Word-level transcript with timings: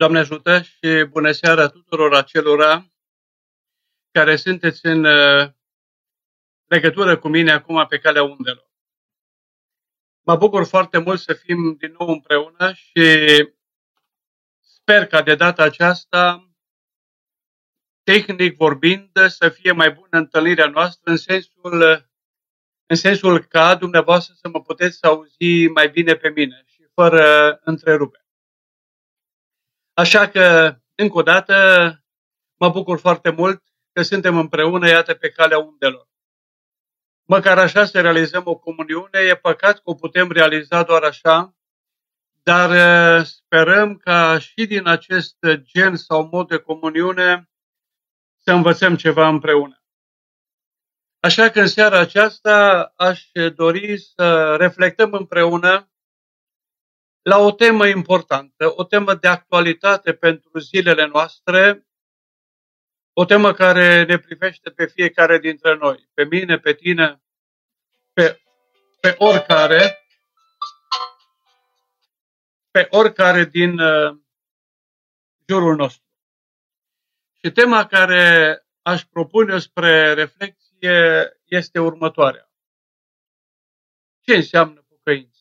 Doamne 0.00 0.18
ajută 0.18 0.62
și 0.62 1.04
bună 1.10 1.32
seara 1.32 1.68
tuturor 1.68 2.14
acelora 2.14 2.90
care 4.10 4.36
sunteți 4.36 4.86
în 4.86 5.04
uh, 5.04 5.50
legătură 6.64 7.18
cu 7.18 7.28
mine 7.28 7.50
acum 7.50 7.86
pe 7.88 7.98
calea 7.98 8.22
undelor. 8.22 8.70
Mă 10.20 10.36
bucur 10.36 10.66
foarte 10.66 10.98
mult 10.98 11.20
să 11.20 11.32
fim 11.32 11.76
din 11.78 11.96
nou 11.98 12.08
împreună 12.08 12.72
și 12.72 13.02
sper 14.60 15.06
ca 15.06 15.22
de 15.22 15.34
data 15.34 15.62
aceasta, 15.62 16.50
tehnic 18.02 18.56
vorbind, 18.56 19.10
să 19.28 19.48
fie 19.48 19.72
mai 19.72 19.90
bună 19.90 20.18
întâlnirea 20.18 20.66
noastră 20.66 21.10
în 21.10 21.16
sensul, 21.16 22.08
în 22.86 22.96
sensul 22.96 23.44
ca 23.44 23.74
dumneavoastră 23.74 24.34
să 24.36 24.48
mă 24.48 24.62
puteți 24.62 25.04
auzi 25.04 25.66
mai 25.74 25.88
bine 25.88 26.14
pe 26.14 26.28
mine 26.28 26.62
și 26.66 26.84
fără 26.94 27.60
întrerupe. 27.64 28.24
Așa 30.00 30.28
că, 30.28 30.76
încă 30.94 31.18
o 31.18 31.22
dată, 31.22 31.54
mă 32.56 32.68
bucur 32.68 32.98
foarte 32.98 33.30
mult 33.30 33.62
că 33.92 34.02
suntem 34.02 34.38
împreună, 34.38 34.88
iată, 34.88 35.14
pe 35.14 35.30
calea 35.30 35.58
undelor. 35.58 36.08
Măcar 37.24 37.58
așa 37.58 37.84
să 37.84 38.00
realizăm 38.00 38.42
o 38.46 38.56
comuniune, 38.56 39.18
e 39.18 39.34
păcat 39.36 39.74
că 39.74 39.82
o 39.84 39.94
putem 39.94 40.30
realiza 40.30 40.82
doar 40.82 41.02
așa, 41.02 41.54
dar 42.42 42.70
uh, 42.70 43.26
sperăm 43.26 43.96
ca 43.96 44.38
și 44.38 44.66
din 44.66 44.86
acest 44.86 45.36
gen 45.62 45.96
sau 45.96 46.28
mod 46.32 46.48
de 46.48 46.58
comuniune 46.58 47.50
să 48.38 48.52
învățăm 48.52 48.96
ceva 48.96 49.28
împreună. 49.28 49.82
Așa 51.20 51.48
că 51.48 51.60
în 51.60 51.68
seara 51.68 51.98
aceasta 51.98 52.92
aș 52.96 53.30
dori 53.54 53.98
să 53.98 54.56
reflectăm 54.56 55.12
împreună 55.12 55.89
la 57.22 57.38
o 57.38 57.52
temă 57.52 57.86
importantă, 57.86 58.72
o 58.76 58.84
temă 58.84 59.14
de 59.14 59.28
actualitate 59.28 60.14
pentru 60.14 60.58
zilele 60.58 61.06
noastre, 61.06 61.86
o 63.12 63.24
temă 63.24 63.52
care 63.52 64.04
ne 64.04 64.18
privește 64.18 64.70
pe 64.70 64.86
fiecare 64.86 65.38
dintre 65.38 65.74
noi, 65.74 66.08
pe 66.14 66.24
mine, 66.24 66.58
pe 66.58 66.74
tine, 66.74 67.22
pe, 68.12 68.40
pe 69.00 69.14
oricare, 69.18 70.04
pe 72.70 72.86
oricare 72.90 73.44
din 73.44 73.78
uh, 73.78 74.18
jurul 75.48 75.76
nostru. 75.76 76.08
Și 77.42 77.50
tema 77.50 77.86
care 77.86 78.64
aș 78.82 79.04
propune 79.04 79.58
spre 79.58 80.12
reflexie 80.12 81.30
este 81.44 81.78
următoarea. 81.78 82.52
Ce 84.20 84.34
înseamnă 84.34 84.84
pocăință? 84.88 85.39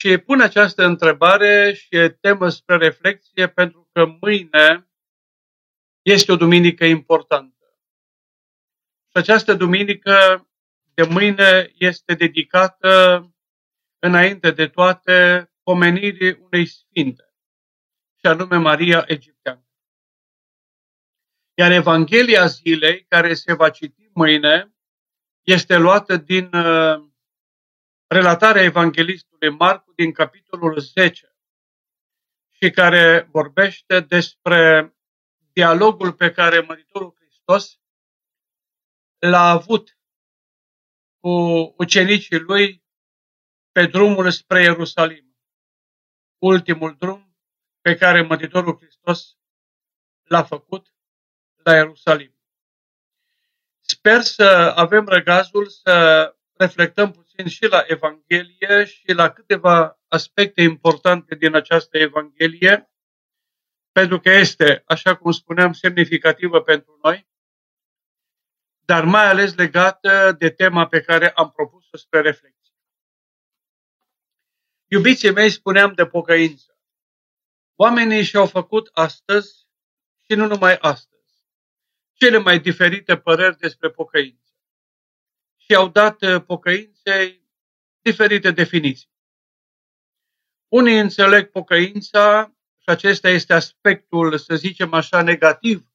Și 0.00 0.18
pun 0.18 0.40
această 0.40 0.84
întrebare 0.84 1.72
și 1.72 1.88
e 1.90 2.08
temă 2.08 2.48
spre 2.48 2.76
reflexie 2.76 3.48
pentru 3.48 3.88
că 3.92 4.04
mâine 4.20 4.88
este 6.02 6.32
o 6.32 6.36
duminică 6.36 6.84
importantă. 6.84 7.78
Și 9.08 9.16
această 9.16 9.54
duminică 9.54 10.46
de 10.94 11.02
mâine 11.02 11.72
este 11.74 12.14
dedicată 12.14 13.22
înainte 13.98 14.50
de 14.50 14.68
toate 14.68 15.50
pomenirii 15.62 16.32
unei 16.32 16.66
sfinte, 16.66 17.34
și 18.18 18.26
anume 18.26 18.56
Maria 18.56 19.04
Egipteană. 19.06 19.66
Iar 21.54 21.70
Evanghelia 21.70 22.46
zilei, 22.46 23.04
care 23.08 23.34
se 23.34 23.52
va 23.52 23.70
citi 23.70 24.10
mâine, 24.12 24.74
este 25.42 25.76
luată 25.76 26.16
din 26.16 26.54
uh, 26.54 27.08
relatarea 28.06 28.62
evanghelistului 28.62 29.50
Marcu 29.50 29.87
din 29.98 30.12
capitolul 30.12 30.78
10 30.78 31.36
și 32.48 32.70
care 32.70 33.28
vorbește 33.30 34.00
despre 34.00 34.92
dialogul 35.52 36.12
pe 36.12 36.32
care 36.32 36.60
Mântuitorul 36.60 37.14
Hristos 37.16 37.80
l-a 39.18 39.48
avut 39.48 39.98
cu 41.20 41.28
ucenicii 41.78 42.38
lui 42.38 42.84
pe 43.72 43.86
drumul 43.86 44.30
spre 44.30 44.62
Ierusalim. 44.62 45.36
Ultimul 46.38 46.96
drum 46.96 47.36
pe 47.80 47.94
care 47.94 48.22
Mântuitorul 48.22 48.76
Hristos 48.76 49.36
l-a 50.22 50.44
făcut 50.44 50.94
la 51.62 51.74
Ierusalim. 51.74 52.38
Sper 53.80 54.22
să 54.22 54.72
avem 54.76 55.06
răgazul 55.06 55.68
să 55.68 56.36
reflectăm 56.52 57.10
puțin 57.10 57.27
și 57.46 57.66
la 57.66 57.84
Evanghelie 57.86 58.84
și 58.84 59.12
la 59.12 59.30
câteva 59.30 60.00
aspecte 60.08 60.62
importante 60.62 61.34
din 61.34 61.54
această 61.54 61.98
Evanghelie, 61.98 62.90
pentru 63.92 64.20
că 64.20 64.30
este, 64.30 64.82
așa 64.86 65.16
cum 65.16 65.30
spuneam, 65.30 65.72
semnificativă 65.72 66.62
pentru 66.62 66.98
noi, 67.02 67.28
dar 68.84 69.04
mai 69.04 69.26
ales 69.26 69.54
legată 69.54 70.32
de 70.38 70.50
tema 70.50 70.86
pe 70.86 71.00
care 71.00 71.30
am 71.30 71.50
propus-o 71.50 71.96
spre 71.96 72.20
reflexie. 72.20 72.76
Iubiții 74.86 75.32
mei, 75.32 75.50
spuneam 75.50 75.92
de 75.94 76.06
pocăință. 76.06 76.78
Oamenii 77.74 78.22
și-au 78.22 78.46
făcut 78.46 78.90
astăzi 78.92 79.68
și 80.24 80.34
nu 80.34 80.46
numai 80.46 80.76
astăzi, 80.76 81.44
cele 82.12 82.38
mai 82.38 82.60
diferite 82.60 83.16
păreri 83.16 83.58
despre 83.58 83.90
pocăință 83.90 84.47
și 85.68 85.76
au 85.76 85.88
dat 85.88 86.22
uh, 86.22 86.42
pocăinței 86.46 87.48
diferite 88.00 88.50
definiții. 88.50 89.10
Unii 90.68 90.98
înțeleg 90.98 91.50
pocăința 91.50 92.56
și 92.78 92.88
acesta 92.88 93.28
este 93.28 93.52
aspectul, 93.52 94.38
să 94.38 94.54
zicem 94.54 94.92
așa, 94.92 95.22
negativ 95.22 95.86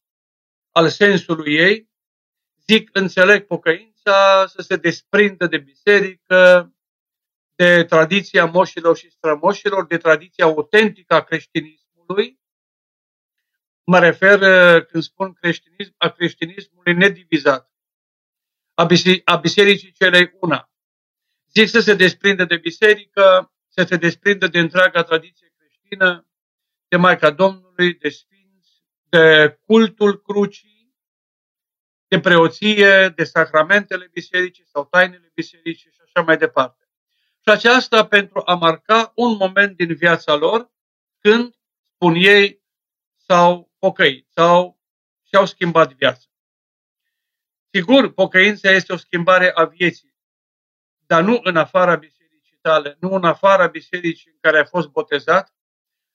al 0.71 0.89
sensului 0.89 1.53
ei. 1.55 1.89
Zic, 2.67 2.89
înțeleg 2.93 3.45
pocăința 3.45 4.45
să 4.47 4.61
se 4.61 4.75
desprindă 4.75 5.47
de 5.47 5.57
biserică, 5.57 6.73
de 7.55 7.83
tradiția 7.83 8.45
moșilor 8.45 8.97
și 8.97 9.09
strămoșilor, 9.09 9.85
de 9.85 9.97
tradiția 9.97 10.45
autentică 10.45 11.13
a 11.13 11.23
creștinismului. 11.23 12.39
Mă 13.83 13.99
refer, 13.99 14.41
uh, 14.41 14.85
când 14.85 15.03
spun 15.03 15.33
creștinism, 15.33 15.93
a 15.97 16.09
creștinismului 16.09 16.93
nedivizat 16.93 17.72
a 19.23 19.35
bisericii 19.35 19.91
celei 19.91 20.37
una. 20.39 20.71
Zic 21.53 21.67
să 21.67 21.79
se 21.79 21.93
desprindă 21.93 22.45
de 22.45 22.57
biserică, 22.57 23.53
să 23.67 23.83
se 23.83 23.95
desprindă 23.95 24.47
de 24.47 24.59
întreaga 24.59 25.03
tradiție 25.03 25.53
creștină, 25.57 26.27
de 26.87 26.97
Maica 26.97 27.31
Domnului, 27.31 27.93
de 27.93 28.09
Sfinți, 28.09 28.83
de 29.03 29.57
cultul 29.65 30.21
crucii, 30.21 30.95
de 32.07 32.19
preoție, 32.19 33.09
de 33.15 33.23
sacramentele 33.23 34.09
bisericii 34.13 34.67
sau 34.67 34.85
tainele 34.85 35.31
bisericii 35.33 35.91
și 35.91 36.01
așa 36.03 36.25
mai 36.25 36.37
departe. 36.37 36.87
Și 37.45 37.49
aceasta 37.49 38.05
pentru 38.07 38.41
a 38.45 38.55
marca 38.55 39.11
un 39.15 39.35
moment 39.35 39.77
din 39.77 39.95
viața 39.95 40.35
lor 40.35 40.71
când, 41.19 41.55
spun 41.93 42.15
ei, 42.15 42.61
s-au 43.15 43.71
pocăit 43.79 44.27
sau 44.29 44.81
și-au 45.27 45.45
schimbat 45.45 45.93
viața. 45.93 46.27
Sigur, 47.75 48.13
pocăința 48.13 48.69
este 48.69 48.93
o 48.93 48.97
schimbare 48.97 49.51
a 49.53 49.65
vieții, 49.65 50.15
dar 51.05 51.23
nu 51.23 51.39
în 51.43 51.57
afara 51.57 51.95
bisericii 51.95 52.57
tale, 52.61 52.97
nu 52.99 53.13
în 53.13 53.23
afara 53.23 53.67
bisericii 53.67 54.31
în 54.31 54.37
care 54.41 54.57
ai 54.57 54.65
fost 54.65 54.87
botezat, 54.87 55.55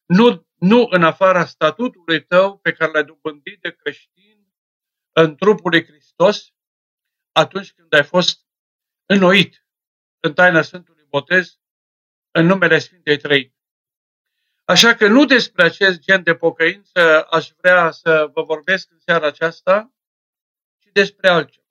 nu, 0.07 0.47
nu 0.55 0.87
în 0.91 1.05
afara 1.05 1.45
statutului 1.45 2.25
tău 2.25 2.59
pe 2.59 2.73
care 2.73 2.91
l-ai 2.91 3.05
dobândit 3.05 3.61
de 3.61 3.71
creștin 3.71 4.55
în 5.13 5.37
trupul 5.37 5.71
lui 5.71 5.85
Hristos, 5.85 6.53
atunci 7.33 7.73
când 7.73 7.95
ai 7.95 8.05
fost 8.05 8.47
înnoit 9.07 9.67
în 10.21 10.35
taina 10.35 10.63
Sfântului 10.63 11.07
Botez, 11.09 11.59
în 12.31 12.47
numele 12.47 12.79
Sfintei 12.79 13.17
Trei. 13.17 13.57
Așa 14.65 14.95
că 14.95 15.07
nu 15.07 15.25
despre 15.25 15.65
acest 15.65 15.99
gen 15.99 16.23
de 16.23 16.35
pocăință 16.35 17.23
aș 17.23 17.51
vrea 17.57 17.91
să 17.91 18.31
vă 18.33 18.43
vorbesc 18.43 18.91
în 18.91 18.99
seara 18.99 19.27
aceasta, 19.27 19.93
ci 20.89 20.93
despre 20.93 21.29
altceva. 21.29 21.67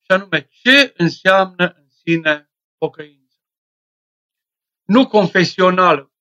Și 0.00 0.10
anume, 0.10 0.46
ce 0.50 0.94
înseamnă 0.96 1.74
în 1.76 1.88
sine 1.88 2.50
pocăința. 2.78 3.36
Nu 4.82 5.08
confesional 5.08 6.12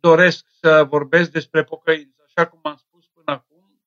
doresc 0.00 0.46
să 0.60 0.84
vorbesc 0.84 1.30
despre 1.30 1.64
pocăință, 1.64 2.22
așa 2.26 2.46
cum 2.46 2.60
am 2.62 2.76
spus 2.76 3.06
până 3.06 3.32
acum. 3.32 3.82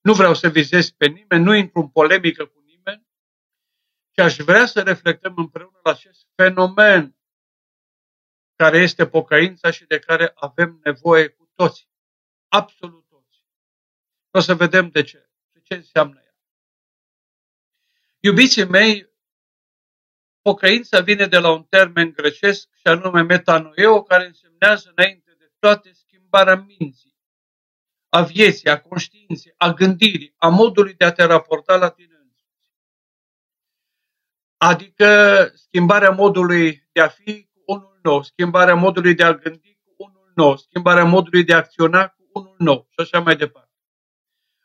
Nu 0.00 0.14
vreau 0.14 0.34
să 0.34 0.48
vizez 0.48 0.90
pe 0.90 1.06
nimeni, 1.06 1.44
nu 1.44 1.54
intru 1.54 1.80
în 1.80 1.88
polemică 1.88 2.46
cu 2.46 2.60
nimeni, 2.60 3.06
ci 4.10 4.18
aș 4.18 4.36
vrea 4.36 4.66
să 4.66 4.82
reflectăm 4.82 5.34
împreună 5.36 5.80
la 5.82 5.90
acest 5.90 6.26
fenomen 6.34 7.16
care 8.56 8.78
este 8.78 9.06
pocăința 9.06 9.70
și 9.70 9.84
de 9.84 9.98
care 9.98 10.32
avem 10.34 10.80
nevoie 10.84 11.28
cu 11.28 11.50
toți. 11.54 11.88
Absolut 12.48 13.06
toți. 13.08 13.44
O 14.30 14.40
să 14.40 14.54
vedem 14.54 14.88
de 14.88 15.02
ce. 15.02 15.30
De 15.52 15.60
ce 15.60 15.74
înseamnă 15.74 16.20
ea. 16.20 16.27
Iubiții 18.20 18.64
mei, 18.64 19.12
pocăința 20.42 21.00
vine 21.00 21.26
de 21.26 21.38
la 21.38 21.50
un 21.50 21.62
termen 21.62 22.10
grecesc 22.10 22.68
și 22.74 22.86
anume 22.86 23.22
metanoeo, 23.22 24.02
care 24.02 24.26
însemnează 24.26 24.92
înainte 24.94 25.34
de 25.38 25.52
toate 25.58 25.92
schimbarea 25.92 26.08
schimbarea 26.28 26.66
minții, 26.78 27.16
a 28.08 28.22
vieții, 28.22 28.68
a 28.68 28.80
conștiinței, 28.80 29.54
a 29.56 29.72
gândirii, 29.72 30.34
a 30.36 30.48
modului 30.48 30.94
de 30.94 31.04
a 31.04 31.12
te 31.12 31.24
raporta 31.24 31.76
la 31.76 31.90
tine 31.90 32.14
însuți. 32.22 32.72
Adică 34.56 35.50
schimbarea 35.54 36.10
modului 36.10 36.88
de 36.92 37.00
a 37.00 37.08
fi 37.08 37.48
cu 37.52 37.62
unul 37.66 37.98
nou, 38.02 38.22
schimbarea 38.22 38.74
modului 38.74 39.14
de 39.14 39.24
a 39.24 39.34
gândi 39.34 39.78
cu 39.82 39.94
unul 39.96 40.32
nou, 40.34 40.56
schimbarea 40.56 41.04
modului 41.04 41.44
de 41.44 41.54
a 41.54 41.56
acționa 41.56 42.08
cu 42.08 42.30
unul 42.32 42.56
nou 42.58 42.86
și 42.90 43.00
așa 43.00 43.20
mai 43.20 43.36
departe. 43.36 43.72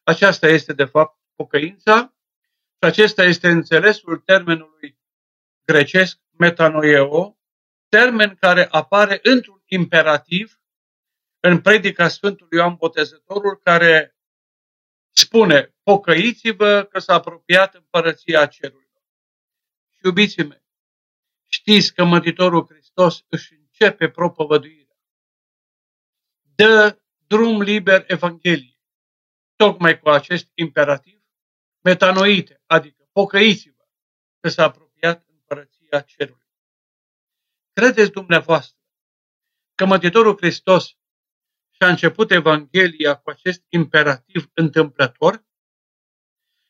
Aceasta 0.04 0.48
este, 0.48 0.74
de 0.74 0.86
fapt, 0.86 1.20
pocăința 1.36 2.16
și 2.84 2.90
acesta 2.90 3.24
este 3.24 3.50
înțelesul 3.50 4.18
termenului 4.18 5.00
grecesc 5.66 6.20
metanoeo, 6.38 7.38
termen 7.90 8.36
care 8.36 8.68
apare 8.72 9.20
într-un 9.24 9.62
imperativ 9.66 10.62
în 11.40 11.62
predica 11.62 12.08
Sfântului 12.08 12.58
Ioan 12.58 12.76
Botezătorul, 12.76 13.58
care 13.58 14.18
spune, 15.12 15.76
pocăiți-vă 15.84 16.84
că 16.84 17.00
s-a 17.00 17.14
apropiat 17.14 17.76
împărăția 17.76 18.46
cerurilor. 18.46 19.04
Și 19.90 20.00
iubiții 20.04 20.44
mei, 20.44 20.66
știți 21.48 21.94
că 21.94 22.04
Mântuitorul 22.04 22.66
Hristos 22.70 23.26
își 23.28 23.54
începe 23.54 24.10
propovăduirea. 24.10 24.98
Dă 26.56 27.00
drum 27.28 27.62
liber 27.62 28.04
Evangheliei, 28.08 28.80
tocmai 29.56 30.00
cu 30.00 30.10
acest 30.10 30.50
imperativ, 30.54 31.23
metanoite, 31.84 32.62
adică 32.66 33.10
pocăiți-vă 33.12 33.88
că 34.40 34.50
s-a 34.50 34.64
apropiat 34.64 35.26
împărăția 35.28 36.02
cerului. 36.02 36.48
Credeți 37.74 38.12
dumneavoastră 38.12 38.78
că 39.76 39.86
Mântuitorul 39.86 40.38
Hristos 40.38 40.98
și-a 41.70 41.90
început 41.90 42.32
Evanghelia 42.32 43.16
cu 43.16 43.30
acest 43.30 43.64
imperativ 43.70 44.50
întâmplător? 44.54 45.46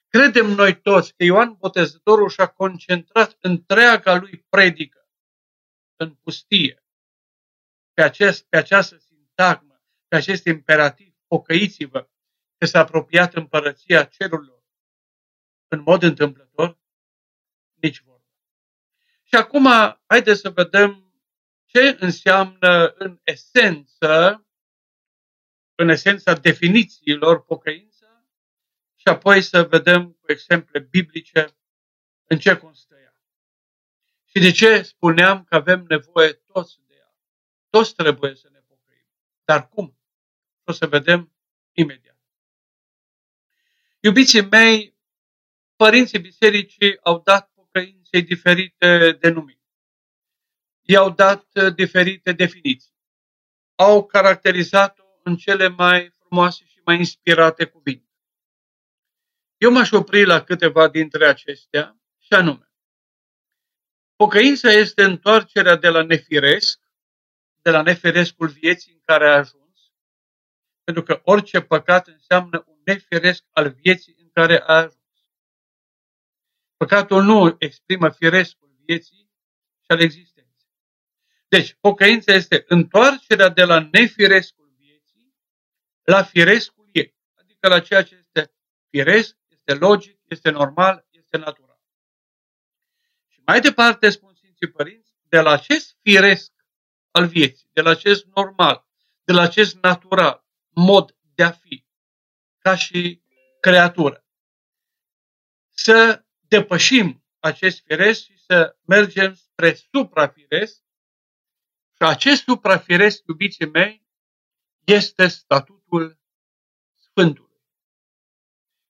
Credem 0.07 0.45
noi 0.45 0.81
toți 0.81 1.15
că 1.15 1.23
Ioan 1.23 1.55
Botezătorul 1.59 2.29
și-a 2.29 2.47
concentrat 2.47 3.37
întreaga 3.39 4.15
lui 4.15 4.45
predică 4.49 5.09
în 5.95 6.15
pustie 6.15 6.83
pe, 7.93 8.01
acest, 8.01 8.45
pe 8.49 8.57
această 8.57 8.97
sintagmă, 8.97 9.81
pe 10.07 10.15
acest 10.15 10.45
imperativ, 10.45 11.15
pocăiți-vă, 11.27 12.09
că 12.57 12.65
s-a 12.65 12.79
apropiat 12.79 13.33
împărăția 13.33 14.03
cerurilor 14.03 14.62
în 15.73 15.81
mod 15.81 16.03
întâmplător? 16.03 16.79
Nici 17.73 18.01
vorba. 18.01 18.23
Și 19.23 19.35
acum, 19.35 19.67
haideți 20.05 20.39
să 20.39 20.49
vedem 20.49 21.13
ce 21.65 21.97
înseamnă 21.99 22.93
în 22.97 23.19
esență 23.23 24.43
în 25.75 25.89
esența 25.89 26.33
definițiilor 26.33 27.43
pocăință 27.43 28.27
și 28.95 29.07
apoi 29.07 29.41
să 29.41 29.63
vedem 29.63 30.11
cu 30.11 30.31
exemple 30.31 30.79
biblice 30.79 31.57
în 32.23 32.39
ce 32.39 32.57
constă 32.57 32.95
ea. 32.99 33.15
Și 34.25 34.39
de 34.39 34.51
ce 34.51 34.81
spuneam 34.81 35.43
că 35.43 35.55
avem 35.55 35.85
nevoie 35.87 36.33
toți 36.33 36.79
de 36.87 36.93
ea. 36.97 37.15
Toți 37.69 37.95
trebuie 37.95 38.35
să 38.35 38.49
ne 38.51 38.59
pocăim. 38.59 39.07
Dar 39.43 39.69
cum? 39.69 39.97
O 40.63 40.71
să 40.71 40.87
vedem 40.87 41.33
imediat. 41.71 42.17
Iubiții 43.99 44.41
mei, 44.41 44.92
părinții 45.83 46.19
bisericii 46.19 46.99
au 47.01 47.19
dat 47.19 47.51
pocăinței 47.53 48.21
diferite 48.21 49.17
denumiri. 49.19 49.61
I-au 50.81 51.09
dat 51.09 51.73
diferite 51.75 52.31
definiții. 52.31 52.93
Au 53.75 54.05
caracterizat 54.05 54.99
în 55.23 55.35
cele 55.35 55.67
mai 55.67 56.13
frumoase 56.19 56.65
și 56.65 56.81
mai 56.85 56.97
inspirate 56.97 57.65
cuvinte. 57.65 58.11
Eu 59.57 59.71
m-aș 59.71 59.91
opri 59.91 60.25
la 60.25 60.43
câteva 60.43 60.87
dintre 60.87 61.27
acestea 61.27 61.97
și 62.17 62.33
anume. 62.33 62.71
Pocăința 64.15 64.69
este 64.71 65.03
întoarcerea 65.03 65.75
de 65.75 65.89
la 65.89 66.03
nefiresc, 66.03 66.79
de 67.61 67.69
la 67.69 67.81
nefirescul 67.81 68.47
vieții 68.47 68.93
în 68.93 69.01
care 69.05 69.29
a 69.29 69.35
ajuns, 69.35 69.91
pentru 70.83 71.03
că 71.03 71.21
orice 71.23 71.61
păcat 71.61 72.07
înseamnă 72.07 72.63
un 72.67 72.81
nefiresc 72.83 73.43
al 73.51 73.69
vieții 73.69 74.15
în 74.17 74.29
care 74.33 74.61
a 74.61 74.73
ajuns. 74.73 75.01
Păcatul 76.83 77.23
nu 77.23 77.55
exprimă 77.59 78.09
firescul 78.09 78.75
vieții 78.85 79.31
și 79.79 79.87
al 79.87 79.99
existenței. 79.99 80.71
Deci, 81.47 81.77
pocăința 81.79 82.33
este 82.33 82.63
întoarcerea 82.67 83.49
de 83.49 83.63
la 83.63 83.89
nefirescul 83.91 84.63
la 86.03 86.23
firescul 86.23 86.89
ei, 86.91 87.15
adică 87.33 87.67
la 87.67 87.79
ceea 87.79 88.03
ce 88.03 88.15
este 88.15 88.53
firesc, 88.89 89.37
este 89.47 89.73
logic, 89.73 90.19
este 90.27 90.49
normal, 90.49 91.07
este 91.09 91.37
natural. 91.37 91.79
Și 93.27 93.41
mai 93.45 93.61
departe 93.61 94.09
spun 94.09 94.33
Sfinții 94.33 94.69
Părinți, 94.69 95.13
de 95.29 95.39
la 95.39 95.51
acest 95.51 95.97
firesc 96.01 96.51
al 97.11 97.27
vieții, 97.27 97.69
de 97.73 97.81
la 97.81 97.89
acest 97.89 98.25
normal, 98.25 98.85
de 99.23 99.33
la 99.33 99.41
acest 99.41 99.77
natural 99.81 100.45
mod 100.69 101.17
de 101.35 101.43
a 101.43 101.51
fi, 101.51 101.85
ca 102.57 102.75
și 102.75 103.21
creatură. 103.59 104.25
Să 105.69 106.22
depășim 106.57 107.25
acest 107.39 107.83
firesc 107.85 108.23
și 108.23 108.37
să 108.37 108.77
mergem 108.81 109.33
spre 109.33 109.73
suprafiresc 109.73 110.75
și 111.95 112.03
acest 112.03 112.43
suprafiresc, 112.43 113.23
iubiții 113.27 113.65
mei, 113.65 114.07
este 114.83 115.27
statut 115.27 115.83
Duhul 115.83 116.19
Sfântului. 116.95 117.61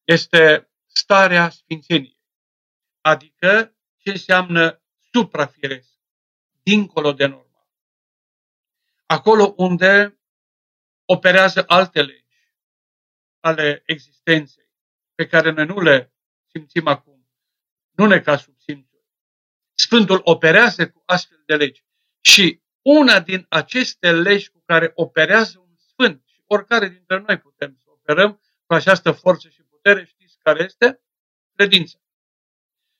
Este 0.04 0.72
starea 0.86 1.50
Sfințeniei, 1.50 2.20
adică 3.02 3.76
ce 3.98 4.10
înseamnă 4.10 4.82
suprafiresc, 5.12 5.90
dincolo 6.64 7.14
de 7.14 7.26
normal. 7.26 7.68
Acolo 9.06 9.54
unde 9.58 10.20
operează 11.06 11.64
alte 11.68 12.02
legi 12.02 12.22
ale 13.40 13.84
existenței, 13.86 14.72
pe 15.16 15.28
care 15.28 15.52
noi 15.52 15.66
nu 15.66 15.80
le 15.80 16.14
simțim 16.46 16.88
acum, 16.88 17.13
nu 17.96 18.06
ne 18.06 18.20
ca 18.20 18.38
sub 18.38 18.56
simțuri. 18.58 19.06
Sfântul 19.74 20.22
operează 20.24 20.90
cu 20.90 21.04
astfel 21.06 21.44
de 21.46 21.56
legi 21.56 21.84
și 22.22 22.62
una 22.82 23.20
din 23.20 23.46
aceste 23.50 24.12
legi 24.12 24.50
cu 24.50 24.64
care 24.66 24.92
operează 24.96 25.60
un 25.60 25.76
sfânt 25.78 26.24
oricare 26.48 26.88
dintre 26.88 27.24
noi 27.28 27.38
putem 27.38 27.76
să 27.78 27.86
operăm 27.90 28.42
cu 28.66 28.74
această 28.74 29.12
forță 29.12 29.50
și 29.50 29.62
putere, 29.62 30.06
știți 30.06 30.38
care 30.44 30.64
este? 30.64 31.02
Credința. 31.56 31.98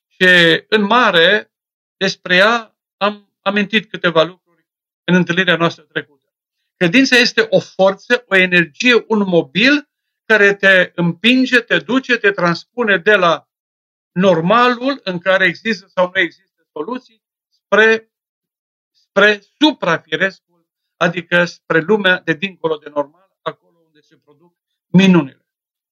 Și 0.08 0.28
în 0.68 0.82
mare, 0.82 1.52
despre 1.98 2.36
ea 2.36 2.78
am 2.98 3.38
amintit 3.42 3.90
câteva 3.90 4.24
lucruri 4.24 4.68
în 5.04 5.16
întâlnirea 5.16 5.56
noastră 5.56 5.84
trecută. 5.84 6.34
Credința 6.78 7.16
este 7.16 7.46
o 7.50 7.60
forță, 7.60 8.24
o 8.28 8.36
energie, 8.36 9.04
un 9.08 9.20
mobil 9.20 9.90
care 10.26 10.56
te 10.56 10.92
împinge, 10.96 11.60
te 11.60 11.80
duce, 11.80 12.18
te 12.18 12.32
transpune 12.32 12.98
de 12.98 13.16
la 13.16 13.50
normalul 14.14 15.02
în 15.04 15.20
care 15.20 15.46
există 15.46 15.88
sau 15.88 16.12
nu 16.14 16.20
există 16.20 16.68
soluții 16.72 17.24
spre, 17.50 18.12
spre 18.92 19.42
suprafirescul, 19.60 20.68
adică 20.98 21.46
spre 21.46 21.80
lumea 21.80 22.22
de 22.22 22.34
dincolo 22.34 22.78
de 22.78 22.90
normal 22.90 23.24
se 24.14 24.20
produc 24.24 24.56
minunile. 24.86 25.46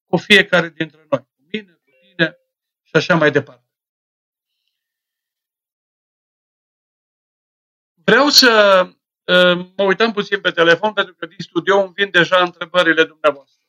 Cu 0.06 0.18
fiecare 0.18 0.70
dintre 0.70 1.06
noi. 1.10 1.20
Cu 1.20 1.44
mine, 1.52 1.72
cu 1.72 1.90
tine 2.02 2.38
și 2.82 2.96
așa 2.96 3.16
mai 3.16 3.32
departe. 3.32 3.66
Vreau 7.94 8.30
să 8.30 8.84
uh, 8.86 9.72
mă 9.76 9.84
uităm 9.84 10.12
puțin 10.12 10.42
pe 10.42 10.52
telefon 10.52 10.94
pentru 10.94 11.16
că 11.16 11.26
din 11.26 11.38
studio 11.40 11.82
îmi 11.82 11.94
vin 11.94 12.10
deja 12.10 12.42
întrebările 12.42 13.04
dumneavoastră. 13.04 13.66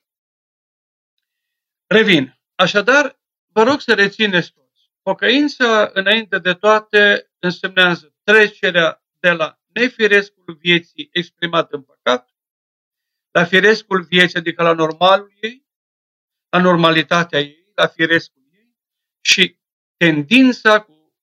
Revin. 1.86 2.40
Așadar, 2.54 3.20
vă 3.52 3.62
rog 3.62 3.80
să 3.80 3.94
rețineți 3.94 4.52
toți. 4.52 4.90
Pocăința, 5.02 5.90
înainte 5.92 6.38
de 6.38 6.54
toate, 6.54 7.30
însemnează 7.38 8.14
trecerea 8.22 9.04
de 9.20 9.30
la 9.30 9.60
nefirescul 9.66 10.56
vieții 10.60 11.08
exprimat 11.12 11.72
în 11.72 11.82
păcat 11.82 12.30
la 13.30 13.44
firescul 13.44 14.02
vieții, 14.02 14.38
adică 14.38 14.62
la 14.62 14.72
normalul 14.72 15.32
ei, 15.40 15.66
la 16.48 16.60
normalitatea 16.60 17.40
ei, 17.40 17.72
la 17.74 17.86
firescul 17.86 18.48
ei 18.52 18.76
și 19.20 19.58
tendința 19.96 20.80
cu, 20.80 21.14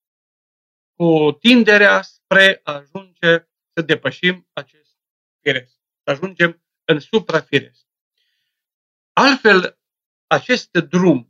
cu 0.96 1.38
tinderea 1.40 2.02
spre 2.02 2.60
a 2.64 2.74
ajunge 2.74 3.48
să 3.74 3.82
depășim 3.86 4.50
acest 4.54 4.98
firesc, 5.42 5.76
să 6.04 6.12
ajungem 6.12 6.64
în 6.86 7.00
suprafiresc. 7.00 7.86
Altfel, 9.14 9.80
acest 10.28 10.72
drum 10.72 11.29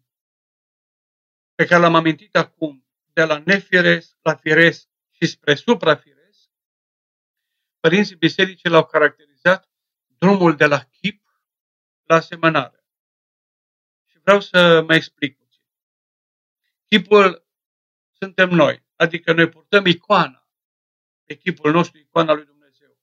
pe 1.59 1.65
care 1.65 1.81
l-am 1.81 1.95
amintit 1.95 2.35
acum, 2.35 2.85
de 3.13 3.23
la 3.23 3.41
nefiresc 3.45 4.15
la 4.21 4.35
firesc 4.35 4.87
și 5.09 5.25
spre 5.25 5.55
suprafiresc, 5.55 6.49
părinții 7.79 8.15
bisericii 8.15 8.69
l-au 8.69 8.85
caracterizat 8.85 9.69
drumul 10.07 10.55
de 10.55 10.65
la 10.65 10.79
chip 10.79 11.23
la 12.03 12.15
asemănare. 12.15 12.85
Și 14.05 14.19
vreau 14.19 14.39
să 14.39 14.83
mă 14.87 14.95
explic 14.95 15.37
puțin. 15.37 15.63
Chipul 16.85 17.47
suntem 18.11 18.49
noi, 18.49 18.85
adică 18.95 19.33
noi 19.33 19.49
purtăm 19.49 19.85
icoana, 19.85 20.49
echipul 21.23 21.71
nostru, 21.71 21.99
icoana 21.99 22.33
lui 22.33 22.45
Dumnezeu. 22.45 22.97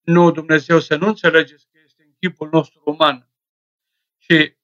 Nu 0.00 0.30
Dumnezeu 0.30 0.80
să 0.80 0.96
nu 0.96 1.06
înțelegeți 1.06 1.66
că 1.70 1.78
este 1.84 2.02
în 2.02 2.12
chipul 2.20 2.48
nostru 2.48 2.82
uman. 2.84 3.30
Și 4.16 4.56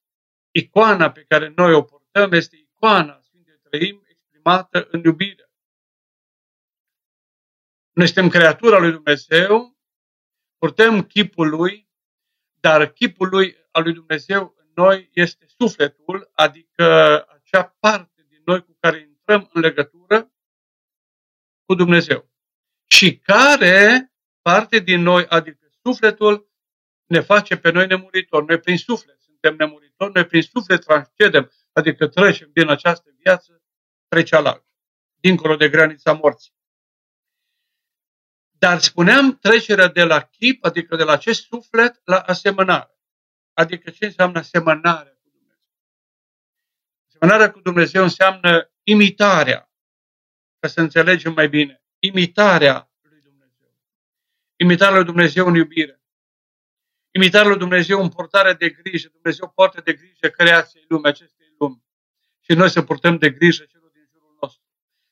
icoana 0.51 1.11
pe 1.11 1.23
care 1.23 1.53
noi 1.55 1.73
o 1.73 1.81
purtăm 1.81 2.31
este 2.31 2.55
icoana 2.81 3.21
Sfintei 3.21 3.59
Trăim 3.69 4.03
exprimată 4.07 4.87
în 4.91 5.03
iubire. 5.03 5.51
Noi 7.91 8.05
suntem 8.05 8.29
creatura 8.29 8.77
lui 8.77 8.91
Dumnezeu, 8.91 9.77
purtăm 10.57 11.03
chipul 11.03 11.49
lui, 11.49 11.89
dar 12.59 12.91
chipul 12.91 13.29
lui 13.29 13.57
al 13.71 13.83
lui 13.83 13.93
Dumnezeu 13.93 14.53
în 14.57 14.71
noi 14.75 15.09
este 15.13 15.45
sufletul, 15.57 16.31
adică 16.33 16.85
acea 17.27 17.75
parte 17.79 18.25
din 18.27 18.41
noi 18.45 18.63
cu 18.63 18.77
care 18.79 18.99
intrăm 18.99 19.49
în 19.53 19.61
legătură 19.61 20.31
cu 21.65 21.75
Dumnezeu. 21.75 22.29
Și 22.87 23.17
care 23.17 24.11
parte 24.41 24.79
din 24.79 25.01
noi, 25.01 25.25
adică 25.25 25.67
sufletul, 25.83 26.51
ne 27.05 27.19
face 27.19 27.57
pe 27.57 27.71
noi 27.71 27.87
nemuritori. 27.87 28.45
Noi 28.45 28.59
prin 28.59 28.77
suflet 28.77 29.19
suntem 29.19 29.55
nemuritori, 29.55 30.11
noi 30.13 30.25
prin 30.25 30.41
suflet 30.41 30.83
transcedem, 30.85 31.51
adică 31.71 32.07
trecem 32.07 32.49
din 32.53 32.69
această 32.69 33.09
viață, 33.17 33.61
trece 34.07 34.39
la 34.39 34.65
dincolo 35.15 35.55
de 35.55 35.69
granița 35.69 36.13
morții. 36.13 36.53
Dar 38.51 38.79
spuneam 38.79 39.37
trecerea 39.37 39.87
de 39.87 40.03
la 40.03 40.21
chip, 40.21 40.63
adică 40.63 40.95
de 40.95 41.03
la 41.03 41.11
acest 41.11 41.41
suflet, 41.41 42.01
la 42.03 42.19
asemănare. 42.19 42.99
Adică 43.53 43.89
ce 43.89 44.05
înseamnă 44.05 44.39
asemănarea 44.39 45.11
cu 45.21 45.29
Dumnezeu? 45.29 45.71
Asemănarea 47.07 47.51
cu 47.51 47.59
Dumnezeu 47.59 48.03
înseamnă 48.03 48.71
imitarea, 48.83 49.71
ca 50.59 50.67
să 50.67 50.81
înțelegem 50.81 51.33
mai 51.33 51.49
bine. 51.49 51.83
Imitarea 51.99 52.91
lui 53.01 53.21
Dumnezeu. 53.21 53.79
Imitarea 54.55 54.95
lui 54.95 55.05
Dumnezeu 55.05 55.47
în 55.47 55.55
iubire. 55.55 56.01
Imitarea 57.11 57.47
lui 57.47 57.57
Dumnezeu 57.57 58.01
în 58.01 58.09
portare 58.09 58.53
de 58.53 58.69
grijă. 58.69 59.09
Dumnezeu 59.09 59.49
poartă 59.49 59.81
de 59.81 59.93
grijă 59.93 60.27
creației 60.27 60.85
lumii, 60.87 61.09
acestei 61.09 61.40
lumi. 61.65 61.83
Și 62.39 62.53
noi 62.53 62.69
să 62.69 62.81
purtăm 62.81 63.17
de 63.17 63.29
grijă 63.29 63.63
celor 63.63 63.91
din 63.91 64.07
jurul 64.11 64.37
nostru. 64.41 64.63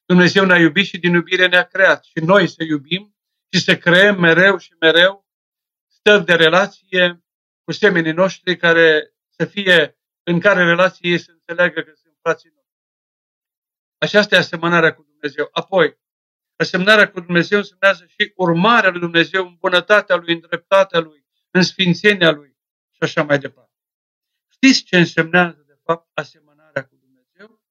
Dumnezeu 0.06 0.46
ne-a 0.46 0.60
iubit 0.60 0.86
și 0.86 0.98
din 0.98 1.13
iubire 1.13 1.48
ne-a 1.48 1.63
creat. 1.63 2.03
Și 2.03 2.20
noi 2.24 2.48
să 2.48 2.63
iubim 2.63 3.15
și 3.53 3.60
să 3.62 3.77
creăm 3.77 4.20
mereu 4.20 4.58
și 4.58 4.74
mereu 4.79 5.27
stări 5.88 6.25
de 6.25 6.34
relație 6.34 7.24
cu 7.63 7.72
semenii 7.72 8.12
noștri 8.12 8.58
care 8.58 9.13
să 9.29 9.46
fie, 9.46 9.98
în 10.24 10.39
care 10.39 10.63
relație 10.63 11.10
ei 11.10 11.20
să 11.20 11.32
înțeleagă 11.32 11.82
că 11.82 11.91
sunt 11.96 12.18
frații 12.22 12.50
noștri. 12.56 12.74
Aceasta 13.98 14.36
e 14.36 14.39
asemănarea 14.39 14.94
cu 14.94 15.03
Dumnezeu. 15.03 15.50
Apoi, 15.51 15.98
asemănarea 16.56 17.12
cu 17.12 17.20
Dumnezeu 17.20 17.58
însemnează 17.58 18.06
și 18.06 18.32
urmarea 18.36 18.89
lui 18.89 19.00
Dumnezeu 19.00 19.48
în 19.48 19.56
bunătatea 19.60 20.15
lui, 20.15 20.34
în 20.34 20.39
dreptatea 20.39 21.00
lui, 21.00 21.25
în 21.51 21.62
sfințenia 21.62 22.32
lui 22.32 22.58
și 22.91 23.00
așa 23.00 23.24
mai 23.24 23.39
departe. 23.39 23.74
Știți 24.48 24.84
ce 24.84 24.98
însemnează, 24.98 25.63
de 25.68 25.68
fapt, 25.93 26.10
asemănarea 26.13 26.88
cu 26.88 26.96
Dumnezeu? 26.96 27.62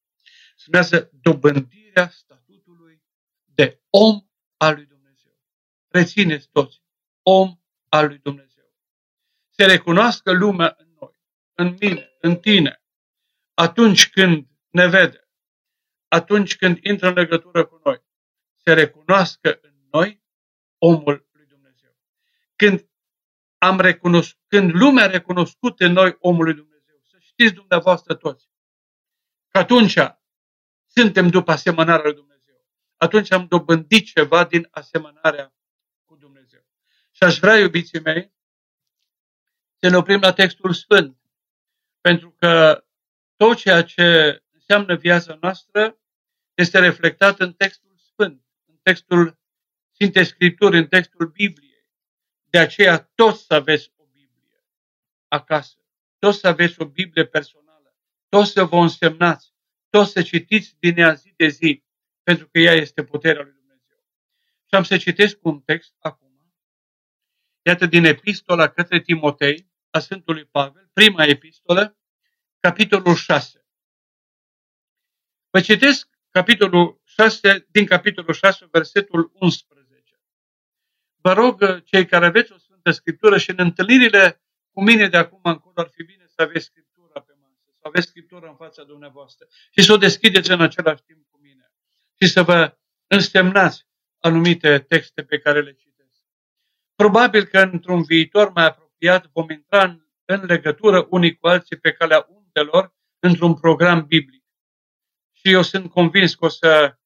Însemnează 0.52 1.10
dobândirea 1.12 2.08
statutului 2.08 3.02
de 3.44 3.82
om 3.90 4.20
al 4.56 4.74
lui 4.74 4.86
Dumnezeu 4.86 4.98
rețineți 5.88 6.48
toți, 6.52 6.82
om 7.22 7.60
al 7.88 8.06
lui 8.06 8.18
Dumnezeu. 8.18 8.72
Se 9.48 9.64
recunoască 9.64 10.32
lumea 10.32 10.74
în 10.78 10.96
noi, 11.00 11.20
în 11.54 11.76
mine, 11.80 12.16
în 12.20 12.36
tine, 12.36 12.82
atunci 13.54 14.10
când 14.10 14.46
ne 14.68 14.88
vede, 14.88 15.28
atunci 16.08 16.56
când 16.56 16.78
intră 16.82 17.08
în 17.08 17.14
legătură 17.14 17.64
cu 17.66 17.80
noi, 17.84 18.02
se 18.56 18.72
recunoască 18.72 19.58
în 19.62 19.74
noi 19.90 20.22
omul 20.78 21.28
lui 21.32 21.46
Dumnezeu. 21.46 21.96
Când 22.56 22.90
am 23.58 23.80
recunoscut, 23.80 24.44
când 24.48 24.74
lumea 24.74 25.04
a 25.04 25.10
recunoscut 25.10 25.80
în 25.80 25.92
noi 25.92 26.16
omul 26.20 26.44
lui 26.44 26.54
Dumnezeu, 26.54 26.67
să 26.67 26.67
știți 27.38 27.54
dumneavoastră 27.54 28.14
toți, 28.14 28.48
că 29.48 29.58
atunci 29.58 29.98
suntem 30.86 31.28
după 31.28 31.50
asemănarea 31.50 32.04
lui 32.04 32.14
Dumnezeu. 32.14 32.66
Atunci 32.96 33.32
am 33.32 33.46
dobândit 33.46 34.06
ceva 34.06 34.44
din 34.44 34.68
asemănarea 34.70 35.52
și 37.18 37.24
aș 37.24 37.38
vrea, 37.38 37.58
iubiții 37.58 38.00
mei, 38.00 38.32
să 39.80 39.88
ne 39.88 39.96
oprim 39.96 40.20
la 40.20 40.32
textul 40.32 40.72
Sfânt. 40.72 41.18
Pentru 42.00 42.30
că 42.30 42.84
tot 43.36 43.56
ceea 43.56 43.82
ce 43.82 44.38
înseamnă 44.50 44.94
viața 44.94 45.38
noastră 45.40 45.98
este 46.54 46.78
reflectat 46.78 47.40
în 47.40 47.52
textul 47.52 47.96
Sfânt, 47.96 48.44
în 48.64 48.76
textul 48.82 49.38
Sfintei 49.90 50.24
Scripturi, 50.24 50.78
în 50.78 50.86
textul 50.86 51.26
Bibliei. 51.26 51.90
De 52.44 52.58
aceea 52.58 52.98
toți 53.14 53.44
să 53.44 53.54
aveți 53.54 53.92
o 53.96 54.04
Biblie 54.04 54.66
acasă, 55.28 55.78
toți 56.18 56.38
să 56.38 56.48
aveți 56.48 56.80
o 56.80 56.84
Biblie 56.84 57.26
personală, 57.26 57.96
toți 58.28 58.50
să 58.50 58.64
vă 58.64 58.76
însemnați, 58.76 59.52
toți 59.90 60.12
să 60.12 60.22
citiți 60.22 60.76
din 60.78 60.98
ea 60.98 61.12
zi 61.12 61.32
de 61.36 61.48
zi, 61.48 61.84
pentru 62.22 62.48
că 62.48 62.58
ea 62.58 62.72
este 62.72 63.04
puterea 63.04 63.42
lui 63.42 63.52
Dumnezeu. 63.52 63.98
Și 64.66 64.74
am 64.74 64.82
să 64.82 64.96
citesc 64.96 65.38
un 65.42 65.60
text 65.60 65.94
acum 65.98 66.28
Iată 67.68 67.86
din 67.86 68.04
epistola 68.04 68.68
către 68.68 69.00
Timotei 69.00 69.70
a 69.90 69.98
Sfântului 69.98 70.44
Pavel, 70.44 70.90
prima 70.92 71.24
epistolă, 71.24 71.98
capitolul 72.60 73.14
6. 73.14 73.66
Vă 75.50 75.60
citesc 75.60 76.08
capitolul 76.30 77.00
6, 77.04 77.66
din 77.70 77.86
capitolul 77.86 78.32
6, 78.32 78.68
versetul 78.70 79.30
11. 79.34 80.20
Vă 81.16 81.32
rog, 81.32 81.82
cei 81.82 82.06
care 82.06 82.26
aveți 82.26 82.52
o 82.52 82.58
Sfântă 82.58 82.90
Scriptură 82.90 83.38
și 83.38 83.50
în 83.50 83.56
întâlnirile 83.58 84.42
cu 84.78 84.84
mine 84.84 85.08
de 85.08 85.16
acum 85.16 85.40
încolo 85.42 85.74
ar 85.74 85.90
fi 85.92 86.02
bine 86.02 86.24
să 86.26 86.42
aveți 86.42 86.64
Scriptura 86.64 87.20
pe 87.20 87.32
masă, 87.40 87.62
să 87.80 87.80
aveți 87.82 88.06
Scriptura 88.06 88.48
în 88.48 88.56
fața 88.56 88.84
dumneavoastră 88.84 89.46
și 89.70 89.82
să 89.82 89.92
o 89.92 89.96
deschideți 89.96 90.50
în 90.50 90.60
același 90.60 91.02
timp 91.02 91.26
cu 91.30 91.38
mine 91.42 91.72
și 92.20 92.28
să 92.28 92.42
vă 92.42 92.76
însemnați 93.06 93.86
anumite 94.20 94.78
texte 94.78 95.22
pe 95.24 95.38
care 95.38 95.62
le 95.62 95.72
citiți. 95.72 96.22
Probabil 96.94 97.44
că 97.44 97.58
într-un 97.58 98.02
viitor 98.02 98.52
mai 98.52 98.64
apropiat 98.64 99.30
vom 99.32 99.50
intra 99.50 99.82
în, 99.82 100.06
în 100.24 100.44
legătură 100.44 101.06
unii 101.10 101.36
cu 101.36 101.46
alții 101.46 101.76
pe 101.76 101.92
calea 101.92 102.26
undelor 102.28 102.94
într-un 103.18 103.54
program 103.54 104.06
biblic. 104.06 104.44
Și 105.32 105.52
eu 105.52 105.62
sunt 105.62 105.90
convins 105.90 106.34
că 106.34 106.44
o 106.44 106.48
să 106.48 106.98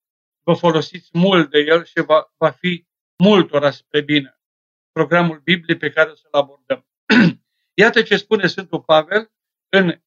vă 0.42 0.52
folosiți 0.52 1.08
mult 1.12 1.50
de 1.50 1.58
el 1.58 1.84
și 1.84 2.00
va, 2.00 2.32
va 2.36 2.50
fi 2.50 2.86
multora 3.16 3.70
spre 3.70 4.00
bine. 4.00 4.40
Programul 4.90 5.40
biblic 5.44 5.78
pe 5.78 5.90
care 5.90 6.10
o 6.10 6.14
să-l 6.14 6.32
abordăm. 6.32 6.86
Iată 7.74 8.02
ce 8.02 8.16
spune 8.16 8.46
Sfântul 8.46 8.82
Pavel 8.82 9.32
în 9.68 10.02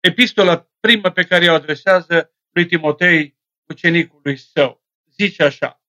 epistola 0.00 0.70
primă 0.80 1.10
pe 1.10 1.24
care 1.24 1.50
o 1.50 1.54
adresează 1.54 2.34
lui 2.50 2.66
Timotei, 2.66 3.38
ucenicului 3.68 4.36
său. 4.36 4.84
Zice 5.10 5.42
așa, 5.42 5.80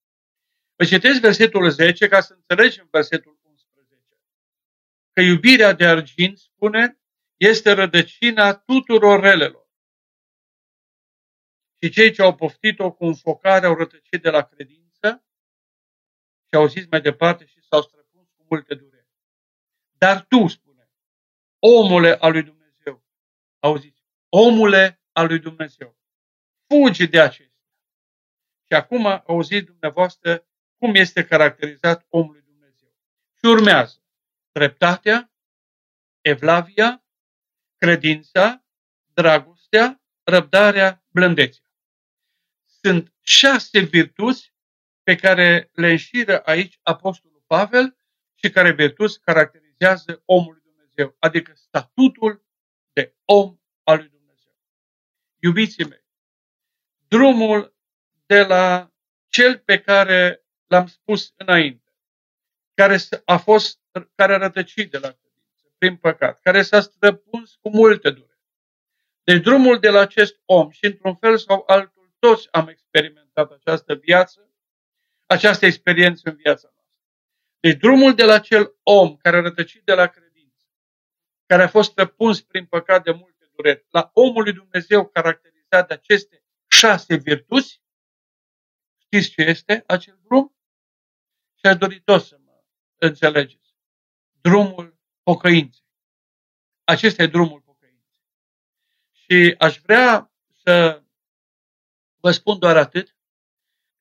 Vă 0.77 0.86
citesc 0.86 1.20
versetul 1.20 1.70
10 1.70 2.08
ca 2.08 2.22
să 2.22 2.34
înțelegem 2.34 2.88
versetul 2.91 3.39
11. 3.41 4.06
Că 5.13 5.22
iubirea 5.22 5.74
de 5.74 5.86
argint, 5.86 6.38
spune, 6.38 7.00
este 7.38 7.72
rădăcina 7.72 8.53
tuturor 8.53 9.20
relelor. 9.20 9.67
Și 11.82 11.89
cei 11.89 12.12
ce 12.12 12.22
au 12.22 12.36
poftit-o 12.36 12.91
cu 12.91 13.06
înfocare 13.06 13.65
au 13.65 13.75
rătăcit 13.75 14.22
de 14.22 14.29
la 14.29 14.44
credință 14.44 15.25
și 16.48 16.56
au 16.56 16.67
zis 16.67 16.86
mai 16.89 17.01
departe 17.01 17.46
și 17.46 17.62
s-au 17.62 17.82
străpuns 17.82 18.27
cu 18.29 18.46
multe 18.50 18.75
dureri. 18.75 18.96
Dar 19.97 20.25
tu, 20.25 20.47
spune, 20.47 20.89
omule 21.59 22.17
al 22.19 22.31
lui 22.31 22.43
Dumnezeu, 22.43 23.03
auziți, 23.59 24.03
omule 24.29 25.01
al 25.11 25.27
lui 25.27 25.39
Dumnezeu, 25.39 25.97
fugi 26.67 27.07
de 27.07 27.19
acestea. 27.19 27.65
Și 28.65 28.73
acum 28.73 29.05
auziți 29.05 29.65
dumneavoastră 29.65 30.47
cum 30.77 30.95
este 30.95 31.25
caracterizat 31.25 32.05
omul 32.09 32.31
lui 32.31 32.41
Dumnezeu. 32.41 32.95
Și 33.37 33.45
urmează 33.45 34.01
dreptatea, 34.51 35.31
evlavia, 36.21 37.05
credința, 37.77 38.65
dragostea, 39.13 40.01
răbdarea, 40.23 41.03
blândețea. 41.07 41.71
Sunt 42.65 43.13
șase 43.21 43.79
virtuți 43.79 44.53
pe 45.03 45.15
care 45.15 45.69
le 45.73 45.89
înșiră 45.89 46.39
aici 46.39 46.79
Apostolul 46.81 47.43
Pavel 47.47 47.97
și 48.35 48.49
care 48.49 48.71
virtuți 48.71 49.19
caracterizează 49.19 49.66
omul 50.25 50.53
lui 50.53 50.62
Dumnezeu, 50.63 51.15
adică 51.19 51.53
statutul 51.55 52.46
de 52.93 53.15
om 53.25 53.57
al 53.84 53.98
lui 53.98 54.10
Dumnezeu. 54.10 54.55
Iubiții 55.39 55.86
mei, 55.86 56.05
drumul 57.07 57.75
de 58.25 58.43
la 58.43 58.91
cel 59.27 59.60
pe 59.60 59.79
care 59.81 60.46
l-am 60.67 60.88
spus 60.88 61.34
înainte. 61.38 61.81
care 62.74 62.98
a 63.25 63.38
fost, 63.38 63.79
care 64.15 64.34
a 64.34 64.38
rătăcit 64.38 64.91
de 64.91 64.98
la 64.98 65.12
credință, 65.12 65.74
prin 65.77 65.98
păcat, 65.98 66.39
care 66.41 66.62
s-a 66.62 66.81
străpuns 66.81 67.55
cu 67.62 67.69
multe 67.69 68.10
dureri. 68.10 68.41
Deci 69.24 69.41
drumul 69.43 69.79
de 69.79 69.89
la 69.89 70.00
acest 70.00 70.41
om 70.46 70.69
și 70.69 70.86
într-un 70.86 71.15
fel 71.15 71.38
sau 71.38 71.63
altul 71.67 72.15
toți 72.19 72.48
am 72.51 72.67
experimentat 72.67 73.51
această 73.51 73.96
viață, 73.96 74.50
această 75.25 75.65
experiență 75.65 76.29
în 76.29 76.36
viața 76.36 76.69
noastră. 76.74 76.76
Deci 77.67 77.79
drumul 77.79 78.15
de 78.15 78.24
la 78.24 78.33
acel 78.33 78.75
om 78.83 79.15
care 79.15 79.38
a 79.38 79.41
rătăcit 79.41 79.83
de 79.83 79.93
la 79.93 80.07
credință, 80.07 80.65
care 81.45 81.63
a 81.63 81.67
fost 81.67 81.91
străpuns 81.91 82.41
prin 82.41 82.65
păcat 82.65 83.03
de 83.03 83.12
multe 83.12 83.50
dureri, 83.55 83.86
la 83.89 84.09
omul 84.13 84.43
lui 84.43 84.53
Dumnezeu 84.53 85.07
caracterizat 85.07 85.88
de 85.88 85.93
aceste 85.93 86.43
șase 86.67 87.15
virtuți, 87.15 87.81
știți 88.97 89.29
ce 89.29 89.41
este 89.41 89.83
acel 89.88 90.19
drum? 90.24 90.55
Și 91.55 91.65
aș 91.65 91.75
dori 91.75 92.01
tot 92.01 92.24
să 92.24 92.38
mă 92.43 92.63
înțelegeți. 92.95 93.75
Drumul 94.41 94.97
pocăinței. 95.24 95.86
Acesta 96.83 97.24
e 97.24 97.27
drumul 97.27 97.62
pocăinței. 97.62 98.25
Și 99.12 99.55
aș 99.57 99.77
vrea 99.77 100.31
să 100.51 101.03
vă 102.15 102.31
spun 102.31 102.59
doar 102.59 102.77
atât, 102.77 103.09
că 103.09 103.16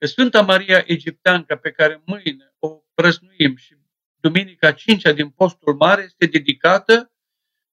Sfânta 0.06 0.42
Maria 0.42 0.84
Egipteancă, 0.86 1.56
pe 1.56 1.70
care 1.70 2.02
mâine 2.04 2.54
o 2.58 2.68
prăznuim 2.94 3.56
și 3.56 3.76
Duminica 4.20 4.72
5 4.72 5.02
din 5.02 5.30
Postul 5.30 5.74
Mare, 5.74 6.02
este 6.02 6.26
dedicată 6.26 7.12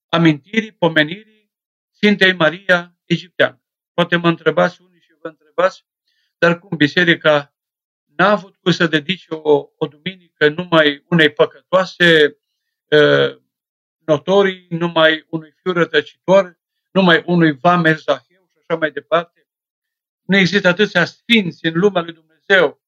amintirii, 0.10 0.72
pomenirii 0.72 1.52
Sfintei 1.92 2.34
Maria 2.34 2.98
Egipteancă. 3.06 3.62
Poate 3.94 4.16
mă 4.16 4.28
întrebați 4.28 4.82
unii 4.82 5.00
și 5.00 5.16
vă 5.22 5.28
întrebați, 5.28 5.86
dar 6.38 6.60
cum 6.60 6.78
biserica 6.78 7.56
n-a 8.16 8.30
avut 8.30 8.56
cum 8.56 8.72
să 8.72 8.88
dedice 8.88 9.34
o, 9.34 9.70
o 9.78 9.88
duminică 9.88 10.50
numai 10.50 11.04
unei 11.10 11.32
păcătoase 11.32 12.38
uh, 12.90 13.42
notorii, 14.06 14.68
numai 14.70 15.26
unui 15.30 15.54
fiu 15.62 15.72
rătăcitor, 15.72 16.60
numai 16.92 17.24
unui 17.26 17.52
vamer 17.52 17.98
zaheu 17.98 18.48
și 18.52 18.58
așa 18.58 18.80
mai 18.80 18.92
departe. 18.92 19.43
Nu 20.34 20.40
există 20.40 20.68
atâția 20.68 21.06
sfinți 21.06 21.66
în 21.66 21.74
lumea 21.74 22.02
lui 22.02 22.14
Dumnezeu 22.14 22.82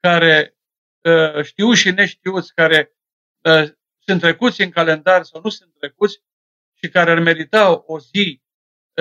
care 0.00 0.56
uh, 1.02 1.44
știu 1.44 1.72
și 1.72 1.90
neștiuți, 1.90 2.54
care 2.54 2.96
uh, 3.44 3.70
sunt 3.98 4.20
trecuți 4.20 4.60
în 4.60 4.70
calendar 4.70 5.22
sau 5.22 5.40
nu 5.44 5.48
sunt 5.48 5.74
trecuți 5.74 6.22
și 6.72 6.88
care 6.88 7.10
ar 7.10 7.18
merita 7.18 7.82
o 7.86 8.00
zi 8.00 8.42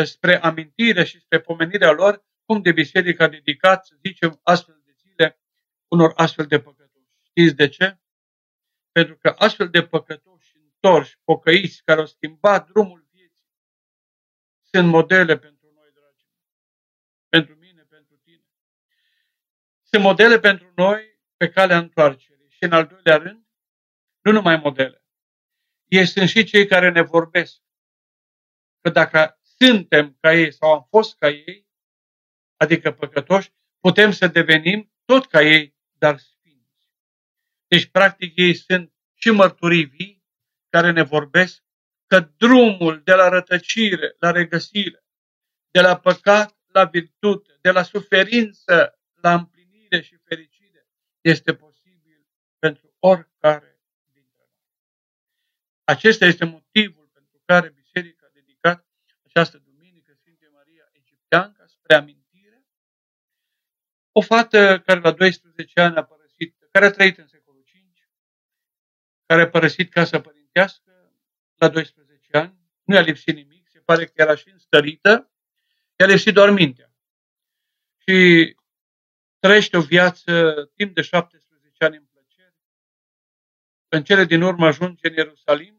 spre 0.03 0.41
amintire 0.41 1.03
și 1.03 1.20
spre 1.20 1.39
pomenirea 1.39 1.91
lor, 1.91 2.25
cum 2.46 2.62
de 2.62 2.72
biserică 2.72 3.24
a 3.24 3.27
dedicat, 3.27 3.86
să 3.86 3.96
zicem, 4.06 4.39
astfel 4.44 4.82
de 4.86 4.91
zile 4.98 5.39
unor 5.88 6.13
astfel 6.15 6.46
de 6.46 6.60
păcătoși. 6.60 7.12
Știți 7.24 7.56
de 7.56 7.67
ce? 7.67 8.00
Pentru 8.91 9.17
că 9.17 9.36
astfel 9.38 9.70
de 9.70 9.84
păcătoși 9.84 10.58
întorși, 10.58 11.20
pocăiți, 11.24 11.82
care 11.84 12.00
au 12.00 12.06
schimbat 12.06 12.70
drumul 12.70 13.08
vieții, 13.12 13.51
sunt 14.62 14.88
modele 14.88 15.38
pentru 15.38 15.72
noi, 15.74 15.89
dragi. 15.94 16.25
Pentru 17.29 17.56
mine, 17.56 17.82
pentru 17.82 18.15
tine. 18.24 18.46
Sunt 19.89 20.03
modele 20.03 20.39
pentru 20.39 20.72
noi 20.75 21.20
pe 21.38 21.50
calea 21.50 21.77
întoarcerii. 21.77 22.50
Și 22.50 22.63
în 22.63 22.72
al 22.72 22.86
doilea 22.86 23.17
rând, 23.17 23.48
nu 24.22 24.32
numai 24.32 24.58
modele. 24.58 25.06
Ei 25.86 26.06
sunt 26.06 26.29
și 26.29 26.44
cei 26.44 26.67
care 26.67 26.89
ne 26.91 27.01
vorbesc. 27.01 27.62
Că 28.82 28.89
dacă 28.89 29.39
suntem 29.41 30.17
ca 30.20 30.34
ei 30.34 30.51
sau 30.53 30.74
am 30.74 30.88
fost 30.89 31.17
ca 31.17 31.29
ei, 31.29 31.67
adică 32.58 32.91
păcătoși, 32.91 33.53
putem 33.79 34.12
să 34.12 34.27
devenim 34.27 34.94
tot 35.06 35.25
ca 35.25 35.41
ei, 35.41 35.75
dar 35.98 36.17
sfinți. 36.17 36.89
Deci, 37.67 37.86
practic, 37.86 38.36
ei 38.36 38.53
sunt 38.53 38.94
și 39.13 39.29
mărturii 39.29 39.86
vii 39.86 40.25
care 40.70 40.91
ne 40.91 41.01
vorbesc 41.01 41.63
că 42.08 42.20
drumul 42.20 43.01
de 43.03 43.13
la 43.13 43.29
rătăcire 43.29 44.15
la 44.20 44.32
regăsire, 44.32 45.05
de 45.72 45.81
la 45.81 46.00
păcat 46.00 46.57
la 46.66 46.85
virtute, 46.85 47.57
de 47.62 47.72
la 47.72 47.83
suferință 47.83 49.00
la 49.14 49.33
împlinire 49.33 49.56
și 49.90 50.16
fericire, 50.24 50.88
este 51.22 51.54
posibil 51.54 52.28
pentru 52.60 52.96
oricare 53.00 53.80
dintre 54.14 54.34
noi. 54.38 54.72
Acesta 55.84 56.26
este 56.26 56.46
motivul 56.46 57.10
pentru 57.14 57.42
care 57.46 57.70
Biserica 57.70 58.26
a 58.26 58.30
dedicat 58.34 58.88
această 59.26 59.58
duminică 59.58 60.14
Sfinte 60.14 60.50
Maria 60.52 60.90
Egipteanca 60.92 61.66
spre 61.68 61.96
amintire. 61.96 62.66
O 64.12 64.22
fată 64.22 64.82
care 64.86 65.00
la 65.00 65.12
12 65.12 65.80
ani 65.80 65.96
a 65.96 66.04
părăsit, 66.04 66.68
care 66.72 66.86
a 66.86 66.92
trăit 66.92 67.18
în 67.18 67.28
secolul 67.28 67.64
5, 67.64 68.10
care 69.26 69.42
a 69.42 69.50
părăsit 69.50 69.92
casa 69.92 70.22
părintească 70.22 71.14
la 71.56 71.70
12 71.70 72.38
ani, 72.38 72.58
nu 72.84 72.96
i-a 72.96 73.02
lipsit 73.02 73.36
nimic, 73.36 73.70
se 73.70 73.80
pare 73.80 74.06
că 74.06 74.12
era 74.16 74.36
și 74.36 74.50
înstărită, 74.50 75.32
i-a 75.96 76.06
lipsit 76.06 76.34
doar 76.34 76.50
mintea. 76.50 76.92
Și 77.98 78.56
trăiește 79.40 79.78
o 79.78 79.82
viață 79.82 80.54
timp 80.76 80.96
de 80.96 81.02
17 81.02 81.84
ani 81.84 81.98
în 81.98 82.06
plăcere. 82.06 82.56
În 83.88 84.04
cele 84.04 84.26
din 84.26 84.42
urmă 84.42 84.66
ajunge 84.66 85.08
în 85.08 85.14
Ierusalim, 85.14 85.78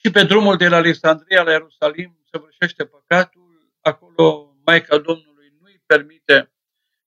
și 0.00 0.10
pe 0.10 0.24
drumul 0.24 0.56
de 0.56 0.68
la 0.68 0.76
Alexandria 0.76 1.42
la 1.42 1.50
Ierusalim 1.50 2.18
săvârșește 2.30 2.84
păcatul, 2.86 3.72
acolo 3.80 4.56
Maica 4.64 4.98
Domnului 4.98 5.52
nu 5.60 5.66
îi 5.66 5.82
permite 5.86 6.52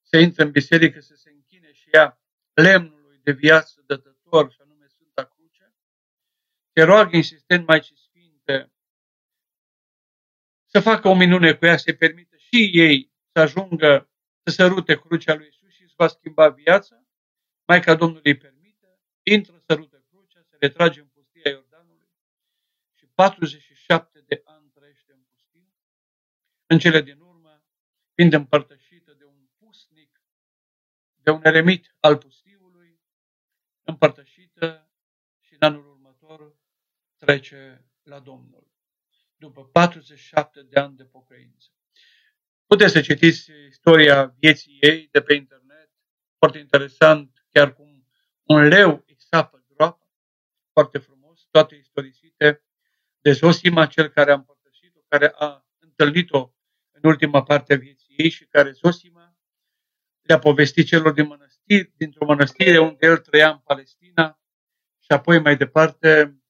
să 0.01 0.17
intre 0.17 0.43
în 0.43 0.51
biserică, 0.51 0.99
să 0.99 1.15
se 1.15 1.29
închine 1.29 1.71
și 1.73 1.89
ia 1.93 2.21
lemnului 2.53 3.19
de 3.23 3.31
viață 3.31 3.83
dătător, 3.85 4.51
și 4.51 4.57
anume 4.61 4.87
Sfânta 4.87 5.23
Cruce. 5.23 5.73
Se 6.73 6.83
roagă 6.83 7.15
insistent 7.15 7.67
Maicii 7.67 7.97
Sfinte 7.97 8.71
să 10.65 10.79
facă 10.79 11.07
o 11.07 11.15
minune 11.15 11.53
cu 11.53 11.65
ea, 11.65 11.77
să-i 11.77 11.95
permită 11.95 12.35
și 12.37 12.69
ei 12.73 13.11
să 13.31 13.39
ajungă 13.39 14.10
să 14.43 14.51
sărute 14.53 14.99
crucea 14.99 15.33
lui 15.33 15.47
Isus 15.47 15.69
și 15.69 15.87
să 15.87 15.93
va 15.97 16.07
schimba 16.07 16.49
viața. 16.49 17.05
Maica 17.67 17.95
Domnului 17.95 18.31
îi 18.31 18.37
permite, 18.37 18.99
intră, 19.23 19.61
sărută 19.67 20.05
crucea, 20.09 20.41
se 20.49 20.55
retrage 20.59 21.01
în 21.01 21.11
47 23.21 24.19
de 24.27 24.41
ani 24.45 24.69
trăiește 24.69 25.13
în 25.13 25.21
pustie, 25.21 25.73
în 26.65 26.79
cele 26.79 27.01
din 27.01 27.19
urmă, 27.19 27.63
fiind 28.13 28.33
împărtășită 28.33 29.13
de 29.13 29.25
un 29.25 29.49
pusnic, 29.57 30.21
de 31.15 31.31
un 31.31 31.45
eremit 31.45 31.95
al 31.99 32.17
pustiului, 32.17 32.99
împărtășită 33.81 34.91
și 35.39 35.53
în 35.53 35.59
anul 35.61 35.87
următor 35.87 36.55
trece 37.17 37.85
la 38.03 38.19
Domnul, 38.19 38.71
după 39.35 39.65
47 39.65 40.63
de 40.63 40.79
ani 40.79 40.95
de 40.95 41.05
pocăință. 41.05 41.71
Puteți 42.71 42.93
să 42.93 43.01
citiți 43.01 43.51
istoria 43.67 44.35
vieții 44.39 44.77
ei 44.81 45.07
de 45.11 45.21
pe 45.21 45.33
internet, 45.33 45.91
foarte 46.37 46.57
interesant, 46.57 47.45
chiar 47.49 47.73
cum 47.73 48.07
un 48.43 48.67
leu 48.67 49.03
îi 49.07 49.15
sapă 49.17 49.65
groapa, 49.67 50.09
foarte 50.71 50.97
frumos, 50.97 51.47
toate 51.49 51.75
istorisite. 51.75 52.63
De 53.21 53.31
Zosima, 53.31 53.85
cel 53.85 54.09
care 54.09 54.31
a 54.31 54.33
împărtășit-o, 54.33 54.99
care 55.07 55.31
a 55.35 55.65
întâlnit-o 55.79 56.53
în 56.91 57.01
ultima 57.03 57.43
parte 57.43 57.73
a 57.73 57.77
vieții 57.77 58.15
ei 58.17 58.29
și 58.29 58.45
care 58.45 58.71
Zosima 58.71 59.37
le-a 60.21 60.39
povestit 60.39 60.87
celor 60.87 61.13
din 61.13 61.27
mănăstiri, 61.27 61.93
dintr-o 61.95 62.25
mănăstire 62.25 62.79
unde 62.79 63.05
el 63.05 63.17
trăia 63.17 63.51
în 63.51 63.59
Palestina 63.59 64.39
și 64.99 65.11
apoi 65.11 65.39
mai 65.39 65.57
departe 65.57 66.41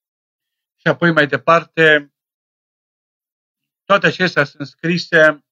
și 0.76 0.88
apoi 0.88 1.12
mai 1.12 1.28
departe. 1.28 2.14
Toate 3.84 4.08
acestea 4.08 4.44
sunt 4.44 4.68
scrise 4.68 5.46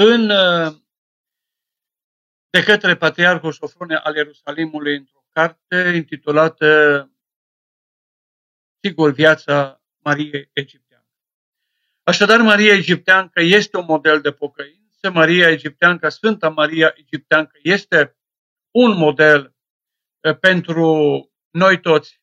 în 0.00 0.28
de 2.50 2.62
către 2.64 2.96
Patriarhul 2.96 3.52
Sofrone 3.52 3.94
al 3.94 4.14
Ierusalimului 4.16 4.96
într-o 4.96 5.24
carte 5.32 5.92
intitulată 5.94 7.10
sigur, 8.80 9.12
viața 9.12 9.82
Mariei 9.98 10.50
Egipteană. 10.52 11.06
Așadar, 12.02 12.40
Maria 12.40 12.72
Egipteancă 12.72 13.40
este 13.40 13.76
un 13.76 13.84
model 13.84 14.20
de 14.20 14.32
pocăință, 14.32 15.10
Maria 15.10 15.50
Egipteancă, 15.50 16.08
Sfânta 16.08 16.48
Maria 16.48 16.94
Egipteancă 16.96 17.58
este 17.62 18.16
un 18.70 18.96
model 18.96 19.56
eh, 20.20 20.38
pentru 20.38 20.86
noi 21.50 21.80
toți 21.80 22.22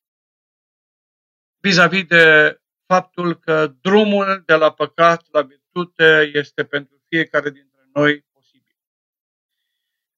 vis-a-vis 1.60 2.06
de 2.06 2.60
faptul 2.86 3.40
că 3.40 3.68
drumul 3.68 4.44
de 4.46 4.54
la 4.54 4.74
păcat 4.74 5.28
la 5.32 5.42
virtute 5.42 6.32
este 6.34 6.66
pentru 6.66 6.96
fiecare 7.16 7.50
dintre 7.50 7.82
noi 7.94 8.22
posibil. 8.34 8.76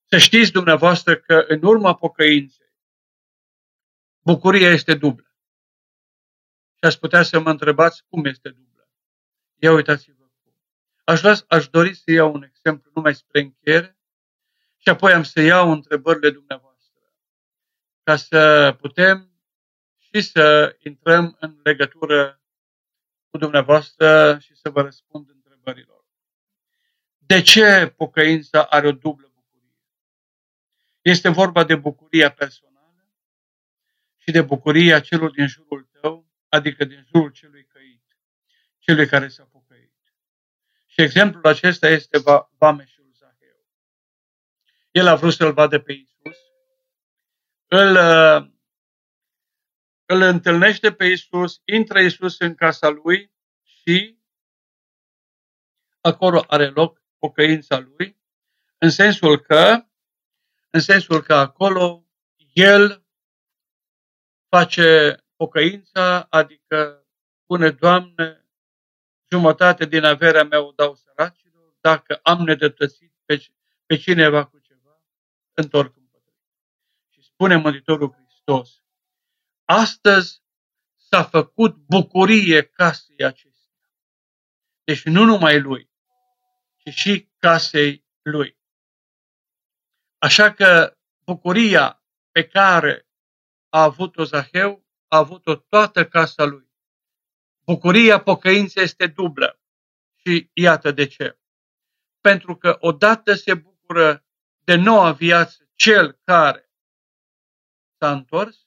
Să 0.09 0.17
știți 0.17 0.51
dumneavoastră 0.51 1.15
că 1.17 1.45
în 1.47 1.63
urma 1.63 1.95
pocăinței, 1.95 2.73
bucuria 4.19 4.69
este 4.69 4.95
dublă. 4.95 5.31
Și 6.73 6.83
aș 6.83 6.95
putea 6.95 7.23
să 7.23 7.39
mă 7.39 7.49
întrebați 7.49 8.03
cum 8.09 8.25
este 8.25 8.49
dublă. 8.49 8.89
Ia 9.55 9.71
uitați-vă 9.71 10.25
cum. 10.43 10.55
Aș, 11.03 11.19
vrea, 11.19 11.35
aș 11.47 11.67
dori 11.67 11.93
să 11.93 12.11
iau 12.11 12.33
un 12.33 12.43
exemplu 12.43 12.91
numai 12.93 13.15
spre 13.15 13.39
încheiere 13.39 13.97
și 14.77 14.89
apoi 14.89 15.13
am 15.13 15.23
să 15.23 15.41
iau 15.41 15.71
întrebările 15.71 16.29
dumneavoastră. 16.29 16.75
ca 18.03 18.15
să 18.15 18.75
putem 18.79 19.31
și 19.97 20.21
să 20.21 20.75
intrăm 20.79 21.37
în 21.39 21.59
legătură 21.63 22.41
cu 23.29 23.37
dumneavoastră 23.37 24.37
și 24.39 24.55
să 24.55 24.69
vă 24.69 24.81
răspund 24.81 25.29
întrebărilor. 25.29 25.96
De 27.27 27.41
ce 27.41 27.93
pocăința 27.97 28.63
are 28.63 28.87
o 28.87 28.91
dublă 28.91 29.31
bucurie? 29.33 29.77
Este 31.01 31.29
vorba 31.29 31.63
de 31.63 31.75
bucuria 31.75 32.31
personală 32.31 33.09
și 34.17 34.31
de 34.31 34.41
bucuria 34.41 34.99
celor 34.99 35.31
din 35.31 35.47
jurul 35.47 35.89
tău, 36.01 36.27
adică 36.49 36.85
din 36.85 37.05
jurul 37.07 37.31
celui 37.31 37.65
căit, 37.65 38.17
celui 38.79 39.07
care 39.07 39.27
s-a 39.27 39.43
pocăit. 39.43 39.93
Și 40.85 41.01
exemplul 41.01 41.45
acesta 41.45 41.87
este 41.87 42.17
Vameșul 42.57 43.11
Zaheu. 43.13 43.65
El 44.91 45.07
a 45.07 45.15
vrut 45.15 45.33
să-l 45.33 45.53
vadă 45.53 45.79
pe 45.79 45.93
Isus, 45.93 46.37
îl 47.67 47.95
uh, 47.95 48.51
îl 50.05 50.21
întâlnește 50.21 50.93
pe 50.93 51.05
Isus, 51.05 51.61
intră 51.65 51.99
Isus 51.99 52.39
în 52.39 52.55
casa 52.55 52.89
lui 52.89 53.31
și 53.63 54.19
acolo 56.01 56.43
are 56.47 56.69
loc 56.69 57.05
pocăința 57.19 57.79
lui, 57.79 58.17
în 58.77 58.89
sensul 58.89 59.39
că, 59.39 59.85
în 60.69 60.79
sensul 60.79 61.23
că 61.23 61.33
acolo 61.33 62.05
el 62.53 63.05
face 64.49 65.17
pocăința, 65.35 66.21
adică 66.21 67.07
spune, 67.43 67.69
Doamne, 67.69 68.45
jumătate 69.31 69.85
din 69.85 70.03
averea 70.03 70.43
mea 70.43 70.61
o 70.61 70.71
dau 70.71 70.95
săracilor, 70.95 71.75
dacă 71.81 72.19
am 72.23 72.43
nedătățit 72.43 73.13
pe, 73.25 73.45
pe 73.85 73.95
cineva 73.95 74.45
cu 74.45 74.59
ceva, 74.59 75.03
întorc 75.53 75.95
împotriva. 75.97 76.37
Și 77.09 77.21
spune 77.21 77.55
Mântuitorul 77.55 78.13
Hristos, 78.13 78.81
Astăzi 79.69 80.41
s-a 80.95 81.23
făcut 81.23 81.75
bucurie 81.75 82.63
casei 82.63 83.25
acestea. 83.25 83.89
Deci 84.83 85.03
nu 85.03 85.23
numai 85.23 85.59
lui, 85.59 85.83
ci 85.83 85.86
și 86.89 87.29
casei 87.37 88.05
lui. 88.21 88.57
Așa 90.17 90.53
că 90.53 90.97
bucuria 91.25 92.03
pe 92.31 92.47
care 92.47 93.07
a 93.69 93.81
avut-o 93.83 94.23
Zaheu, 94.23 94.85
a 95.07 95.17
avut-o 95.17 95.55
toată 95.55 96.07
casa 96.07 96.43
lui. 96.43 96.71
Bucuria 97.65 98.21
pocăinței 98.21 98.83
este 98.83 99.07
dublă. 99.07 99.61
Și 100.15 100.49
iată 100.53 100.91
de 100.91 101.07
ce. 101.07 101.39
Pentru 102.21 102.57
că 102.57 102.77
odată 102.79 103.33
se 103.33 103.53
bucură 103.53 104.25
de 104.63 104.75
noua 104.75 105.11
viață 105.11 105.69
cel 105.75 106.19
care 106.23 106.71
s-a 107.97 108.11
întors 108.11 108.57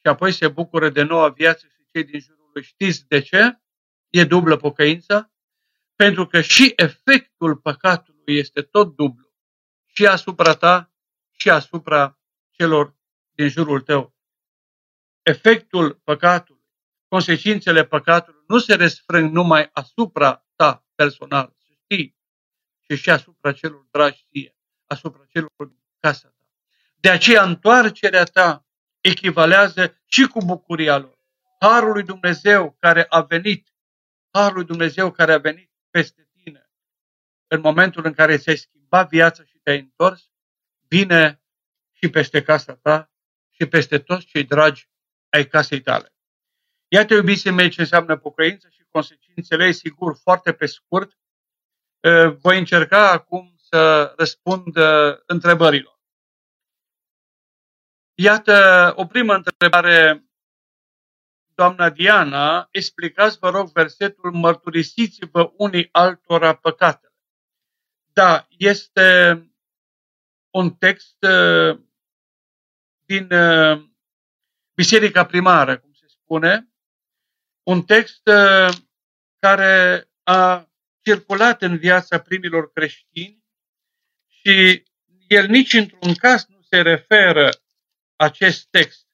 și 0.00 0.06
apoi 0.06 0.32
se 0.32 0.48
bucură 0.48 0.88
de 0.88 1.02
noua 1.02 1.28
viață 1.28 1.66
și 1.66 1.84
cei 1.92 2.04
din 2.04 2.20
jurul 2.20 2.50
lui. 2.54 2.62
Știți 2.62 3.06
de 3.06 3.20
ce? 3.20 3.60
E 4.08 4.24
dublă 4.24 4.56
pocăința? 4.56 5.32
Pentru 6.04 6.26
că 6.26 6.40
și 6.40 6.72
efectul 6.76 7.56
păcatului 7.56 8.36
este 8.38 8.62
tot 8.62 8.96
dublu. 8.96 9.32
Și 9.86 10.06
asupra 10.06 10.54
ta 10.54 10.92
și 11.30 11.50
asupra 11.50 12.18
celor 12.50 12.96
din 13.32 13.48
jurul 13.48 13.80
tău. 13.80 14.16
Efectul 15.22 15.94
păcatului, 16.04 16.66
consecințele 17.08 17.84
păcatului 17.84 18.44
nu 18.46 18.58
se 18.58 18.74
resfrâng 18.74 19.32
numai 19.32 19.70
asupra 19.72 20.46
ta 20.56 20.86
personal, 20.94 21.54
să 21.56 21.72
știi, 21.82 22.16
ci 22.82 22.98
și 22.98 23.10
asupra 23.10 23.52
celor 23.52 23.86
dragi 23.90 24.26
ție, 24.30 24.56
asupra 24.86 25.24
celor 25.28 25.50
din 25.56 25.82
casa 26.00 26.28
ta. 26.28 26.44
De 26.96 27.10
aceea 27.10 27.42
întoarcerea 27.42 28.24
ta 28.24 28.66
echivalează 29.00 30.00
și 30.06 30.26
cu 30.26 30.44
bucuria 30.44 30.98
lor. 30.98 31.18
Harul 31.60 31.92
lui 31.92 32.04
Dumnezeu 32.04 32.76
care 32.80 33.06
a 33.08 33.20
venit, 33.20 33.68
Harul 34.30 34.56
lui 34.56 34.64
Dumnezeu 34.64 35.10
care 35.10 35.32
a 35.32 35.38
venit 35.38 35.67
peste 35.98 36.28
tine 36.32 36.70
în 37.46 37.60
momentul 37.60 38.04
în 38.04 38.12
care 38.12 38.36
ți-ai 38.36 38.56
schimbat 38.56 39.08
viața 39.08 39.44
și 39.44 39.58
te-ai 39.58 39.78
întors, 39.78 40.30
vine 40.88 41.42
și 41.92 42.10
peste 42.10 42.42
casa 42.42 42.76
ta 42.76 43.12
și 43.50 43.66
peste 43.66 43.98
toți 43.98 44.26
cei 44.26 44.44
dragi 44.44 44.88
ai 45.28 45.46
casei 45.46 45.80
tale. 45.80 46.14
Iată, 46.88 47.14
iubiții 47.14 47.50
mei, 47.50 47.70
ce 47.70 47.80
înseamnă 47.80 48.16
pocăință 48.16 48.68
și 48.68 48.84
consecințele 48.90 49.64
ei, 49.64 49.72
sigur, 49.72 50.16
foarte 50.22 50.52
pe 50.52 50.66
scurt. 50.66 51.18
Voi 52.36 52.58
încerca 52.58 53.10
acum 53.10 53.54
să 53.56 54.12
răspund 54.16 54.76
întrebărilor. 55.26 56.00
Iată 58.14 58.92
o 58.96 59.06
primă 59.06 59.34
întrebare, 59.34 60.27
doamna 61.58 61.90
Diana, 61.90 62.68
explicați, 62.70 63.38
vă 63.38 63.50
rog, 63.50 63.72
versetul 63.72 64.32
mărturisiți-vă 64.32 65.52
unii 65.56 65.88
altora 65.92 66.54
păcatele. 66.54 67.12
Da, 68.12 68.46
este 68.48 69.40
un 70.50 70.74
text 70.74 71.16
uh, 71.22 71.80
din 73.04 73.32
uh, 73.32 73.88
Biserica 74.74 75.26
Primară, 75.26 75.78
cum 75.78 75.92
se 75.92 76.06
spune, 76.08 76.68
un 77.62 77.82
text 77.82 78.26
uh, 78.26 78.74
care 79.38 80.08
a 80.22 80.70
circulat 81.02 81.62
în 81.62 81.78
viața 81.78 82.20
primilor 82.20 82.72
creștini 82.72 83.44
și 84.26 84.84
el 85.26 85.46
nici 85.46 85.72
într-un 85.72 86.14
caz 86.14 86.46
nu 86.46 86.60
se 86.62 86.80
referă 86.80 87.50
acest 88.16 88.66
text 88.70 89.06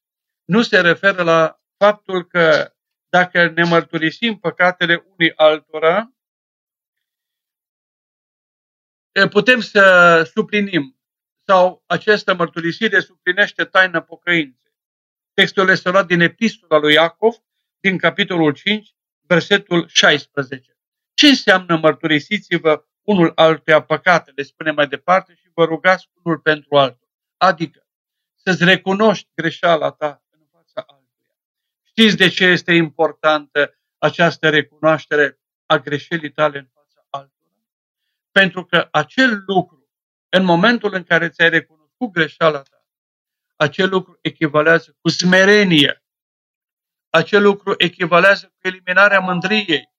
nu 0.44 0.62
se 0.62 0.80
referă 0.80 1.22
la 1.22 1.63
faptul 1.84 2.26
că 2.26 2.74
dacă 3.08 3.48
ne 3.48 3.64
mărturisim 3.64 4.38
păcatele 4.38 5.04
unii 5.16 5.36
altora, 5.36 6.12
putem 9.30 9.60
să 9.60 9.82
suplinim 10.34 10.98
sau 11.46 11.82
această 11.86 12.34
mărturisire 12.34 13.00
suplinește 13.00 13.64
taina 13.64 14.02
pocăinței. 14.02 14.72
Textul 15.34 15.68
este 15.68 15.90
luat 15.90 16.06
din 16.06 16.20
epistola 16.20 16.78
lui 16.78 16.92
Iacov, 16.92 17.34
din 17.80 17.98
capitolul 17.98 18.52
5, 18.52 18.94
versetul 19.20 19.88
16. 19.88 20.78
Ce 21.14 21.26
înseamnă 21.26 21.76
mărturisiți-vă 21.76 22.84
unul 23.02 23.32
altuia 23.34 23.82
păcatele, 23.82 24.42
spune 24.42 24.70
mai 24.70 24.88
departe, 24.88 25.34
și 25.34 25.50
vă 25.54 25.64
rugați 25.64 26.10
unul 26.22 26.38
pentru 26.38 26.76
altul. 26.76 27.08
Adică, 27.36 27.86
să-ți 28.34 28.64
recunoști 28.64 29.28
greșeala 29.34 29.90
ta 29.90 30.08
în 30.08 30.08
fața 30.08 30.22
altuia. 30.22 30.23
Știți 31.96 32.16
de 32.16 32.28
ce 32.28 32.44
este 32.44 32.72
importantă 32.72 33.78
această 33.98 34.48
recunoaștere 34.48 35.40
a 35.66 35.76
greșelii 35.78 36.32
tale 36.32 36.58
în 36.58 36.68
fața 36.74 37.06
altora? 37.10 37.50
Pentru 38.30 38.64
că 38.64 38.88
acel 38.90 39.42
lucru, 39.46 39.88
în 40.28 40.44
momentul 40.44 40.94
în 40.94 41.04
care 41.04 41.28
ți-ai 41.28 41.48
recunoscut 41.48 42.12
greșeala 42.12 42.62
ta, 42.62 42.86
acel 43.56 43.88
lucru 43.88 44.18
echivalează 44.20 44.96
cu 45.00 45.08
smerenie, 45.08 46.04
acel 47.10 47.42
lucru 47.42 47.74
echivalează 47.78 48.46
cu 48.46 48.68
eliminarea 48.68 49.20
mândriei, 49.20 49.92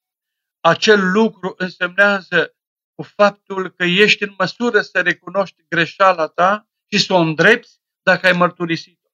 acel 0.60 1.12
lucru 1.12 1.54
însemnează 1.58 2.56
cu 2.96 3.04
faptul 3.04 3.72
că 3.72 3.84
ești 3.84 4.24
în 4.24 4.34
măsură 4.38 4.82
să 4.82 5.02
recunoști 5.02 5.66
greșeala 5.68 6.28
ta 6.28 6.70
și 6.92 6.98
să 6.98 7.14
o 7.14 7.18
îndrepți 7.18 7.80
dacă 8.02 8.26
ai 8.26 8.34
mărturisit-o. 8.34 9.05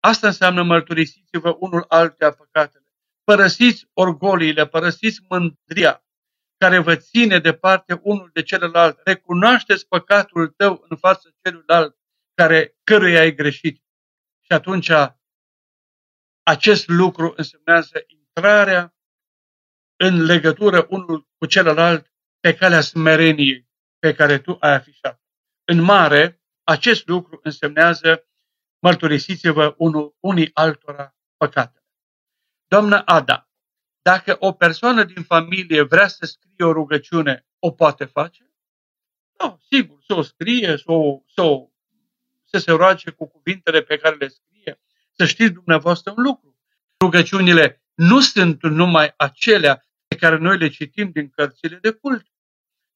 Asta 0.00 0.26
înseamnă 0.26 0.62
mărturisiți-vă 0.62 1.56
unul 1.58 1.84
altuia 1.88 2.32
păcatele. 2.32 2.84
Părăsiți 3.24 3.88
orgoliile, 3.92 4.66
părăsiți 4.66 5.20
mândria 5.28 6.04
care 6.56 6.78
vă 6.78 6.96
ține 6.96 7.38
departe 7.38 8.00
unul 8.02 8.30
de 8.32 8.42
celălalt. 8.42 9.00
Recunoașteți 9.04 9.86
păcatul 9.86 10.48
tău 10.48 10.84
în 10.88 10.96
fața 10.96 11.28
celuilalt 11.42 11.96
care, 12.34 12.76
căruia 12.84 13.20
ai 13.20 13.34
greșit. 13.34 13.82
Și 14.40 14.52
atunci 14.52 14.90
acest 16.42 16.88
lucru 16.88 17.32
însemnează 17.36 18.04
intrarea 18.06 18.94
în 19.96 20.22
legătură 20.24 20.86
unul 20.88 21.28
cu 21.38 21.46
celălalt 21.46 22.12
pe 22.40 22.54
calea 22.54 22.80
smereniei 22.80 23.68
pe 23.98 24.14
care 24.14 24.38
tu 24.38 24.56
ai 24.60 24.74
afișat. 24.74 25.22
În 25.64 25.80
mare, 25.80 26.42
acest 26.62 27.06
lucru 27.06 27.40
însemnează 27.42 28.29
mărturisiți-vă 28.80 29.74
unul, 29.78 30.16
unii 30.20 30.50
altora 30.52 31.16
păcatele. 31.36 31.84
Doamnă 32.66 33.02
Ada, 33.04 33.50
dacă 34.02 34.36
o 34.38 34.52
persoană 34.52 35.04
din 35.04 35.22
familie 35.22 35.82
vrea 35.82 36.08
să 36.08 36.26
scrie 36.26 36.66
o 36.66 36.72
rugăciune, 36.72 37.46
o 37.58 37.70
poate 37.70 38.04
face? 38.04 38.50
Da, 39.36 39.56
sigur, 39.70 39.98
să 40.06 40.14
o 40.14 40.22
scrie, 40.22 40.76
să, 40.76 40.92
o, 40.92 41.22
să, 41.26 41.42
o, 41.42 41.68
să 42.44 42.58
se 42.58 42.70
roage 42.70 43.10
cu 43.10 43.26
cuvintele 43.26 43.82
pe 43.82 43.96
care 43.96 44.16
le 44.16 44.28
scrie. 44.28 44.80
Să 45.12 45.26
știți 45.26 45.52
dumneavoastră 45.52 46.12
un 46.16 46.22
lucru. 46.22 46.58
Rugăciunile 47.00 47.84
nu 47.94 48.20
sunt 48.20 48.62
numai 48.62 49.14
acelea 49.16 49.86
pe 50.06 50.16
care 50.16 50.36
noi 50.36 50.58
le 50.58 50.68
citim 50.68 51.10
din 51.10 51.28
cărțile 51.28 51.76
de 51.76 51.90
cult. 51.90 52.26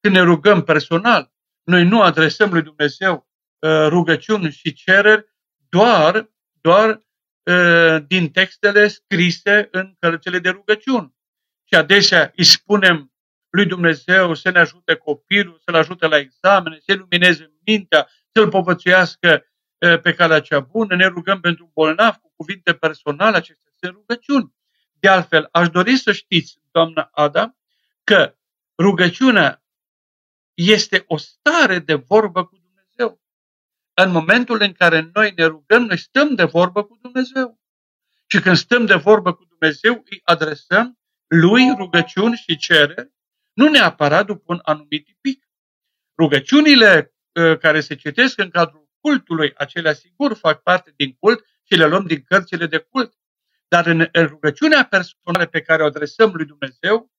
Când 0.01 0.15
ne 0.15 0.21
rugăm 0.21 0.63
personal, 0.63 1.33
noi 1.63 1.85
nu 1.85 2.03
adresăm 2.03 2.53
lui 2.53 2.63
Dumnezeu 2.63 3.29
Uh, 3.65 3.87
rugăciuni 3.89 4.51
și 4.51 4.73
cereri 4.73 5.34
doar, 5.75 6.31
doar 6.61 6.89
uh, 7.43 8.05
din 8.07 8.31
textele 8.31 8.89
scrise 8.89 9.69
în 9.71 9.95
cărțile 9.99 10.39
de 10.39 10.49
rugăciuni. 10.49 11.15
Și 11.65 11.75
adesea 11.75 12.33
îi 12.37 12.45
spunem 12.45 13.13
lui 13.51 13.67
Dumnezeu 13.67 14.35
să 14.35 14.51
ne 14.51 14.59
ajute 14.59 14.95
copilul, 14.95 15.61
să-l 15.65 15.75
ajute 15.75 16.07
la 16.07 16.17
examene, 16.19 16.79
să 16.87 16.95
lumineze 16.95 17.53
mintea, 17.67 18.09
să-l 18.33 18.49
povățuiască 18.49 19.45
pe 20.03 20.15
calea 20.15 20.41
cea 20.41 20.61
bună, 20.61 20.97
ne 20.97 21.07
rugăm 21.07 21.41
pentru 21.41 21.71
bolnav 21.75 22.15
cu 22.15 22.33
cuvinte 22.37 22.75
personale, 22.75 23.37
acestea 23.37 23.73
sunt 23.81 23.93
rugăciuni. 23.93 24.55
De 25.01 25.09
altfel, 25.09 25.49
aș 25.53 25.69
dori 25.69 25.97
să 25.97 26.13
știți, 26.13 26.59
doamna 26.71 27.09
Ada, 27.13 27.57
că 28.05 28.37
rugăciunea 28.79 29.65
este 30.55 31.05
o 31.07 31.17
stare 31.17 31.79
de 31.79 31.95
vorbă 31.95 32.45
cu 32.45 32.55
Dumnezeu. 32.55 32.64
În 33.95 34.11
momentul 34.11 34.61
în 34.61 34.73
care 34.73 35.11
noi 35.15 35.33
ne 35.37 35.45
rugăm, 35.45 35.85
noi 35.85 35.99
stăm 35.99 36.35
de 36.35 36.45
vorbă 36.45 36.85
cu 36.85 36.99
Dumnezeu. 37.03 37.61
Și 38.27 38.41
când 38.41 38.57
stăm 38.57 38.87
de 38.87 38.95
vorbă 38.95 39.35
cu 39.35 39.45
Dumnezeu, 39.45 40.03
îi 40.11 40.21
adresăm 40.25 40.99
lui 41.27 41.75
rugăciuni 41.77 42.37
și 42.37 42.57
cereri, 42.57 43.13
nu 43.53 43.69
neapărat 43.69 44.27
după 44.27 44.45
un 44.47 44.61
anumit 44.63 45.05
tipic. 45.05 45.49
Rugăciunile 46.19 47.15
uh, 47.33 47.59
care 47.59 47.81
se 47.81 47.95
citesc 47.95 48.39
în 48.39 48.51
cadrul 48.51 48.89
cultului, 49.01 49.53
acelea 49.57 49.93
sigur 49.93 50.35
fac 50.35 50.63
parte 50.63 50.93
din 50.97 51.13
cult 51.13 51.45
și 51.63 51.75
le 51.75 51.87
luăm 51.87 52.07
din 52.07 52.23
cărțile 52.23 52.67
de 52.67 52.79
cult. 52.79 53.15
Dar 53.69 53.87
în, 53.87 54.09
în 54.13 54.27
rugăciunea 54.27 54.85
personală 54.85 55.47
pe 55.47 55.63
care 55.63 55.83
o 55.83 55.87
adresăm 55.87 56.33
lui 56.35 56.47
Dumnezeu, 56.47 57.13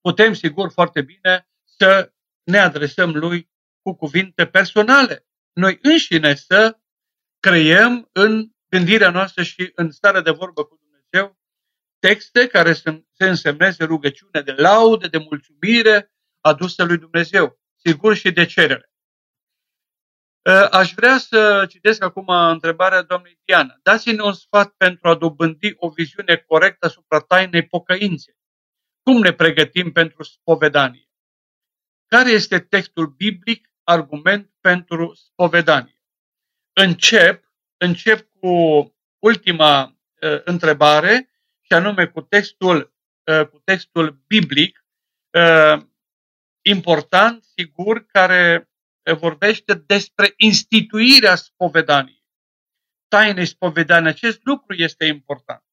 putem 0.00 0.34
sigur 0.34 0.72
foarte 0.72 1.02
bine 1.02 1.48
să 1.64 2.12
ne 2.42 2.58
adresăm 2.58 3.10
lui 3.14 3.50
cu 3.82 3.94
cuvinte 3.94 4.46
personale. 4.46 5.26
Noi 5.56 5.78
înșine 5.82 6.34
să 6.34 6.78
creăm 7.40 8.08
în 8.12 8.50
gândirea 8.68 9.10
noastră 9.10 9.42
și 9.42 9.72
în 9.74 9.90
starea 9.90 10.20
de 10.20 10.30
vorbă 10.30 10.64
cu 10.64 10.76
Dumnezeu 10.76 11.38
texte 11.98 12.46
care 12.46 12.72
să 12.72 13.02
se 13.12 13.28
însemneze 13.28 13.84
rugăciune 13.84 14.40
de 14.40 14.52
laude, 14.52 15.08
de 15.08 15.18
mulțumire 15.18 16.12
adusă 16.40 16.84
lui 16.84 16.98
Dumnezeu, 16.98 17.60
sigur 17.76 18.14
și 18.14 18.30
de 18.30 18.44
cerere. 18.44 18.90
Ă, 20.46 20.68
aș 20.72 20.92
vrea 20.92 21.18
să 21.18 21.66
citesc 21.68 22.02
acum 22.02 22.28
întrebarea 22.28 23.02
doamnei 23.02 23.40
Diana. 23.44 23.74
Dați-ne 23.82 24.22
un 24.22 24.32
sfat 24.32 24.74
pentru 24.76 25.08
a 25.08 25.14
dobândi 25.14 25.74
o 25.76 25.88
viziune 25.88 26.36
corectă 26.36 26.86
asupra 26.86 27.20
tainei 27.20 27.66
pocăinței. 27.66 28.34
Cum 29.02 29.20
ne 29.20 29.32
pregătim 29.32 29.92
pentru 29.92 30.22
spovedanie? 30.22 31.08
Care 32.06 32.30
este 32.30 32.60
textul 32.60 33.06
biblic 33.06 33.70
argument 33.88 34.50
pentru 34.60 35.14
spovedanie? 35.14 36.02
Încep, 36.72 37.44
încep 37.76 38.28
cu 38.40 38.48
ultima 39.18 39.84
uh, 39.84 40.40
întrebare 40.44 41.30
și 41.60 41.72
anume 41.72 42.06
cu 42.06 42.20
textul, 42.20 42.94
uh, 43.24 43.46
cu 43.46 43.60
textul 43.64 44.22
biblic 44.26 44.84
uh, 45.30 45.82
important, 46.62 47.44
sigur, 47.44 48.06
care 48.06 48.70
vorbește 49.14 49.74
despre 49.74 50.32
instituirea 50.36 51.34
spovedaniei. 51.34 52.24
Tainei 53.08 53.46
spovedanii. 53.46 54.08
Acest 54.08 54.40
lucru 54.42 54.74
este 54.74 55.04
important. 55.04 55.64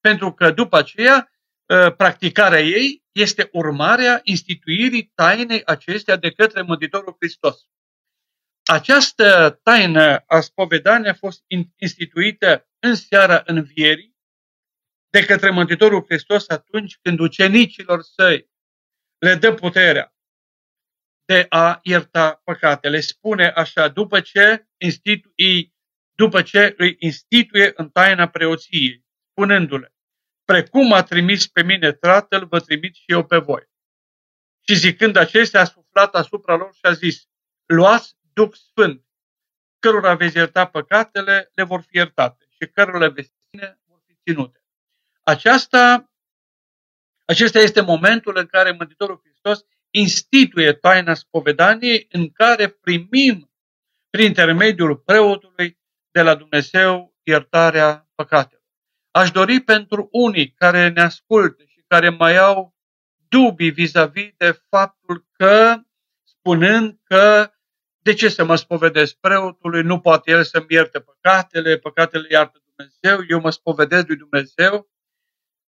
Pentru 0.00 0.32
că 0.32 0.50
după 0.50 0.76
aceea, 0.76 1.16
ă, 1.16 1.32
practicarea 1.96 2.60
ei 2.60 3.04
este 3.12 3.48
urmarea 3.52 4.20
instituirii 4.22 5.12
tainei 5.14 5.64
acestea 5.64 6.16
de 6.16 6.30
către 6.30 6.62
Mântuitorul 6.62 7.16
Hristos. 7.18 7.68
Această 8.64 9.50
taină 9.62 10.16
a 10.26 10.40
spovedanii 10.40 11.08
a 11.08 11.14
fost 11.14 11.44
instituită 11.76 12.68
în 12.78 12.94
seara 12.94 13.42
învierii 13.46 14.16
de 15.10 15.24
către 15.24 15.50
Mântuitorul 15.50 16.04
Hristos 16.04 16.48
atunci 16.48 16.98
când 17.02 17.18
ucenicilor 17.18 18.02
săi 18.02 18.50
le 19.18 19.34
dă 19.34 19.54
puterea 19.54 20.12
de 21.24 21.46
a 21.48 21.80
ierta 21.82 22.40
păcatele. 22.44 23.00
Spune 23.00 23.48
așa, 23.48 23.88
după 23.88 24.20
ce, 24.20 24.66
institui, 24.76 25.74
după 26.14 26.42
ce 26.42 26.74
îi 26.76 26.96
instituie 26.98 27.72
în 27.74 27.90
taina 27.90 28.28
preoției, 28.28 29.04
spunându-le, 29.30 29.94
precum 30.52 30.92
a 30.92 31.02
trimis 31.02 31.46
pe 31.46 31.62
mine 31.62 31.92
Tatăl, 31.92 32.46
vă 32.46 32.60
trimit 32.60 32.94
și 32.94 33.04
eu 33.06 33.24
pe 33.26 33.38
voi. 33.38 33.62
Și 34.66 34.74
zicând 34.74 35.16
acestea, 35.16 35.60
a 35.60 35.64
suflat 35.64 36.14
asupra 36.14 36.54
lor 36.54 36.74
și 36.74 36.80
a 36.82 36.92
zis, 36.92 37.28
luați 37.66 38.16
Duh 38.32 38.50
Sfânt, 38.52 39.04
cărora 39.78 40.14
veți 40.14 40.36
ierta 40.36 40.66
păcatele, 40.66 41.50
le 41.54 41.62
vor 41.62 41.80
fi 41.80 41.96
iertate 41.96 42.46
și 42.48 42.70
cărora 42.70 42.98
le 42.98 43.08
veți 43.08 43.32
ține, 43.50 43.80
vor 43.86 44.00
fi 44.06 44.14
ținute. 44.22 44.64
Aceasta, 45.22 46.10
acesta 47.24 47.58
este 47.58 47.80
momentul 47.80 48.36
în 48.36 48.46
care 48.46 48.70
Mântuitorul 48.70 49.20
Hristos 49.24 49.64
instituie 49.90 50.72
taina 50.72 51.14
spovedaniei 51.14 52.06
în 52.10 52.30
care 52.30 52.68
primim 52.68 53.52
prin 54.10 54.26
intermediul 54.26 54.96
preotului 54.96 55.78
de 56.10 56.22
la 56.22 56.34
Dumnezeu 56.34 57.16
iertarea 57.22 58.08
păcatelor. 58.14 58.57
Aș 59.18 59.30
dori 59.30 59.60
pentru 59.60 60.08
unii 60.10 60.52
care 60.52 60.88
ne 60.88 61.00
ascultă 61.00 61.62
și 61.66 61.84
care 61.86 62.08
mai 62.08 62.36
au 62.36 62.74
dubii 63.28 63.70
vis-a-vis 63.70 64.30
de 64.36 64.60
faptul 64.68 65.26
că, 65.32 65.76
spunând 66.24 66.98
că 67.04 67.50
de 67.98 68.14
ce 68.14 68.28
să 68.28 68.44
mă 68.44 68.56
spovedesc 68.56 69.14
preotului, 69.14 69.82
nu 69.82 70.00
poate 70.00 70.30
el 70.30 70.44
să-mi 70.44 70.66
ierte 70.68 71.00
păcatele, 71.00 71.78
păcatele 71.78 72.26
iartă 72.30 72.62
Dumnezeu, 72.64 73.24
eu 73.28 73.40
mă 73.40 73.50
spovedesc 73.50 74.06
lui 74.06 74.16
Dumnezeu. 74.16 74.90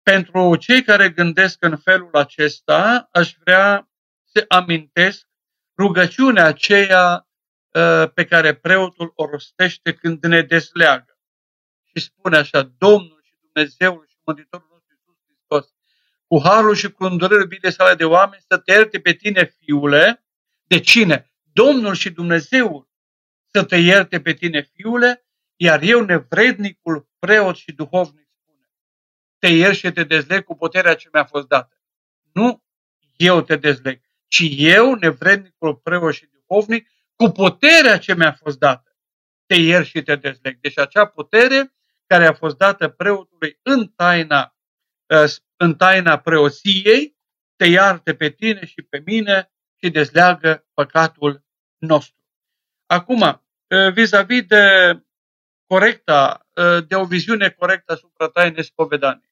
Pentru 0.02 0.56
cei 0.56 0.82
care 0.82 1.10
gândesc 1.10 1.64
în 1.64 1.76
felul 1.76 2.10
acesta, 2.12 3.08
aș 3.12 3.34
vrea 3.40 3.90
se 4.24 4.44
amintesc 4.48 5.26
rugăciunea 5.78 6.44
aceea 6.44 7.28
ă, 7.74 8.06
pe 8.14 8.24
care 8.24 8.54
preotul 8.54 9.12
o 9.14 9.26
rostește 9.26 9.92
când 9.92 10.24
ne 10.24 10.42
desleagă. 10.42 11.18
Și 11.84 12.04
spune 12.04 12.36
așa, 12.36 12.62
Domnul 12.78 13.16
și 13.17 13.17
Dumnezeul 13.58 14.06
și 14.08 14.16
Mântuitorul 14.24 14.68
nostru 14.70 14.94
Iisus 14.94 15.16
Hristos, 15.26 15.74
cu 16.26 16.40
harul 16.42 16.74
și 16.74 16.92
cu 16.92 17.04
îndurările 17.04 17.46
bine 17.46 17.70
sale 17.70 17.94
de 17.94 18.04
oameni, 18.04 18.42
să 18.48 18.58
te 18.58 18.72
ierte 18.72 19.00
pe 19.00 19.12
tine, 19.12 19.44
fiule, 19.44 20.24
de 20.64 20.80
cine? 20.80 21.32
Domnul 21.52 21.94
și 21.94 22.10
Dumnezeul 22.10 22.88
să 23.50 23.64
te 23.64 23.76
ierte 23.76 24.20
pe 24.20 24.32
tine, 24.32 24.62
fiule, 24.62 25.26
iar 25.56 25.82
eu, 25.82 26.04
nevrednicul, 26.04 27.08
preot 27.18 27.56
și 27.56 27.72
duhovnic, 27.72 28.28
spune, 28.40 28.70
te 29.38 29.48
iert 29.48 29.76
și 29.76 29.92
te 29.92 30.04
dezleg 30.04 30.44
cu 30.44 30.54
puterea 30.56 30.94
ce 30.94 31.08
mi-a 31.12 31.24
fost 31.24 31.46
dată. 31.46 31.80
Nu 32.32 32.64
eu 33.16 33.42
te 33.42 33.56
dezleg, 33.56 34.00
ci 34.26 34.42
eu, 34.56 34.94
nevrednicul 34.94 35.76
preot 35.76 36.14
și 36.14 36.28
duhovnic, 36.32 36.88
cu 37.14 37.30
puterea 37.30 37.98
ce 37.98 38.14
mi-a 38.14 38.32
fost 38.32 38.58
dată, 38.58 38.96
te 39.46 39.54
ier 39.54 39.84
și 39.84 40.02
te 40.02 40.16
dezleg. 40.16 40.60
Deci 40.60 40.78
acea 40.78 41.06
putere 41.06 41.72
care 42.08 42.26
a 42.26 42.32
fost 42.32 42.56
dată 42.56 42.88
preotului 42.88 43.58
în 43.62 43.88
taina, 43.88 44.56
uh, 45.06 45.34
în 45.56 45.76
taina 45.76 46.18
preoției, 46.18 47.16
te 47.56 47.66
iarte 47.66 48.14
pe 48.14 48.30
tine 48.30 48.64
și 48.66 48.82
pe 48.82 49.02
mine 49.04 49.52
și 49.76 49.90
dezleagă 49.90 50.66
păcatul 50.74 51.44
nostru. 51.78 52.24
Acum, 52.86 53.20
uh, 53.20 53.92
vis-a-vis 53.92 54.42
de 54.42 54.64
corecta, 55.66 56.46
uh, 56.54 56.86
de 56.86 56.94
o 56.94 57.04
viziune 57.04 57.50
corectă 57.50 57.92
asupra 57.92 58.28
tainei 58.28 58.64
spovedanii. 58.64 59.30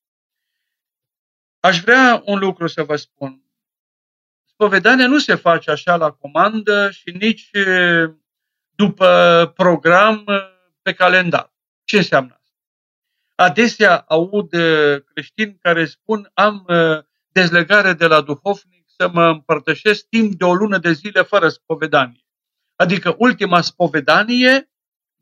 Aș 1.60 1.80
vrea 1.80 2.22
un 2.24 2.38
lucru 2.38 2.66
să 2.66 2.82
vă 2.82 2.96
spun. 2.96 3.40
Spovedania 4.44 5.06
nu 5.06 5.18
se 5.18 5.34
face 5.34 5.70
așa 5.70 5.96
la 5.96 6.10
comandă 6.10 6.90
și 6.90 7.10
nici 7.10 7.50
după 8.70 9.52
program 9.56 10.24
pe 10.82 10.94
calendar. 10.94 11.54
Ce 11.84 11.96
înseamnă 11.96 12.32
asta? 12.32 12.35
Adesea 13.38 13.98
aud 13.98 14.50
creștini 15.04 15.58
care 15.60 15.86
spun 15.86 16.30
am 16.34 16.66
dezlegare 17.28 17.92
de 17.92 18.06
la 18.06 18.20
duhovnic 18.20 18.84
să 18.86 19.08
mă 19.08 19.26
împărtășesc 19.26 20.06
timp 20.08 20.34
de 20.34 20.44
o 20.44 20.54
lună 20.54 20.78
de 20.78 20.92
zile 20.92 21.22
fără 21.22 21.48
spovedanie. 21.48 22.24
Adică 22.76 23.14
ultima 23.18 23.60
spovedanie 23.60 24.70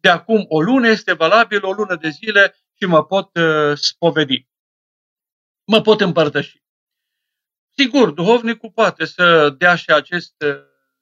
de 0.00 0.08
acum 0.08 0.44
o 0.48 0.60
lună 0.60 0.88
este 0.88 1.12
valabil 1.12 1.64
o 1.64 1.72
lună 1.72 1.96
de 1.96 2.08
zile 2.08 2.56
și 2.74 2.86
mă 2.86 3.04
pot 3.04 3.30
spovedi. 3.74 4.48
Mă 5.64 5.80
pot 5.80 6.00
împărtăși. 6.00 6.62
Sigur, 7.76 8.10
duhovnicul 8.10 8.70
poate 8.70 9.04
să 9.04 9.50
dea 9.58 9.74
și, 9.74 9.90
acest, 9.90 10.34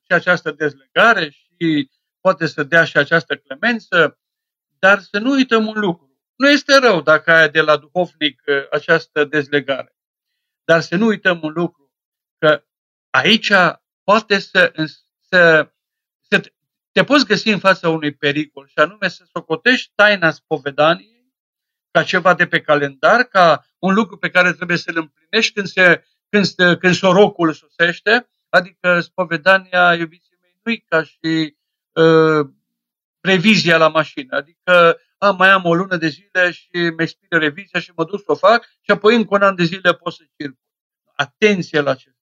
și 0.01 0.12
această 0.12 0.51
dezlegare 0.51 1.31
și 1.31 1.90
poate 2.20 2.46
să 2.46 2.62
dea 2.62 2.85
și 2.85 2.96
această 2.96 3.37
clemență, 3.37 4.20
dar 4.79 5.01
să 5.01 5.18
nu 5.18 5.31
uităm 5.31 5.66
un 5.66 5.79
lucru. 5.81 6.12
Nu 6.42 6.50
este 6.50 6.78
rău 6.78 7.00
dacă 7.00 7.33
ai 7.33 7.50
de 7.50 7.61
la 7.61 7.76
duhovnic 7.76 8.42
uh, 8.46 8.68
această 8.70 9.24
dezlegare. 9.24 9.96
Dar 10.64 10.81
să 10.81 10.96
nu 10.96 11.07
uităm 11.07 11.42
un 11.42 11.52
lucru, 11.52 11.92
că 12.38 12.64
aici 13.11 13.52
poate 14.05 14.38
să, 14.38 14.72
să, 15.20 15.72
să 16.20 16.52
te 16.92 17.05
poți 17.05 17.26
găsi 17.26 17.48
în 17.48 17.59
fața 17.59 17.88
unui 17.88 18.14
pericol 18.14 18.66
și 18.66 18.78
anume 18.78 19.09
să 19.09 19.24
socotești 19.33 19.92
taina 19.94 20.31
spovedaniei 20.31 21.35
ca 21.90 22.02
ceva 22.02 22.35
de 22.35 22.46
pe 22.46 22.61
calendar, 22.61 23.22
ca 23.22 23.66
un 23.78 23.94
lucru 23.94 24.16
pe 24.16 24.31
care 24.31 24.52
trebuie 24.52 24.76
să-l 24.76 24.96
împlinești 24.96 25.52
când, 25.52 25.66
se, 25.66 26.05
când, 26.28 26.78
când 26.78 26.94
sorocul 26.94 27.52
sosește, 27.52 28.28
adică 28.48 29.00
spovedania, 29.00 29.94
iubiții 29.94 30.38
mei, 30.40 30.61
nu 30.62 30.74
ca 30.88 31.02
și 31.05 31.57
uh, 31.92 32.50
revizia 33.20 33.76
la 33.76 33.88
mașină, 33.88 34.37
adică 34.37 34.96
a, 35.23 35.31
mai 35.31 35.51
am 35.51 35.65
o 35.65 35.75
lună 35.75 35.97
de 35.97 36.09
zile 36.09 36.51
și 36.51 36.69
mi 36.73 37.03
expiră 37.03 37.39
revizia 37.39 37.81
și 37.81 37.93
mă 37.97 38.05
duc 38.05 38.21
să 38.21 38.33
o 38.33 38.35
fac 38.35 38.65
și 38.81 38.91
apoi 38.91 39.17
încă 39.17 39.35
un 39.35 39.43
an 39.43 39.55
de 39.55 39.65
zile 39.65 39.95
pot 39.95 40.13
să 40.13 40.25
circul. 40.37 40.61
Atenție 41.15 41.81
la 41.81 41.91
acest 41.91 42.17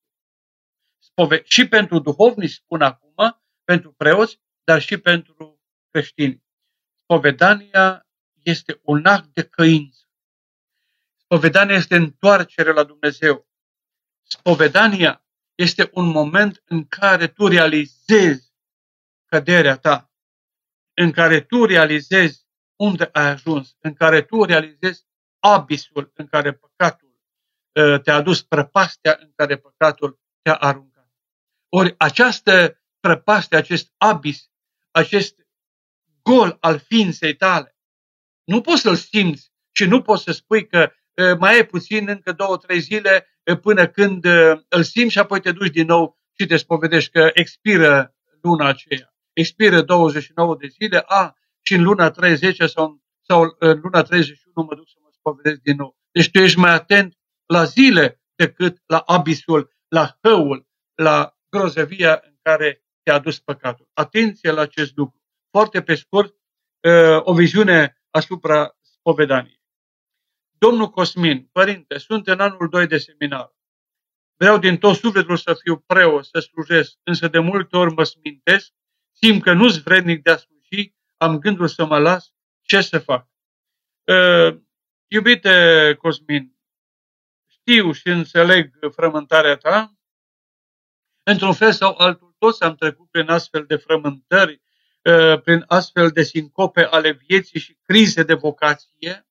lucru. 1.17 1.43
Și 1.45 1.69
pentru 1.69 1.99
duhovnici 1.99 2.53
spun 2.53 2.83
acum, 2.83 3.43
pentru 3.65 3.93
preoți, 3.93 4.41
dar 4.65 4.81
și 4.81 4.97
pentru 4.99 5.61
creștini. 5.91 6.45
Spovedania 7.03 8.07
este 8.43 8.81
un 8.83 9.07
act 9.07 9.29
de 9.35 9.43
căință. 9.43 10.01
Spovedania 11.17 11.75
este 11.75 11.97
întoarcere 11.97 12.73
la 12.73 12.85
Dumnezeu. 12.85 13.49
Spovedania 14.23 15.25
este 15.55 15.91
un 15.93 16.07
moment 16.07 16.63
în 16.65 16.87
care 16.87 17.27
tu 17.27 17.47
realizezi 17.47 18.53
căderea 19.25 19.77
ta, 19.77 20.13
în 20.95 21.11
care 21.11 21.41
tu 21.41 21.65
realizezi 21.65 22.49
unde 22.81 23.09
ai 23.12 23.31
ajuns, 23.31 23.77
în 23.81 23.95
care 23.95 24.23
tu 24.23 24.45
realizezi 24.45 25.05
abisul 25.38 26.12
în 26.14 26.27
care 26.27 26.53
păcatul 26.53 27.21
uh, 27.73 28.01
te-a 28.03 28.14
adus, 28.14 28.43
prăpastea 28.43 29.19
în 29.21 29.33
care 29.35 29.57
păcatul 29.57 30.21
te-a 30.43 30.55
aruncat. 30.55 31.11
Ori 31.69 31.95
această 31.99 32.83
prăpastie, 33.01 33.57
acest 33.57 33.93
abis, 33.97 34.51
acest 34.90 35.47
gol 36.23 36.57
al 36.61 36.79
ființei 36.79 37.35
tale, 37.35 37.77
nu 38.45 38.61
poți 38.61 38.81
să-l 38.81 38.97
simți 38.97 39.53
și 39.73 39.85
nu 39.85 40.03
poți 40.03 40.23
să 40.23 40.33
spui 40.33 40.66
că 40.66 40.93
uh, 41.14 41.38
mai 41.38 41.59
e 41.59 41.64
puțin, 41.64 42.09
încă 42.09 42.33
două, 42.33 42.57
trei 42.57 42.81
zile, 42.81 43.40
uh, 43.45 43.61
până 43.61 43.87
când 43.88 44.25
îl 44.69 44.83
simți 44.83 45.12
și 45.12 45.19
apoi 45.19 45.40
te 45.40 45.53
duci 45.53 45.73
din 45.73 45.87
nou 45.87 46.19
și 46.38 46.47
te 46.47 46.57
spovedești 46.57 47.11
că 47.11 47.31
expiră 47.33 48.14
luna 48.40 48.69
aceea. 48.69 49.14
Expiră 49.33 49.83
29 49.83 50.57
de 50.57 50.66
zile, 50.66 51.03
a, 51.07 51.35
și 51.62 51.75
în 51.75 51.83
luna 51.83 52.11
30 52.11 52.57
sau, 52.70 53.01
sau 53.20 53.57
în 53.59 53.81
luna 53.83 54.03
31 54.03 54.66
mă 54.66 54.75
duc 54.75 54.88
să 54.88 54.96
mă 55.03 55.09
spovedesc 55.12 55.61
din 55.61 55.77
nou. 55.77 55.96
Deci 56.11 56.31
tu 56.31 56.38
ești 56.38 56.59
mai 56.59 56.70
atent 56.70 57.14
la 57.46 57.64
zile 57.64 58.23
decât 58.35 58.83
la 58.87 58.99
abisul, 58.99 59.73
la 59.88 60.18
hăul, 60.23 60.66
la 60.94 61.37
grozăvia 61.51 62.20
în 62.25 62.37
care 62.42 62.85
te-a 63.03 63.18
dus 63.18 63.38
păcatul. 63.38 63.88
Atenție 63.92 64.51
la 64.51 64.61
acest 64.61 64.96
lucru. 64.96 65.23
Foarte 65.51 65.83
pe 65.83 65.94
scurt, 65.94 66.35
ă, 66.85 67.20
o 67.25 67.35
viziune 67.35 68.03
asupra 68.11 68.77
spovedaniei. 68.81 69.61
Domnul 70.59 70.90
Cosmin, 70.90 71.49
părinte, 71.53 71.99
sunt 71.99 72.27
în 72.27 72.40
anul 72.40 72.68
2 72.68 72.87
de 72.87 72.99
seminar. 72.99 73.55
Vreau 74.37 74.59
din 74.59 74.79
tot 74.79 74.96
sufletul 74.96 75.37
să 75.37 75.55
fiu 75.55 75.77
preot, 75.77 76.25
să 76.25 76.38
slujesc, 76.38 76.99
însă 77.03 77.29
de 77.29 77.38
multe 77.38 77.77
ori 77.77 77.94
mă 77.94 78.05
smintesc, 78.05 78.73
simt 79.12 79.42
că 79.42 79.53
nu-s 79.53 79.83
vrednic 79.83 80.23
de 80.23 80.31
a 80.31 80.37
sluji 80.37 80.60
am 81.20 81.38
gândul 81.38 81.68
să 81.68 81.85
mă 81.85 81.98
las, 81.98 82.33
ce 82.62 82.80
să 82.80 82.98
fac? 82.98 83.28
Uh, 84.04 84.61
iubite 85.06 85.94
Cosmin, 85.98 86.56
știu 87.46 87.92
și 87.92 88.09
înțeleg 88.09 88.78
frământarea 88.94 89.56
ta. 89.56 89.94
Într-un 91.22 91.52
fel 91.52 91.72
sau 91.72 91.94
altul, 91.96 92.35
toți 92.38 92.62
am 92.62 92.74
trecut 92.74 93.11
prin 93.11 93.28
astfel 93.28 93.64
de 93.66 93.76
frământări, 93.76 94.62
uh, 95.02 95.40
prin 95.42 95.64
astfel 95.66 96.11
de 96.11 96.22
sincope 96.22 96.85
ale 96.85 97.12
vieții 97.12 97.61
și 97.61 97.78
crize 97.83 98.22
de 98.22 98.35
vocație. 98.35 99.28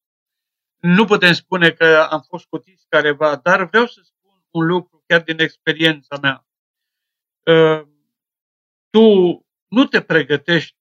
Nu 0.78 1.06
putem 1.06 1.34
spune 1.34 1.71
că 1.71 2.08
am 2.10 2.21
fost 2.21 2.43
scutiți 2.43 2.86
careva, 2.89 3.36
dar 3.36 3.65
vreau 3.65 3.86
să 3.86 4.02
spun 4.04 4.43
un 4.49 4.65
lucru 4.65 5.04
chiar 5.08 5.21
din 5.21 5.39
experiența 5.39 6.17
mea. 6.21 6.47
Uh, 7.45 7.88
tu 8.89 9.02
nu 9.67 9.86
te 9.86 10.02
pregătești 10.02 10.78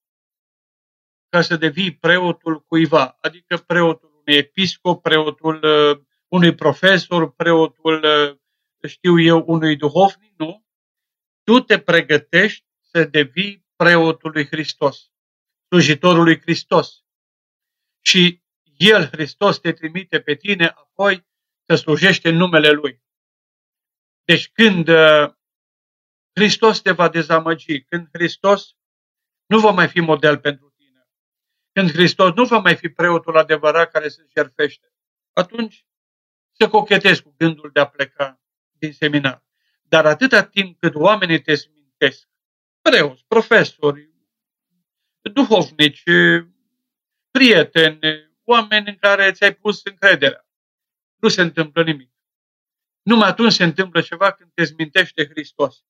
ca 1.28 1.40
să 1.40 1.56
devii 1.56 1.96
preotul 1.96 2.60
cuiva, 2.60 3.16
adică 3.20 3.56
preotul 3.56 4.22
unui 4.26 4.38
episcop, 4.38 5.02
preotul 5.02 5.62
uh, 5.62 6.00
unui 6.28 6.54
profesor, 6.54 7.32
preotul, 7.34 8.04
uh, 8.04 8.38
știu 8.88 9.20
eu, 9.20 9.44
unui 9.46 9.76
duhovnic, 9.76 10.32
nu? 10.36 10.66
Tu 11.42 11.60
te 11.60 11.78
pregătești 11.78 12.66
să 12.80 13.04
devii 13.04 13.66
preotul 13.76 14.30
lui 14.30 14.46
Hristos, 14.46 15.10
slujitorul 15.66 16.22
lui 16.22 16.40
Hristos. 16.40 17.04
Și 18.00 18.42
El, 18.76 19.06
Hristos, 19.06 19.58
te 19.58 19.72
trimite 19.72 20.20
pe 20.20 20.34
tine 20.34 20.66
apoi 20.66 21.26
să 21.66 21.74
slujești 21.74 22.26
în 22.26 22.34
numele 22.34 22.70
Lui. 22.70 23.02
Deci 24.24 24.50
când 24.52 24.88
uh, 24.88 25.32
Hristos 26.32 26.80
te 26.80 26.92
va 26.92 27.08
dezamăgi, 27.08 27.82
când 27.82 28.08
Hristos 28.12 28.76
nu 29.46 29.58
va 29.58 29.70
mai 29.70 29.88
fi 29.88 30.00
model 30.00 30.38
pentru 30.38 30.67
când 31.72 31.90
Hristos 31.90 32.35
nu 32.35 32.44
va 32.44 32.59
mai 32.59 32.76
fi 32.76 32.88
preotul 32.88 33.38
adevărat 33.38 33.90
care 33.90 34.09
se 34.09 34.26
jertfește, 34.37 34.92
atunci 35.33 35.87
să 36.52 36.68
cochetezi 36.68 37.22
cu 37.22 37.35
gândul 37.37 37.70
de 37.72 37.81
a 37.81 37.87
pleca 37.87 38.40
din 38.72 38.92
seminar. 38.92 39.44
Dar 39.83 40.07
atâta 40.07 40.44
timp 40.44 40.81
cât 40.81 40.94
oamenii 40.94 41.40
te 41.40 41.54
smintesc, 41.54 42.28
preoți, 42.81 43.24
profesori, 43.28 44.11
duhovnici, 45.33 46.02
prieteni, 47.31 47.98
oameni 48.44 48.88
în 48.88 48.96
care 48.96 49.33
ți-ai 49.33 49.54
pus 49.54 49.85
încrederea, 49.85 50.46
nu 51.16 51.28
se 51.28 51.42
întâmplă 51.42 51.83
nimic. 51.83 52.11
Numai 53.02 53.28
atunci 53.28 53.52
se 53.52 53.64
întâmplă 53.64 54.00
ceva 54.00 54.33
când 54.33 54.50
te 54.54 54.64
smintește 54.64 55.28
Hristos. 55.28 55.85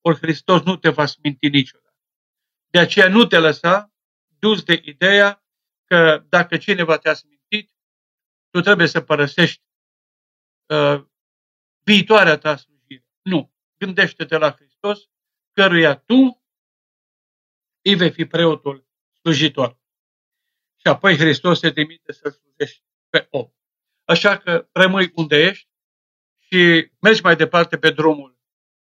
Ori 0.00 0.18
Hristos 0.18 0.62
nu 0.62 0.76
te 0.76 0.88
va 0.88 1.06
sminti 1.06 1.48
niciodată. 1.48 1.94
De 2.70 2.78
aceea 2.78 3.08
nu 3.08 3.24
te 3.24 3.38
lăsa 3.38 3.89
dus 4.40 4.62
de 4.62 4.80
ideea 4.84 5.44
că 5.84 6.24
dacă 6.28 6.56
cineva 6.56 6.98
te-a 6.98 7.14
smintit, 7.14 7.70
tu 8.50 8.60
trebuie 8.60 8.86
să 8.86 9.00
părăsești 9.00 9.62
uh, 10.66 11.04
viitoarea 11.84 12.38
ta 12.38 12.56
slujire. 12.56 13.06
Nu. 13.22 13.52
Gândește-te 13.78 14.36
la 14.36 14.52
Hristos, 14.52 15.08
căruia 15.52 15.96
tu 15.96 16.44
îi 17.82 17.94
vei 17.94 18.12
fi 18.12 18.24
preotul 18.24 18.86
slujitor. 19.20 19.78
Și 20.76 20.86
apoi 20.86 21.16
Hristos 21.16 21.58
se 21.58 21.70
trimite 21.70 22.12
să 22.12 22.28
slujești 22.28 22.84
pe 23.08 23.26
om. 23.30 23.50
Așa 24.04 24.38
că 24.38 24.68
rămâi 24.72 25.12
unde 25.14 25.36
ești 25.36 25.68
și 26.38 26.90
mergi 27.00 27.22
mai 27.22 27.36
departe 27.36 27.78
pe 27.78 27.90
drumul 27.90 28.38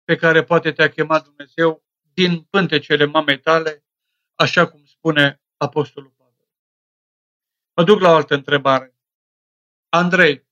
pe 0.04 0.16
care 0.16 0.44
poate 0.44 0.72
te-a 0.72 0.88
chemat 0.88 1.24
Dumnezeu 1.24 1.84
din 2.12 2.42
pântecele 2.42 3.04
mamei 3.04 3.40
tale, 3.40 3.84
așa 4.34 4.68
cum 4.68 4.84
spune 5.06 5.40
Apostolul 5.56 6.10
Pavel. 6.16 6.48
Mă 7.76 7.84
duc 7.84 8.00
la 8.00 8.10
o 8.10 8.14
altă 8.14 8.34
întrebare. 8.34 8.94
Andrei, 9.88 10.46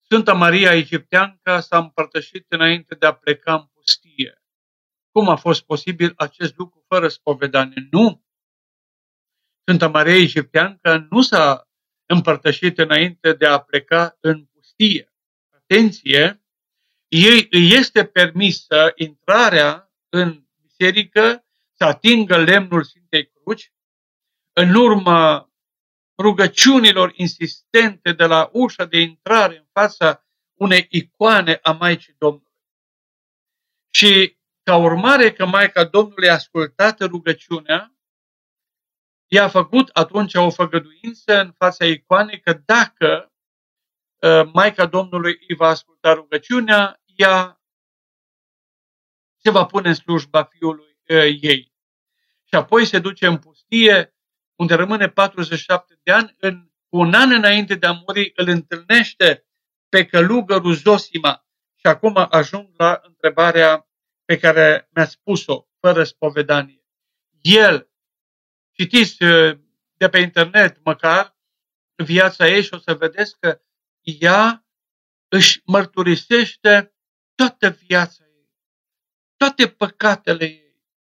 Sfânta 0.00 0.32
Maria 0.32 0.74
Egipteanca 0.74 1.60
s-a 1.60 1.78
împărtășit 1.78 2.46
înainte 2.48 2.94
de 2.94 3.06
a 3.06 3.14
pleca 3.14 3.54
în 3.54 3.64
pustie. 3.64 4.42
Cum 5.10 5.28
a 5.28 5.36
fost 5.36 5.62
posibil 5.62 6.12
acest 6.16 6.56
lucru 6.56 6.84
fără 6.88 7.08
spovedanie? 7.08 7.88
Nu! 7.90 8.24
Sfânta 9.60 9.88
Maria 9.88 10.16
Egipteanca 10.16 11.06
nu 11.10 11.22
s-a 11.22 11.68
împărtășit 12.06 12.78
înainte 12.78 13.32
de 13.32 13.46
a 13.46 13.58
pleca 13.58 14.16
în 14.20 14.44
pustie. 14.44 15.12
Atenție! 15.50 16.44
Ei 17.08 17.46
îi 17.50 17.72
este 17.72 18.04
permisă 18.04 18.92
intrarea 18.94 19.92
în 20.08 20.46
biserică 20.60 21.43
să 21.84 21.90
atingă 21.90 22.36
lemnul 22.36 22.82
Sfintei 22.82 23.30
Cruci 23.30 23.72
în 24.52 24.74
urma 24.74 25.52
rugăciunilor 26.22 27.12
insistente 27.14 28.12
de 28.12 28.26
la 28.26 28.48
ușa 28.52 28.84
de 28.84 28.98
intrare 28.98 29.56
în 29.56 29.66
fața 29.72 30.26
unei 30.54 30.86
icoane 30.90 31.58
a 31.62 31.72
Maicii 31.72 32.14
Domnului. 32.18 32.52
Și 33.90 34.38
ca 34.62 34.76
urmare 34.76 35.32
că 35.32 35.46
Maica 35.46 35.84
Domnului 35.84 36.28
a 36.28 36.32
ascultat 36.32 37.00
rugăciunea, 37.00 37.94
i-a 39.26 39.48
făcut 39.48 39.88
atunci 39.88 40.34
o 40.34 40.50
făgăduință 40.50 41.40
în 41.40 41.52
fața 41.52 41.86
icoanei 41.86 42.40
că 42.40 42.52
dacă 42.52 43.32
uh, 44.22 44.50
Maica 44.52 44.86
Domnului 44.86 45.38
îi 45.48 45.56
va 45.56 45.68
asculta 45.68 46.12
rugăciunea, 46.12 47.02
ea 47.04 47.62
se 49.36 49.50
va 49.50 49.66
pune 49.66 49.88
în 49.88 49.94
slujba 49.94 50.44
fiului 50.44 50.98
uh, 51.08 51.38
ei. 51.40 51.73
Și 52.44 52.54
apoi 52.54 52.86
se 52.86 52.98
duce 52.98 53.26
în 53.26 53.38
pustie 53.38 54.14
unde 54.54 54.74
rămâne 54.74 55.08
47 55.08 55.98
de 56.02 56.12
ani, 56.12 56.34
în 56.38 56.68
un 56.88 57.14
an 57.14 57.32
înainte 57.32 57.74
de 57.74 57.86
a 57.86 57.92
muri, 57.92 58.32
îl 58.34 58.48
întâlnește 58.48 59.46
pe 59.88 60.06
călugărul 60.06 60.74
Zosima. 60.74 61.46
Și 61.76 61.86
acum 61.86 62.26
ajung 62.30 62.74
la 62.76 63.00
întrebarea 63.02 63.88
pe 64.24 64.38
care 64.38 64.88
mi-a 64.94 65.04
spus-o, 65.04 65.66
fără 65.80 66.04
spovedanie. 66.04 66.84
el, 67.40 67.90
citiți 68.72 69.22
uh, 69.22 69.58
de 69.92 70.08
pe 70.08 70.18
internet 70.18 70.84
măcar 70.84 71.36
viața 71.94 72.48
ei 72.48 72.62
și 72.62 72.74
o 72.74 72.78
să 72.78 72.94
vedeți 72.94 73.38
că 73.38 73.60
ea 74.00 74.66
își 75.28 75.62
mărturisește 75.64 76.94
toată 77.34 77.68
viața 77.68 78.24
ei, 78.24 78.52
toate 79.36 79.68
păcatele 79.68 80.44
ei 80.44 80.63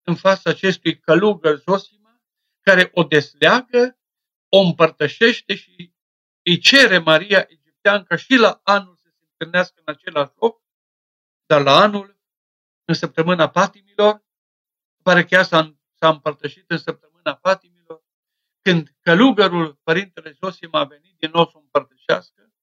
în 0.05 0.15
fața 0.15 0.49
acestui 0.49 0.99
călugăr 0.99 1.57
Zosima, 1.57 2.21
care 2.59 2.89
o 2.93 3.03
desleagă, 3.03 3.99
o 4.49 4.59
împărtășește 4.59 5.55
și 5.55 5.93
îi 6.41 6.59
cere 6.59 6.97
Maria 6.97 7.45
Egipteancă 7.47 8.15
și 8.15 8.35
la 8.35 8.59
anul 8.63 8.95
să 8.95 9.09
se 9.09 9.25
întâlnească 9.29 9.81
în 9.85 9.93
același 9.93 10.31
loc, 10.35 10.61
dar 11.45 11.61
la 11.61 11.75
anul, 11.75 12.19
în 12.85 12.93
săptămâna 12.93 13.49
patimilor, 13.49 14.25
pare 15.03 15.25
că 15.25 15.35
ea 15.35 15.43
s-a, 15.43 15.75
s-a 15.93 16.09
împărtășit 16.09 16.71
în 16.71 16.77
săptămâna 16.77 17.35
patimilor, 17.35 18.03
când 18.61 18.95
călugărul 18.99 19.79
Părintele 19.83 20.31
Zosim 20.31 20.73
a 20.73 20.83
venit 20.83 21.17
din 21.17 21.29
nou 21.29 21.45
să 21.45 21.51
o 21.53 21.59
împărtășească, 21.59 22.53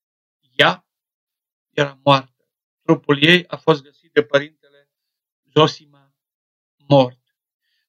ea 0.57 0.87
era 1.71 2.01
moartă. 2.03 2.49
Trupul 2.83 3.23
ei 3.23 3.47
a 3.47 3.57
fost 3.57 3.83
găsit 3.83 4.13
de 4.13 4.23
Părintele 4.23 4.91
Zosima 5.55 6.15
mort. 6.89 7.22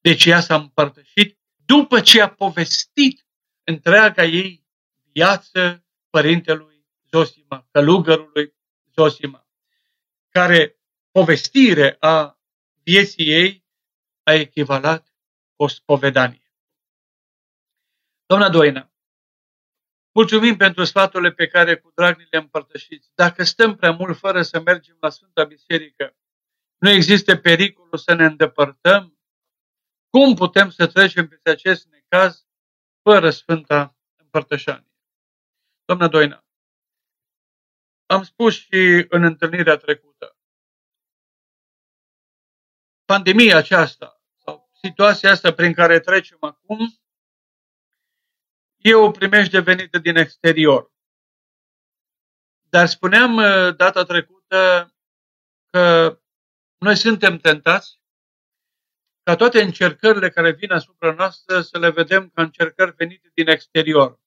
Deci 0.04 0.26
ea 0.26 0.40
s-a 0.40 0.56
împărtășit 0.56 1.40
după 1.66 2.02
ce 2.02 2.22
a 2.22 2.30
povestit 2.30 3.28
întreaga 3.64 4.24
ei 4.24 4.68
viață 5.12 5.86
Părintelui 6.10 6.86
Zosima, 7.12 7.68
călugărului 7.72 8.56
Zosima, 8.96 9.48
care 10.30 10.80
povestire 11.12 11.96
a 12.00 12.40
vieții 12.84 13.30
ei 13.30 13.66
a 14.24 14.34
echivalat 14.34 15.14
o 15.56 15.68
spovedanie. 15.68 16.54
Doamna 18.26 18.50
Doina, 18.50 18.92
mulțumim 20.12 20.58
pentru 20.58 20.84
sfaturile 20.84 21.32
pe 21.32 21.48
care 21.48 21.78
cu 21.78 21.92
drag 21.96 22.18
ni 22.18 22.28
le 22.30 22.38
împărtășiți. 22.38 23.12
Dacă 23.16 23.44
stăm 23.44 23.76
prea 23.76 23.92
mult 23.92 24.18
fără 24.18 24.42
să 24.42 24.60
mergem 24.60 24.98
la 25.00 25.10
Sfânta 25.10 25.44
Biserică, 25.44 26.16
nu 26.78 26.90
există 26.90 27.36
pericolul 27.36 27.98
să 27.98 28.14
ne 28.14 28.26
îndepărtăm? 28.26 29.18
Cum 30.18 30.36
putem 30.36 30.70
să 30.70 30.88
trecem 30.88 31.28
peste 31.28 31.50
acest 31.50 31.88
necaz 31.88 32.46
fără 33.02 33.30
Sfânta 33.30 33.98
Împărtășanie? 34.16 34.92
Doamna 35.86 36.08
Doina, 36.08 36.46
am 38.06 38.24
spus 38.24 38.54
și 38.54 39.06
în 39.10 39.24
întâlnirea 39.24 39.78
trecută, 39.78 40.38
pandemia 43.06 43.58
aceasta 43.58 44.22
sau 44.38 44.70
situația 44.74 45.32
asta 45.32 45.54
prin 45.54 45.74
care 45.74 46.00
trecem 46.00 46.38
acum 46.42 46.80
e 48.78 48.96
o 48.96 49.12
primește 49.12 49.60
venită 49.60 49.98
din 49.98 50.16
exterior. 50.16 50.92
Dar 52.70 52.88
spuneam 52.88 53.36
uh, 53.36 53.76
data 53.76 54.04
trecută 54.04 54.94
că 55.70 56.18
noi 56.78 56.96
suntem 56.96 57.38
tentați 57.38 58.02
ca 59.24 59.36
toate 59.36 59.62
încercările 59.62 60.30
care 60.30 60.52
vin 60.52 60.72
asupra 60.72 61.14
noastră 61.14 61.62
să 61.62 61.78
le 61.80 61.90
vedem 61.90 62.30
ca 62.30 62.42
încercări 62.42 62.96
venite 62.96 63.32
din 63.34 63.48
exterior. 63.48 64.22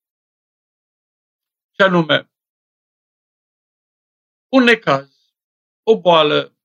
Ce 1.70 1.82
anume, 1.82 2.30
un 4.48 4.62
necaz, 4.62 5.34
o 5.82 6.00
boală, 6.00 6.56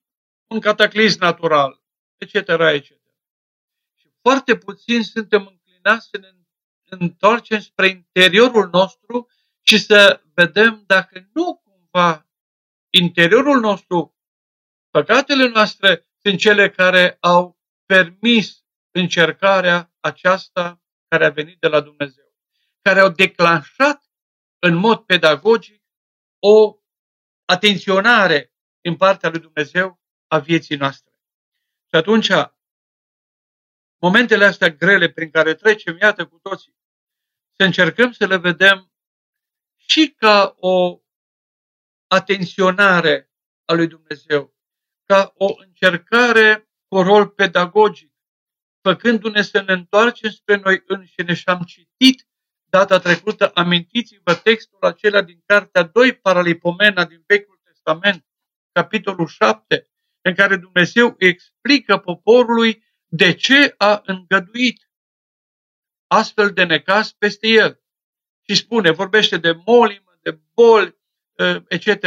un 0.48 0.60
cataclism 0.60 1.20
natural, 1.20 1.84
etc., 2.18 2.34
etc. 2.34 2.86
Și 3.96 4.12
foarte 4.22 4.58
puțin 4.58 5.04
suntem 5.04 5.48
înclinați 5.48 6.08
să 6.08 6.18
ne 6.18 6.28
întoarcem 6.90 7.60
spre 7.60 7.88
interiorul 7.88 8.70
nostru 8.70 9.28
și 9.62 9.78
să 9.78 10.24
vedem 10.34 10.84
dacă 10.86 11.30
nu 11.34 11.62
cumva 11.64 12.30
interiorul 12.90 13.60
nostru, 13.60 14.16
păcatele 14.90 15.48
noastre 15.48 16.08
sunt 16.22 16.40
cele 16.40 16.70
care 16.70 17.18
au 17.20 17.61
permis 17.92 18.64
încercarea 18.92 19.94
aceasta 20.00 20.82
care 21.08 21.26
a 21.26 21.30
venit 21.30 21.60
de 21.60 21.68
la 21.68 21.82
Dumnezeu, 21.82 22.34
care 22.82 23.00
au 23.00 23.10
declanșat 23.10 24.06
în 24.60 24.76
mod 24.76 25.00
pedagogic 25.06 25.84
o 26.40 26.78
atenționare 27.46 28.54
din 28.82 28.96
partea 28.96 29.30
lui 29.30 29.40
Dumnezeu 29.40 30.02
a 30.28 30.40
vieții 30.40 30.76
noastre. 30.76 31.12
Și 31.88 31.96
atunci, 31.96 32.30
momentele 34.02 34.46
astea 34.46 34.70
grele 34.70 35.10
prin 35.10 35.32
care 35.32 35.54
trecem, 35.54 35.98
iată 35.98 36.28
cu 36.28 36.40
toții, 36.40 36.76
să 37.58 37.64
încercăm 37.64 38.12
să 38.12 38.26
le 38.26 38.38
vedem 38.38 38.92
și 39.76 40.14
ca 40.18 40.56
o 40.58 41.02
atenționare 42.08 43.32
a 43.66 43.74
lui 43.74 43.88
Dumnezeu, 43.88 44.56
ca 45.04 45.34
o 45.36 45.54
încercare 45.58 46.71
cu 46.92 47.02
rol 47.02 47.28
pedagogic, 47.28 48.12
făcându-ne 48.82 49.42
să 49.42 49.62
ne 49.62 49.74
întoarcem 49.74 50.30
spre 50.30 50.56
noi 50.56 50.84
înșine 50.86 51.34
și 51.34 51.44
am 51.46 51.62
citit 51.62 52.28
data 52.70 53.00
trecută, 53.00 53.52
amintiți-vă 53.54 54.36
textul 54.36 54.80
acela 54.82 55.22
din 55.22 55.42
cartea 55.46 55.84
2 55.84 56.16
Paralipomena 56.16 57.06
din 57.06 57.24
Vechiul 57.28 57.60
Testament, 57.64 58.26
capitolul 58.72 59.28
7, 59.28 59.90
în 60.22 60.36
care 60.36 60.56
Dumnezeu 60.56 61.16
explică 61.18 61.98
poporului 61.98 62.84
de 63.08 63.34
ce 63.34 63.74
a 63.78 64.02
îngăduit 64.06 64.90
astfel 66.08 66.50
de 66.50 66.64
necas 66.64 67.12
peste 67.12 67.48
el. 67.48 67.82
Și 68.48 68.56
spune, 68.56 68.92
vorbește 68.92 69.38
de 69.38 69.52
molimă, 69.66 70.18
de 70.22 70.40
boli, 70.54 70.98
ă, 71.40 71.64
etc. 71.68 72.06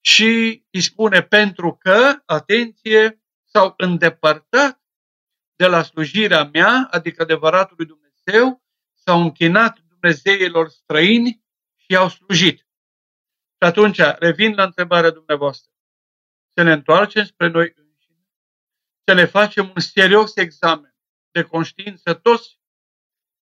Și 0.00 0.64
îi 0.70 0.80
spune, 0.80 1.22
pentru 1.22 1.76
că, 1.76 2.22
atenție, 2.24 3.17
s-au 3.50 3.74
îndepărtat 3.76 4.82
de 5.56 5.66
la 5.66 5.82
slujirea 5.82 6.44
mea, 6.44 6.88
adică 6.90 7.22
adevăratul 7.22 7.74
lui 7.78 7.86
Dumnezeu, 7.86 8.62
s-au 8.94 9.20
închinat 9.20 9.78
Dumnezeilor 9.78 10.68
străini 10.68 11.44
și 11.76 11.92
i-au 11.92 12.08
slujit. 12.08 12.58
Și 13.60 13.64
atunci, 13.68 14.00
revin 14.18 14.54
la 14.54 14.62
întrebarea 14.62 15.10
dumneavoastră 15.10 15.72
să 16.54 16.62
ne 16.62 16.72
întoarcem 16.72 17.24
spre 17.24 17.48
noi 17.48 17.72
înșine, 17.76 18.28
să 19.04 19.12
ne 19.12 19.24
facem 19.24 19.72
un 19.74 19.80
serios 19.80 20.36
examen 20.36 20.96
de 21.30 21.42
conștiință 21.42 22.14
toți, 22.14 22.58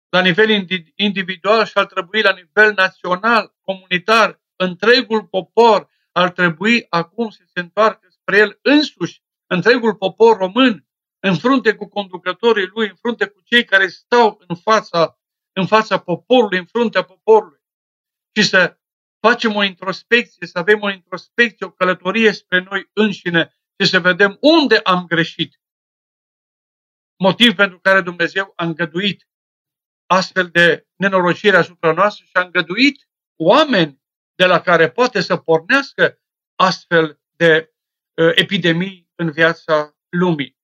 la 0.09 0.21
nivel 0.21 0.67
individual 0.95 1.65
și 1.65 1.77
ar 1.77 1.85
trebui 1.85 2.21
la 2.21 2.33
nivel 2.33 2.73
național, 2.73 3.55
comunitar, 3.61 4.41
întregul 4.55 5.27
popor 5.27 5.89
ar 6.11 6.31
trebui 6.31 6.85
acum 6.89 7.29
să 7.29 7.43
se 7.45 7.59
întoarcă 7.59 8.07
spre 8.09 8.37
el 8.37 8.59
însuși, 8.61 9.23
întregul 9.47 9.95
popor 9.95 10.37
român, 10.37 10.87
în 11.19 11.37
frunte 11.37 11.75
cu 11.75 11.87
conducătorii 11.87 12.65
lui, 12.65 12.87
în 12.87 12.95
frunte 12.95 13.27
cu 13.27 13.41
cei 13.41 13.65
care 13.65 13.87
stau 13.87 14.43
în 14.47 14.55
fața, 14.55 15.19
în 15.53 15.65
fața 15.65 15.99
poporului, 15.99 16.57
în 16.57 16.65
fruntea 16.65 17.03
poporului 17.03 17.61
și 18.35 18.43
să 18.43 18.77
facem 19.19 19.55
o 19.55 19.63
introspecție, 19.63 20.47
să 20.47 20.57
avem 20.57 20.81
o 20.81 20.89
introspecție, 20.89 21.65
o 21.65 21.71
călătorie 21.71 22.31
spre 22.31 22.59
noi 22.59 22.89
înșine 22.93 23.57
și 23.79 23.89
să 23.89 23.99
vedem 23.99 24.37
unde 24.41 24.77
am 24.77 25.05
greșit. 25.05 25.61
Motiv 27.17 27.55
pentru 27.55 27.79
care 27.79 28.01
Dumnezeu 28.01 28.53
a 28.55 28.65
îngăduit 28.65 29.27
astfel 30.05 30.49
de 30.49 30.87
nenorocire 30.95 31.57
asupra 31.57 31.91
noastră 31.93 32.25
și 32.25 32.31
a 32.33 32.41
îngăduit 32.41 33.07
oameni 33.35 34.01
de 34.35 34.45
la 34.45 34.61
care 34.61 34.91
poate 34.91 35.21
să 35.21 35.37
pornească 35.37 36.21
astfel 36.55 37.21
de 37.35 37.73
uh, 38.13 38.31
epidemii 38.35 39.02
în 39.15 39.31
viața 39.31 39.95
lumii. 40.09 40.57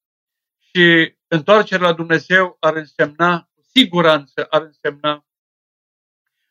Și 0.59 1.15
întoarcerea 1.27 1.87
la 1.87 1.93
Dumnezeu 1.93 2.57
ar 2.59 2.75
însemna, 2.75 3.49
cu 3.53 3.61
siguranță, 3.61 4.45
ar 4.49 4.61
însemna 4.61 5.25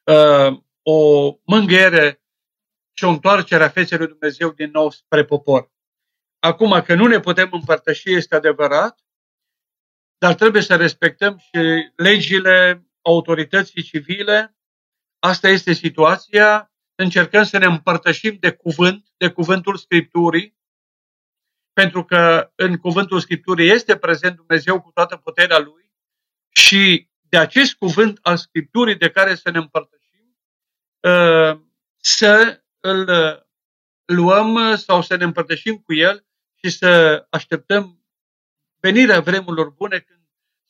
uh, 0.05 0.61
o 0.83 1.31
mângâiere 1.45 2.23
și 2.93 3.05
o 3.05 3.09
întoarcere 3.09 3.65
a 3.65 3.69
feței 3.69 3.99
lui 3.99 4.07
Dumnezeu 4.07 4.51
din 4.51 4.71
nou 4.71 4.91
spre 4.91 5.25
popor. 5.25 5.73
Acum 6.39 6.83
că 6.83 6.95
nu 6.95 7.07
ne 7.07 7.21
putem 7.21 7.49
împărtăși 7.53 8.13
este 8.13 8.35
adevărat, 8.35 9.01
dar 10.19 10.35
trebuie 10.35 10.63
să 10.63 10.77
respectăm 10.77 11.39
și 11.39 11.91
legile 11.97 12.87
autorității 13.03 13.83
civile. 13.83 14.57
Asta 15.19 15.49
este 15.49 15.73
situația. 15.73 16.73
Încercăm 16.95 17.45
să 17.45 17.59
ne 17.59 17.67
împărtășim 17.67 18.37
de 18.41 18.53
cuvânt, 18.53 19.09
de 19.17 19.31
cuvântul 19.31 19.77
Scripturii, 19.77 20.58
pentru 21.81 22.05
că 22.05 22.53
în 22.55 22.77
cuvântul 22.77 23.21
Scripturii 23.21 23.71
este 23.71 23.97
prezent 23.97 24.37
Dumnezeu 24.37 24.81
cu 24.81 24.91
toată 24.91 25.17
puterea 25.17 25.59
Lui 25.59 25.93
și 26.51 27.09
de 27.29 27.39
acest 27.39 27.75
cuvânt 27.75 28.19
al 28.23 28.37
Scripturii 28.37 28.97
de 28.97 29.11
care 29.11 29.35
să 29.35 29.51
ne 29.51 29.59
împărtășim 29.59 29.97
Uh, 31.01 31.61
să 31.97 32.63
îl 32.81 33.09
uh, 33.09 33.37
luăm 34.05 34.77
sau 34.77 35.03
să 35.03 35.17
ne 35.17 35.25
împărtășim 35.25 35.77
cu 35.77 35.95
el 35.95 36.27
și 36.55 36.71
să 36.71 37.27
așteptăm 37.31 38.05
venirea 38.81 39.21
vremurilor 39.21 39.71
bune 39.71 39.99
când 39.99 40.21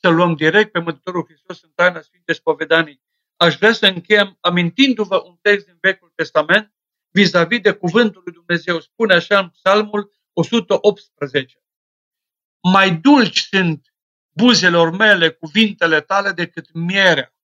să 0.01 0.09
luăm 0.09 0.35
direct 0.35 0.73
pe 0.73 0.79
Mântuitorul 0.79 1.25
Hristos 1.25 1.63
în 1.63 1.71
taina 1.75 2.01
Sfintei 2.01 2.35
Spovedanii. 2.35 3.03
Aș 3.37 3.57
vrea 3.57 3.73
să 3.73 3.87
încheiem 3.87 4.39
amintindu-vă 4.41 5.23
un 5.25 5.37
text 5.41 5.67
din 5.67 5.79
Vechiul 5.81 6.13
Testament 6.15 6.73
vis-a-vis 7.11 7.61
de 7.61 7.73
cuvântul 7.73 8.23
lui 8.25 8.35
Dumnezeu. 8.35 8.81
Spune 8.81 9.15
așa 9.15 9.39
în 9.39 9.49
Psalmul 9.49 10.18
118. 10.39 11.63
Mai 12.73 12.97
dulci 12.97 13.41
sunt 13.41 13.95
buzelor 14.37 14.97
mele 14.97 15.31
cuvintele 15.31 16.01
tale 16.01 16.33
decât 16.33 16.73
mierea. 16.73 17.35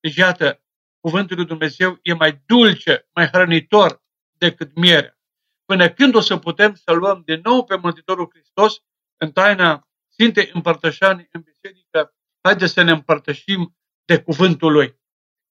Deci 0.00 0.16
iată, 0.16 0.64
cuvântul 1.00 1.36
lui 1.36 1.46
Dumnezeu 1.46 1.98
e 2.02 2.12
mai 2.12 2.42
dulce, 2.46 3.08
mai 3.14 3.26
hrănitor 3.26 4.02
decât 4.32 4.74
mierea. 4.74 5.18
Până 5.64 5.90
când 5.90 6.14
o 6.14 6.20
să 6.20 6.36
putem 6.36 6.74
să 6.74 6.92
luăm 6.92 7.22
din 7.24 7.40
nou 7.40 7.64
pe 7.64 7.76
Mântuitorul 7.76 8.30
Hristos 8.30 8.82
în 9.16 9.32
taina 9.32 9.88
Sfintei 10.08 10.50
Împărtășanii 10.52 11.28
în 11.30 11.40
biserică, 11.40 12.14
haideți 12.40 12.72
să 12.72 12.82
ne 12.82 12.90
împărtășim 12.90 13.76
de 14.04 14.22
cuvântul 14.22 14.72
Lui. 14.72 15.00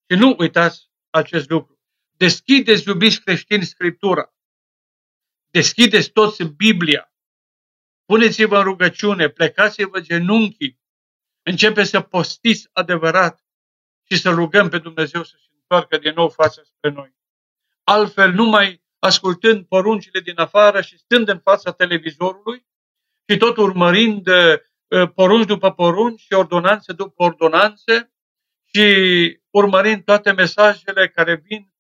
Și 0.10 0.18
nu 0.18 0.36
uitați 0.38 0.92
acest 1.10 1.50
lucru. 1.50 1.80
Deschideți, 2.12 2.88
iubiți 2.88 3.22
creștini, 3.22 3.66
Scriptura. 3.66 4.33
Deschideți 5.54 6.10
toți 6.10 6.44
Biblia. 6.44 7.14
Puneți-vă 8.06 8.58
în 8.58 8.64
rugăciune, 8.64 9.30
plecați-vă 9.30 10.00
genunchii, 10.00 10.80
începe 11.44 11.84
să 11.84 12.02
postiți 12.02 12.70
adevărat 12.72 13.46
și 14.10 14.18
să 14.18 14.30
rugăm 14.30 14.70
pe 14.70 14.78
Dumnezeu 14.78 15.24
să 15.24 15.36
se 15.38 15.50
întoarcă 15.54 15.98
din 15.98 16.14
nou 16.14 16.30
fața 16.30 16.62
spre 16.64 16.90
noi. 16.90 17.16
Altfel, 17.84 18.32
numai 18.32 18.84
ascultând 19.00 19.66
poruncile 19.66 20.20
din 20.20 20.40
afară 20.40 20.82
și 20.82 20.98
stând 20.98 21.28
în 21.28 21.40
fața 21.40 21.72
televizorului 21.72 22.66
și 23.30 23.38
tot 23.38 23.58
urmărind 23.58 24.28
uh, 24.28 25.12
porunci 25.16 25.46
după 25.46 25.72
porunci 25.72 26.20
și 26.20 26.34
ordonanțe 26.34 26.94
după 26.94 27.24
ordonanțe 27.24 28.14
și 28.64 28.86
urmărind 29.50 30.04
toate 30.04 30.32
mesajele 30.32 31.10
care 31.10 31.36
vin 31.36 31.62
uh, 31.62 31.73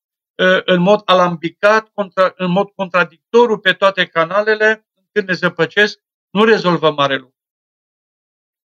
în 0.65 0.81
mod 0.81 1.01
alambicat, 1.05 1.89
contra, 1.89 2.33
în 2.35 2.51
mod 2.51 2.69
contradictoriu 2.69 3.57
pe 3.57 3.73
toate 3.73 4.05
canalele, 4.05 4.87
când 5.11 5.27
ne 5.27 5.33
zăpăcesc, 5.33 5.99
nu 6.29 6.43
rezolvăm 6.43 6.93
mare 6.93 7.15
lucru. 7.15 7.37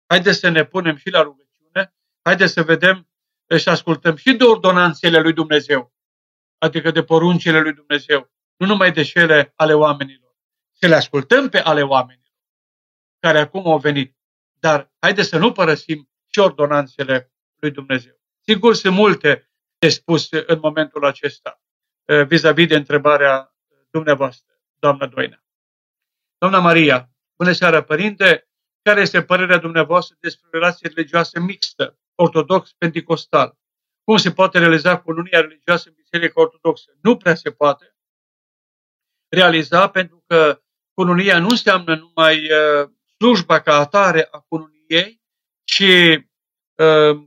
Haideți 0.06 0.38
să 0.38 0.48
ne 0.48 0.64
punem 0.64 0.96
și 0.96 1.10
la 1.10 1.22
rugăciune, 1.22 1.94
haideți 2.22 2.52
să 2.52 2.62
vedem 2.62 3.08
și 3.58 3.68
ascultăm 3.68 4.16
și 4.16 4.32
de 4.32 4.44
ordonanțele 4.44 5.20
lui 5.20 5.32
Dumnezeu, 5.32 5.94
adică 6.58 6.90
de 6.90 7.02
poruncile 7.02 7.60
lui 7.60 7.72
Dumnezeu, 7.72 8.30
nu 8.56 8.66
numai 8.66 8.92
de 8.92 9.02
cele 9.02 9.52
ale 9.56 9.74
oamenilor. 9.74 10.36
Să 10.72 10.86
le 10.86 10.94
ascultăm 10.94 11.48
pe 11.48 11.58
ale 11.58 11.82
oamenilor, 11.82 12.36
care 13.18 13.38
acum 13.38 13.66
au 13.66 13.78
venit. 13.78 14.16
Dar 14.58 14.92
haideți 14.98 15.28
să 15.28 15.38
nu 15.38 15.52
părăsim 15.52 16.10
și 16.26 16.38
ordonanțele 16.38 17.32
lui 17.56 17.70
Dumnezeu. 17.70 18.20
Sigur, 18.40 18.74
sunt 18.74 18.94
multe 18.94 19.50
de 19.78 19.88
spus 19.88 20.28
în 20.30 20.58
momentul 20.62 21.04
acesta 21.04 21.60
eh, 22.04 22.26
vis-a-vis 22.26 22.66
de 22.66 22.76
întrebarea 22.76 23.54
dumneavoastră, 23.90 24.54
doamnă 24.78 25.06
Doina. 25.06 25.44
Doamna 26.38 26.58
Maria, 26.58 27.10
bună 27.36 27.52
seara, 27.52 27.82
părinte, 27.82 28.48
care 28.82 29.00
este 29.00 29.22
părerea 29.22 29.58
dumneavoastră 29.58 30.16
despre 30.20 30.48
relație 30.52 30.88
religioasă 30.94 31.40
mixtă 31.40 31.98
ortodox-pentecostal. 32.14 33.58
Cum 34.04 34.16
se 34.16 34.32
poate 34.32 34.58
realiza 34.58 35.00
colonia 35.00 35.40
religioasă 35.40 35.88
în 35.88 35.94
Biserica 35.94 36.40
Ortodoxă? 36.40 36.90
Nu 37.02 37.16
prea 37.16 37.34
se 37.34 37.50
poate 37.50 37.96
realiza 39.28 39.88
pentru 39.88 40.24
că 40.26 40.60
cununia 40.94 41.38
nu 41.38 41.48
înseamnă 41.48 41.94
numai 41.94 42.50
uh, 42.50 42.90
slujba 43.16 43.60
ca 43.60 43.74
atare 43.74 44.28
a 44.30 44.38
cununiei, 44.38 45.22
ci 45.64 45.80
uh, 45.80 46.24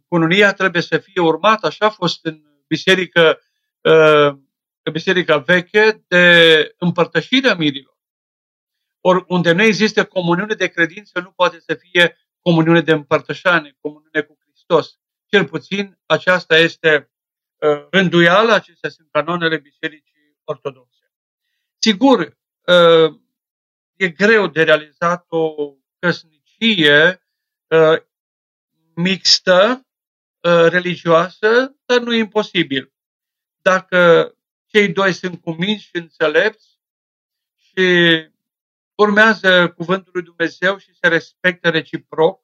cununia 0.08 0.54
trebuie 0.54 0.82
să 0.82 0.98
fie 0.98 1.22
urmată, 1.22 1.68
așa 1.68 1.86
a 1.86 1.90
fost 1.90 2.26
în 2.26 2.42
biserică, 2.68 3.42
uh, 3.82 4.28
în 4.84 4.92
biserica 4.92 5.38
veche, 5.38 6.04
de 6.08 6.76
împărtășirea 6.78 7.56
mirilor. 7.56 7.98
Ori 9.02 9.24
unde 9.28 9.52
nu 9.52 9.64
există 9.64 10.06
comuniune 10.06 10.54
de 10.54 10.68
credință, 10.68 11.20
nu 11.20 11.32
poate 11.32 11.60
să 11.60 11.74
fie 11.74 12.18
comuniune 12.40 12.82
de 12.82 12.92
împărtășanie, 12.92 13.78
comuniune 13.82 14.22
cu 14.22 14.38
Hristos. 14.42 15.00
Cel 15.26 15.46
puțin 15.46 16.00
aceasta 16.06 16.58
este 16.58 17.12
uh, 17.56 17.88
rânduială, 17.92 18.52
acestea 18.52 18.90
sunt 18.90 19.08
canonele 19.12 19.58
Bisericii 19.58 20.40
Ortodoxe. 20.44 21.12
Sigur, 21.78 22.38
uh, 22.66 23.20
e 23.96 24.10
greu 24.10 24.48
de 24.48 24.64
realizat 24.64 25.26
o 25.30 25.74
căsnicie 26.00 27.24
uh, 27.68 28.02
mixtă, 29.02 29.88
religioasă, 30.70 31.76
dar 31.86 32.00
nu 32.00 32.14
e 32.14 32.18
imposibil. 32.18 32.94
Dacă 33.62 34.34
cei 34.66 34.94
doi 34.94 35.14
sunt 35.14 35.42
cuminți 35.42 35.84
și 35.84 35.96
înțelepți 35.96 36.80
și 37.56 37.88
urmează 38.96 39.70
cuvântul 39.70 40.12
lui 40.14 40.24
Dumnezeu 40.24 40.78
și 40.78 40.94
se 40.94 41.08
respectă 41.08 41.70
reciproc, 41.70 42.42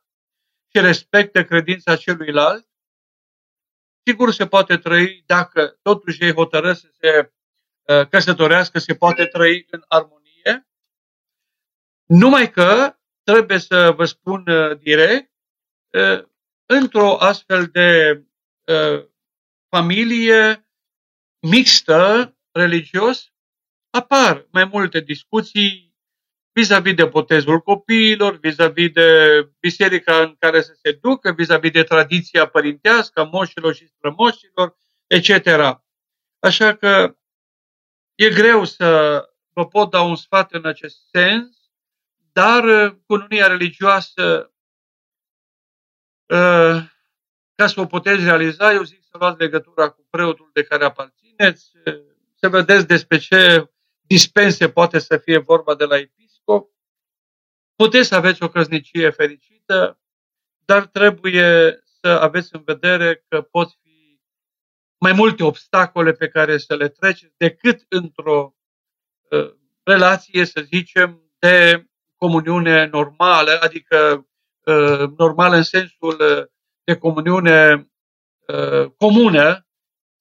și 0.76 0.82
respectă 0.82 1.44
credința 1.44 1.96
celuilalt, 1.96 2.68
sigur 4.06 4.32
se 4.32 4.48
poate 4.48 4.78
trăi 4.78 5.24
dacă 5.26 5.80
totuși 5.82 6.24
ei 6.24 6.34
hotărăsc 6.34 6.82
să 6.82 6.90
se 7.00 7.34
uh, 7.82 8.08
căsătorească, 8.08 8.80
se 8.80 8.96
poate 8.96 9.26
trăi 9.26 9.66
în 9.70 9.84
armonie, 9.88 10.68
numai 12.06 12.52
că 12.52 12.96
trebuie 13.24 13.58
să 13.58 13.92
vă 13.92 14.06
spun 14.06 14.48
uh, 14.48 14.78
direct, 14.78 15.32
uh, 15.90 16.24
într-o 16.66 17.18
astfel 17.20 17.66
de 17.66 18.22
familie 19.70 20.68
mixtă, 21.40 22.36
religios, 22.52 23.34
apar 23.90 24.48
mai 24.52 24.66
multe 24.66 25.00
discuții, 25.00 25.96
vis-a-vis 26.52 26.94
de 26.94 27.06
botezul 27.06 27.60
copiilor, 27.60 28.38
vis-a-vis 28.40 28.92
de 28.92 29.10
biserica 29.60 30.22
în 30.22 30.36
care 30.40 30.62
să 30.62 30.74
se 30.82 30.92
ducă, 30.92 31.32
vis-a-vis 31.32 31.72
de 31.72 31.84
tradiția 31.84 32.48
părintească 32.48 33.20
a 33.20 33.24
moșilor 33.24 33.74
și 33.74 33.88
strămoșilor, 33.88 34.78
etc. 35.08 35.48
Așa 36.40 36.76
că 36.76 37.18
e 38.16 38.30
greu 38.30 38.64
să 38.64 39.20
vă 39.54 39.68
pot 39.68 39.90
da 39.90 40.02
un 40.02 40.16
sfat 40.16 40.54
în 40.54 40.66
acest 40.66 40.98
sens, 41.10 41.58
dar 42.32 42.64
uh, 42.64 42.96
cununia 43.06 43.48
religioasă, 43.48 44.46
uh, 44.48 44.55
ca 47.56 47.68
să 47.68 47.80
o 47.80 47.86
puteți 47.86 48.24
realiza, 48.24 48.74
eu 48.74 48.84
zic 48.84 49.04
să 49.04 49.18
luați 49.18 49.40
legătura 49.40 49.90
cu 49.90 50.08
preotul 50.10 50.50
de 50.54 50.64
care 50.64 50.86
aparțineți, 50.86 51.72
uh, 51.86 51.94
să 52.36 52.50
vedeți 52.50 52.88
despre 52.88 53.18
ce 53.18 53.70
dispense 54.02 54.70
poate 54.70 55.00
să 55.00 55.18
fie 55.18 55.38
vorba 55.38 55.76
de 55.76 55.86
la 55.86 55.98
episcop, 55.98 56.76
Puteți 57.76 58.08
să 58.08 58.16
aveți 58.16 58.44
o 58.44 58.50
căsnicie 58.50 59.10
fericită, 59.10 60.00
dar 60.66 60.86
trebuie 60.86 61.80
să 62.02 62.08
aveți 62.08 62.56
în 62.56 62.62
vedere 62.66 63.26
că 63.28 63.42
pot 63.42 63.70
fi 63.82 64.22
mai 64.98 65.12
multe 65.12 65.44
obstacole 65.44 66.12
pe 66.12 66.28
care 66.28 66.58
să 66.58 66.76
le 66.76 66.90
treceți 66.90 67.34
decât 67.38 67.86
într-o 67.90 68.56
uh, 69.30 69.54
relație, 69.84 70.46
să 70.46 70.62
zicem, 70.62 71.32
de 71.40 71.86
comuniune 72.16 72.86
normală, 72.86 73.60
adică 73.62 74.28
uh, 74.66 75.10
normală 75.18 75.56
în 75.56 75.64
sensul 75.64 76.20
uh, 76.20 76.46
de 76.84 76.98
comuniune 76.98 77.90
comună, 78.98 79.68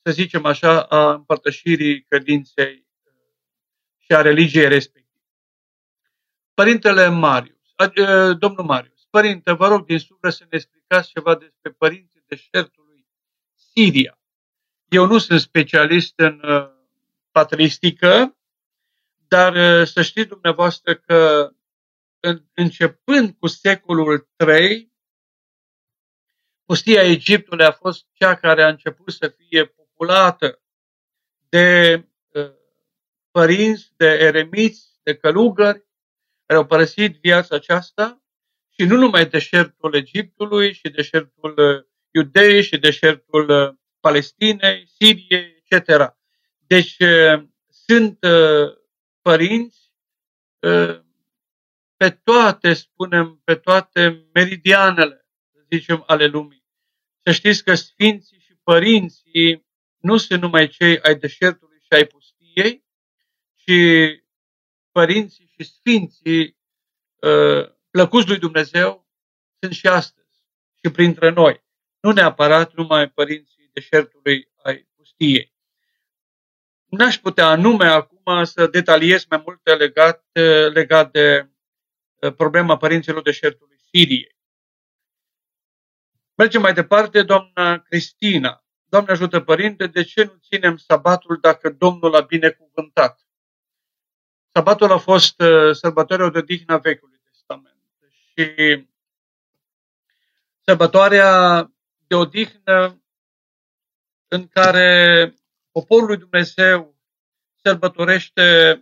să 0.02 0.12
zicem 0.12 0.44
așa, 0.44 0.82
a 0.82 1.12
împărtășirii 1.12 2.02
credinței 2.02 2.86
și 3.98 4.12
a 4.12 4.20
religiei 4.20 4.68
respective. 4.68 5.24
Părintele 6.54 7.08
Marius, 7.08 7.74
domnul 8.38 8.64
Marius, 8.64 9.06
părinte, 9.10 9.52
vă 9.52 9.68
rog 9.68 9.86
din 9.86 9.98
suflet 9.98 10.32
să 10.32 10.42
ne 10.42 10.48
explicați 10.50 11.08
ceva 11.08 11.34
despre 11.34 11.70
părinții 11.70 12.24
deșertului 12.26 13.06
Siria. 13.54 14.18
Eu 14.88 15.06
nu 15.06 15.18
sunt 15.18 15.40
specialist 15.40 16.12
în 16.16 16.42
patristică, 17.30 18.36
dar 19.28 19.84
să 19.84 20.02
știți 20.02 20.28
dumneavoastră 20.28 20.94
că 20.94 21.50
începând 22.54 23.36
cu 23.38 23.46
secolul 23.46 24.28
III, 24.46 24.92
pustia 26.64 27.02
Egiptului 27.02 27.64
a 27.64 27.72
fost 27.72 28.06
cea 28.12 28.34
care 28.34 28.62
a 28.62 28.68
început 28.68 29.12
să 29.12 29.28
fie 29.28 29.64
populată 29.64 30.62
de 31.48 31.98
părinți, 33.30 33.92
de 33.96 34.06
eremiți, 34.06 34.98
de 35.02 35.16
călugări, 35.16 35.86
care 36.46 36.58
au 36.58 36.66
părăsit 36.66 37.20
viața 37.20 37.54
aceasta 37.56 38.22
și 38.68 38.84
nu 38.84 38.96
numai 38.96 39.26
deșertul 39.26 39.94
Egiptului 39.94 40.72
și 40.72 40.88
deșertul 40.88 41.54
uh, 41.58 41.84
Iudei 42.10 42.62
și 42.62 42.78
deșertul 42.78 43.48
uh, 43.48 43.74
Palestinei, 44.00 44.86
Siriei, 44.86 45.64
etc. 45.64 46.16
Deci 46.66 46.96
uh, 46.98 47.44
sunt 47.68 48.18
părinți 49.22 49.92
pe 52.04 52.10
toate, 52.10 52.72
spunem, 52.72 53.40
pe 53.44 53.54
toate 53.54 54.28
meridianele 54.32 55.26
zicem, 55.72 56.04
ale 56.06 56.26
lumii. 56.26 56.64
Să 57.22 57.32
știți 57.32 57.64
că 57.64 57.74
sfinții 57.74 58.40
și 58.40 58.54
părinții 58.62 59.66
nu 59.96 60.16
sunt 60.16 60.40
numai 60.40 60.68
cei 60.68 61.00
ai 61.00 61.16
deșertului 61.16 61.78
și 61.80 61.88
ai 61.90 62.06
pustiei, 62.06 62.84
ci 63.54 63.72
părinții 64.92 65.52
și 65.56 65.64
sfinții 65.64 66.58
uh, 67.20 67.70
plăcuți 67.90 68.28
lui 68.28 68.38
Dumnezeu 68.38 69.08
sunt 69.60 69.72
și 69.72 69.86
astăzi 69.86 70.42
și 70.82 70.90
printre 70.92 71.30
noi. 71.30 71.64
Nu 72.00 72.10
neapărat 72.12 72.74
numai 72.74 73.10
părinții 73.10 73.70
deșertului 73.72 74.48
ai 74.62 74.88
pustiei. 74.96 75.54
N-aș 76.84 77.18
putea 77.18 77.46
anume 77.46 77.86
acum 77.86 78.44
să 78.44 78.66
detaliez 78.66 79.24
mai 79.24 79.42
multe 79.44 79.74
legat, 79.74 80.24
legat 80.72 81.10
de 81.10 81.40
uh, 81.42 81.52
problema 82.32 82.76
părinților 82.76 83.22
deșertului 83.22 83.78
Siriei. 83.90 84.36
Mergem 86.34 86.60
mai 86.60 86.74
departe, 86.74 87.22
doamna 87.22 87.78
Cristina. 87.78 88.64
Doamne 88.84 89.10
ajută, 89.10 89.40
Părinte, 89.40 89.86
de 89.86 90.02
ce 90.02 90.24
nu 90.24 90.38
ținem 90.48 90.76
sabatul 90.76 91.38
dacă 91.40 91.70
Domnul 91.70 92.14
a 92.14 92.20
binecuvântat? 92.20 93.26
Sabatul 94.52 94.92
a 94.92 94.98
fost 94.98 95.40
uh, 95.40 95.74
sărbătoarea 95.74 96.28
de 96.28 96.38
odihnă 96.38 96.78
Vechiului 96.78 97.20
Testament 97.24 97.78
și 98.06 98.86
sărbătoarea 100.60 101.60
de 102.06 102.14
odihnă 102.14 103.02
în 104.28 104.48
care 104.48 105.34
poporul 105.72 106.06
lui 106.06 106.16
Dumnezeu 106.16 106.96
sărbătorește 107.62 108.78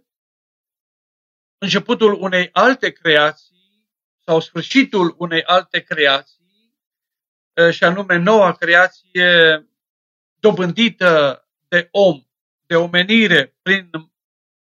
începutul 1.62 2.16
unei 2.20 2.48
alte 2.52 2.90
creații 2.90 3.86
sau 4.24 4.40
sfârșitul 4.40 5.14
unei 5.18 5.42
alte 5.42 5.80
creații, 5.80 6.40
și 7.70 7.84
anume 7.84 8.16
noua 8.16 8.52
creație 8.52 9.66
dobândită 10.40 11.44
de 11.68 11.88
om, 11.90 12.22
de 12.66 12.76
omenire, 12.76 13.56
prin 13.62 13.90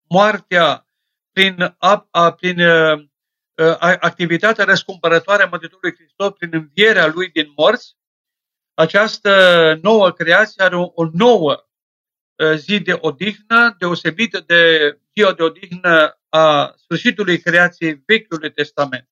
moartea, 0.10 0.88
prin, 1.32 1.76
a, 1.78 2.08
a, 2.12 2.32
prin 2.32 2.62
a, 2.62 3.98
activitatea 4.00 4.66
răscumpărătoare 4.66 5.44
a 5.44 5.48
Mântuitorului 5.48 5.96
Hristos, 5.96 6.34
prin 6.38 6.50
învierea 6.54 7.08
Lui 7.08 7.30
din 7.30 7.54
morți, 7.56 7.96
această 8.74 9.80
nouă 9.82 10.12
creație 10.12 10.64
are 10.64 10.76
o, 10.76 10.92
o 10.94 11.10
nouă 11.14 11.68
Uh, 12.38 12.54
zi 12.56 12.80
de 12.80 12.98
odihnă, 13.02 13.76
deosebită 13.80 14.40
de 14.40 15.00
ziua 15.18 15.34
de 15.34 15.44
odihnă 15.44 16.20
a 16.30 16.74
sfârșitului 16.76 17.40
creației 17.40 18.04
Vechiului 18.06 18.52
Testament. 18.52 19.10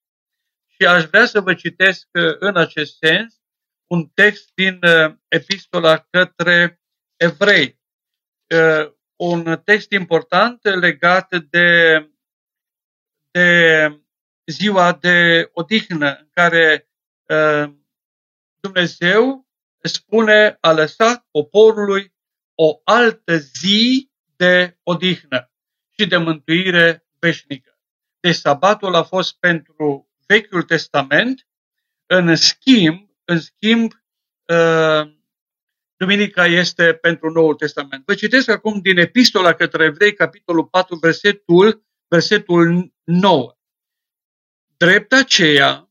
Și 0.68 0.88
aș 0.88 1.04
vrea 1.04 1.26
să 1.26 1.42
vă 1.42 1.54
citesc 1.54 2.08
uh, 2.12 2.36
în 2.40 2.58
acest 2.58 2.98
sens 2.98 3.42
un 3.88 4.08
text 4.08 4.52
din 4.54 4.80
uh, 4.82 5.16
epistola 5.28 6.08
către 6.10 6.82
evrei. 7.16 7.84
Un 9.16 9.62
text 9.64 9.92
important 9.92 10.64
legat 10.64 11.36
de, 11.50 12.10
de 13.32 13.88
ziua 14.46 14.94
de 14.94 15.50
odihnă 15.54 16.16
în 16.20 16.28
care 16.34 16.90
Dumnezeu 18.60 19.48
spune 19.82 20.58
a 20.60 20.72
lăsat 20.72 21.28
poporului 21.32 22.14
o 22.56 22.82
altă 22.84 23.38
zi 23.38 24.12
de 24.36 24.78
odihnă 24.84 25.55
și 25.98 26.08
de 26.08 26.18
mântuire 26.18 27.06
veșnică. 27.20 27.80
Deci 28.20 28.36
sabatul 28.36 28.96
a 28.96 29.04
fost 29.04 29.40
pentru 29.40 30.10
Vechiul 30.28 30.64
Testament, 30.64 31.48
în 32.06 32.36
schimb, 32.36 33.10
în 33.24 33.40
schimb, 33.40 33.92
uh, 34.46 35.14
Duminica 35.98 36.46
este 36.46 36.94
pentru 36.94 37.30
Noul 37.30 37.56
Testament. 37.56 38.06
Vă 38.06 38.14
citesc 38.14 38.50
acum 38.50 38.80
din 38.80 38.98
Epistola 38.98 39.54
către 39.54 39.84
Evrei, 39.84 40.14
capitolul 40.14 40.66
4, 40.66 40.96
versetul, 40.96 41.86
versetul 42.08 42.94
9. 43.04 43.58
Drept 44.78 45.14
aceea 45.14 45.90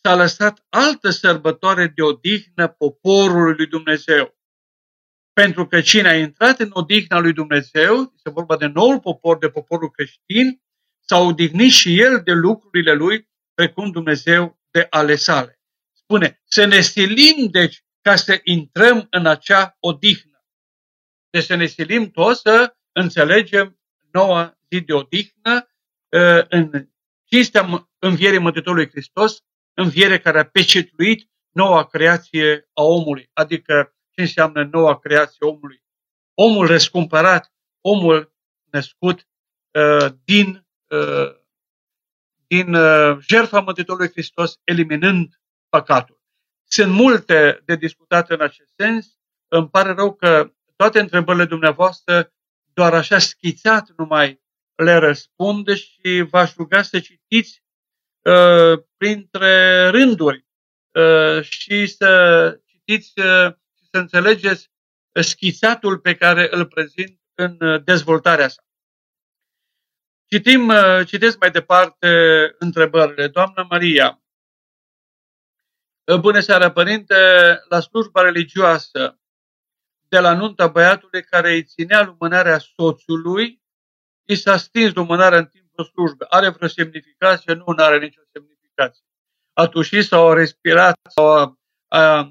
s-a 0.00 0.14
lăsat 0.14 0.66
altă 0.68 1.10
sărbătoare 1.10 1.86
de 1.86 2.02
odihnă 2.02 2.68
poporului 2.68 3.54
lui 3.56 3.66
Dumnezeu 3.66 4.33
pentru 5.34 5.66
că 5.66 5.80
cine 5.80 6.08
a 6.08 6.16
intrat 6.16 6.60
în 6.60 6.70
odihna 6.72 7.18
lui 7.18 7.32
Dumnezeu, 7.32 8.12
este 8.14 8.30
vorba 8.30 8.56
de 8.56 8.66
noul 8.66 9.00
popor, 9.00 9.38
de 9.38 9.48
poporul 9.48 9.90
creștin, 9.90 10.62
s-a 11.00 11.18
odihnit 11.18 11.72
și 11.72 12.00
el 12.00 12.22
de 12.24 12.32
lucrurile 12.32 12.92
lui, 12.92 13.28
precum 13.54 13.90
Dumnezeu 13.90 14.60
de 14.70 14.86
ale 14.90 15.14
sale. 15.14 15.60
Spune, 15.92 16.42
să 16.44 16.64
ne 16.64 16.80
silim, 16.80 17.48
deci, 17.50 17.84
ca 18.00 18.16
să 18.16 18.40
intrăm 18.42 19.06
în 19.10 19.26
acea 19.26 19.76
odihnă. 19.80 20.44
Deci 21.30 21.44
să 21.44 21.54
ne 21.54 21.66
silim 21.66 22.10
toți 22.10 22.40
să 22.40 22.76
înțelegem 22.92 23.78
noua 24.12 24.58
zi 24.70 24.80
de 24.80 24.92
odihnă 24.92 25.68
ă, 26.12 26.46
în 26.48 26.88
cinstea 27.24 27.88
învierii 27.98 28.38
Mântuitorului 28.38 28.88
Hristos, 28.90 29.38
înviere 29.74 30.18
care 30.18 30.38
a 30.38 30.44
pecetuit 30.44 31.28
noua 31.50 31.86
creație 31.86 32.68
a 32.72 32.82
omului, 32.82 33.30
adică 33.32 33.93
ce 34.14 34.20
înseamnă 34.20 34.68
noua 34.72 34.98
creație 34.98 35.46
omului. 35.46 35.82
Omul 36.34 36.66
răscumpărat, 36.66 37.52
omul 37.80 38.34
născut 38.70 39.28
uh, 39.70 40.12
din, 40.24 40.66
uh, 40.88 41.36
din 42.46 42.74
uh, 42.74 43.18
jertfa 43.20 43.60
Mântuitorului 43.60 44.10
Hristos, 44.10 44.60
eliminând 44.64 45.40
păcatul. 45.68 46.20
Sunt 46.64 46.92
multe 46.92 47.62
de 47.64 47.76
discutat 47.76 48.30
în 48.30 48.40
acest 48.40 48.70
sens. 48.76 49.18
Îmi 49.48 49.68
pare 49.68 49.92
rău 49.92 50.14
că 50.14 50.52
toate 50.76 51.00
întrebările 51.00 51.44
dumneavoastră 51.44 52.32
doar 52.72 52.94
așa 52.94 53.18
schițat 53.18 53.88
numai 53.96 54.42
le 54.74 54.94
răspund 54.94 55.74
și 55.74 56.26
v-aș 56.30 56.54
ruga 56.54 56.82
să 56.82 57.00
citiți 57.00 57.64
uh, 58.22 58.82
printre 58.96 59.88
rânduri 59.88 60.46
uh, 60.92 61.42
și 61.42 61.86
să 61.86 62.60
citiți 62.64 63.12
uh, 63.20 63.52
să 63.94 64.00
înțelegeți 64.00 64.70
schițatul 65.20 65.98
pe 65.98 66.14
care 66.14 66.48
îl 66.50 66.66
prezint 66.66 67.20
în 67.34 67.56
uh, 67.60 67.84
dezvoltarea 67.84 68.48
sa. 68.48 68.62
Citim, 70.26 70.68
uh, 70.68 71.06
citesc 71.06 71.38
mai 71.38 71.50
departe 71.50 72.08
întrebările. 72.58 73.28
Doamna 73.28 73.62
Maria, 73.62 74.18
Bună 76.20 76.40
seara, 76.40 76.72
părinte! 76.72 77.14
La 77.68 77.80
slujba 77.80 78.22
religioasă 78.22 79.18
de 80.08 80.18
la 80.18 80.34
nunta 80.34 80.66
băiatului 80.66 81.22
care 81.22 81.52
îi 81.52 81.64
ținea 81.64 82.02
lumânarea 82.02 82.58
soțului, 82.58 83.62
i 84.24 84.34
s-a 84.34 84.56
stins 84.56 84.94
lumânarea 84.94 85.38
în 85.38 85.46
timpul 85.46 85.84
slujbei. 85.84 86.26
Are 86.30 86.48
vreo 86.48 86.68
semnificație? 86.68 87.52
Nu, 87.52 87.64
nu 87.66 87.84
are 87.84 87.98
nicio 87.98 88.20
semnificație. 88.32 89.04
A 89.52 89.66
tușit 89.66 90.04
sau 90.04 90.30
a 90.30 90.34
respirat 90.34 90.98
sau 91.14 91.26
a, 91.26 91.58
a 91.88 92.18
Uh, 92.24 92.30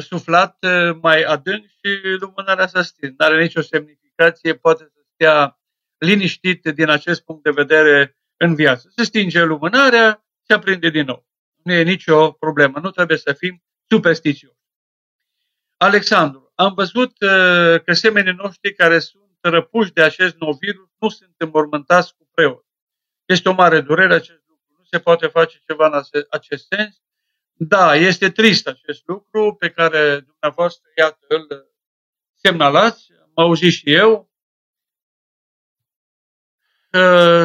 suflat 0.00 0.56
uh, 0.60 0.96
mai 1.00 1.22
adânc 1.22 1.64
și 1.64 2.18
lumânarea 2.20 2.66
s-a 2.66 2.82
stins. 2.82 3.14
Nu 3.18 3.24
are 3.24 3.42
nicio 3.42 3.60
semnificație, 3.60 4.54
poate 4.54 4.84
să 4.84 5.00
stea 5.12 5.58
liniștit 5.98 6.62
din 6.62 6.88
acest 6.88 7.24
punct 7.24 7.42
de 7.42 7.50
vedere 7.50 8.18
în 8.36 8.54
viață. 8.54 8.92
Se 8.96 9.04
stinge 9.04 9.42
lumânarea, 9.42 10.24
se 10.42 10.52
aprinde 10.52 10.88
din 10.88 11.04
nou. 11.04 11.26
Nu 11.62 11.72
e 11.72 11.82
nicio 11.82 12.30
problemă, 12.30 12.78
nu 12.78 12.90
trebuie 12.90 13.18
să 13.18 13.32
fim 13.32 13.62
superstițioși. 13.88 14.58
Alexandru, 15.76 16.52
am 16.54 16.74
văzut 16.74 17.10
uh, 17.20 17.82
că 17.84 17.92
semenii 17.92 18.32
noștri 18.32 18.74
care 18.74 18.98
sunt 18.98 19.22
răpuși 19.40 19.92
de 19.92 20.02
acest 20.02 20.36
nou 20.36 20.52
virus 20.52 20.88
nu 20.98 21.08
sunt 21.08 21.34
înmormântați 21.36 22.16
cu 22.16 22.28
preot. 22.34 22.64
Este 23.24 23.48
o 23.48 23.52
mare 23.52 23.80
durere 23.80 24.14
acest 24.14 24.42
lucru. 24.46 24.64
Nu 24.78 24.84
se 24.84 24.98
poate 24.98 25.26
face 25.26 25.58
ceva 25.66 25.86
în 25.86 26.02
acest 26.30 26.66
sens. 26.66 27.02
Da, 27.56 27.94
este 27.94 28.30
trist 28.30 28.66
acest 28.66 29.06
lucru 29.06 29.54
pe 29.54 29.70
care 29.70 30.20
dumneavoastră, 30.20 30.88
iată, 30.96 31.26
îl 31.28 31.72
semnalați, 32.34 33.12
am 33.12 33.30
auzit 33.34 33.72
și 33.72 33.92
eu. 33.92 34.32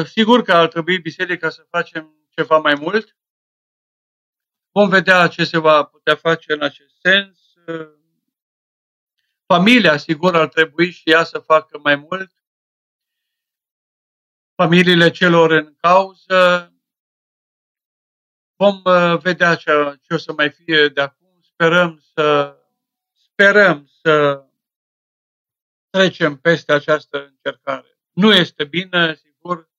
Sigur 0.04 0.42
că 0.42 0.52
ar 0.52 0.68
trebui 0.68 0.98
biserica 0.98 1.50
să 1.50 1.66
facem 1.70 2.28
ceva 2.28 2.58
mai 2.58 2.74
mult. 2.74 3.16
Vom 4.72 4.88
vedea 4.88 5.28
ce 5.28 5.44
se 5.44 5.58
va 5.58 5.84
putea 5.84 6.14
face 6.16 6.52
în 6.52 6.62
acest 6.62 6.94
sens. 7.00 7.38
Familia, 9.46 9.96
sigur, 9.96 10.36
ar 10.36 10.48
trebui 10.48 10.90
și 10.90 11.10
ea 11.10 11.24
să 11.24 11.38
facă 11.38 11.78
mai 11.78 11.96
mult. 11.96 12.32
Familiile 14.54 15.10
celor 15.10 15.50
în 15.50 15.74
cauză, 15.80 16.72
Vom 18.60 18.80
uh, 18.84 19.18
vedea 19.20 19.54
ce, 19.54 19.98
ce 20.02 20.14
o 20.14 20.16
să 20.16 20.32
mai 20.32 20.50
fie 20.50 20.88
de 20.88 21.00
acum. 21.00 21.40
Sperăm 21.42 22.02
să, 22.14 22.58
sperăm 23.12 23.90
să 24.02 24.44
trecem 25.90 26.36
peste 26.36 26.72
această 26.72 27.26
încercare. 27.26 27.98
Nu 28.10 28.32
este 28.32 28.64
bine, 28.64 29.14
sigur, 29.14 29.70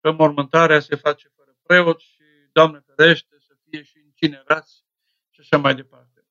că 0.00 0.12
mormântarea 0.12 0.80
se 0.80 0.96
face 0.96 1.32
fără 1.36 1.56
preot 1.62 2.00
și, 2.00 2.22
Doamne 2.52 2.84
ferește, 2.86 3.36
să 3.46 3.54
fie 3.68 3.82
și 3.82 3.98
incinerați 4.04 4.84
și 5.30 5.40
așa 5.40 5.58
mai 5.58 5.74
departe. 5.74 6.26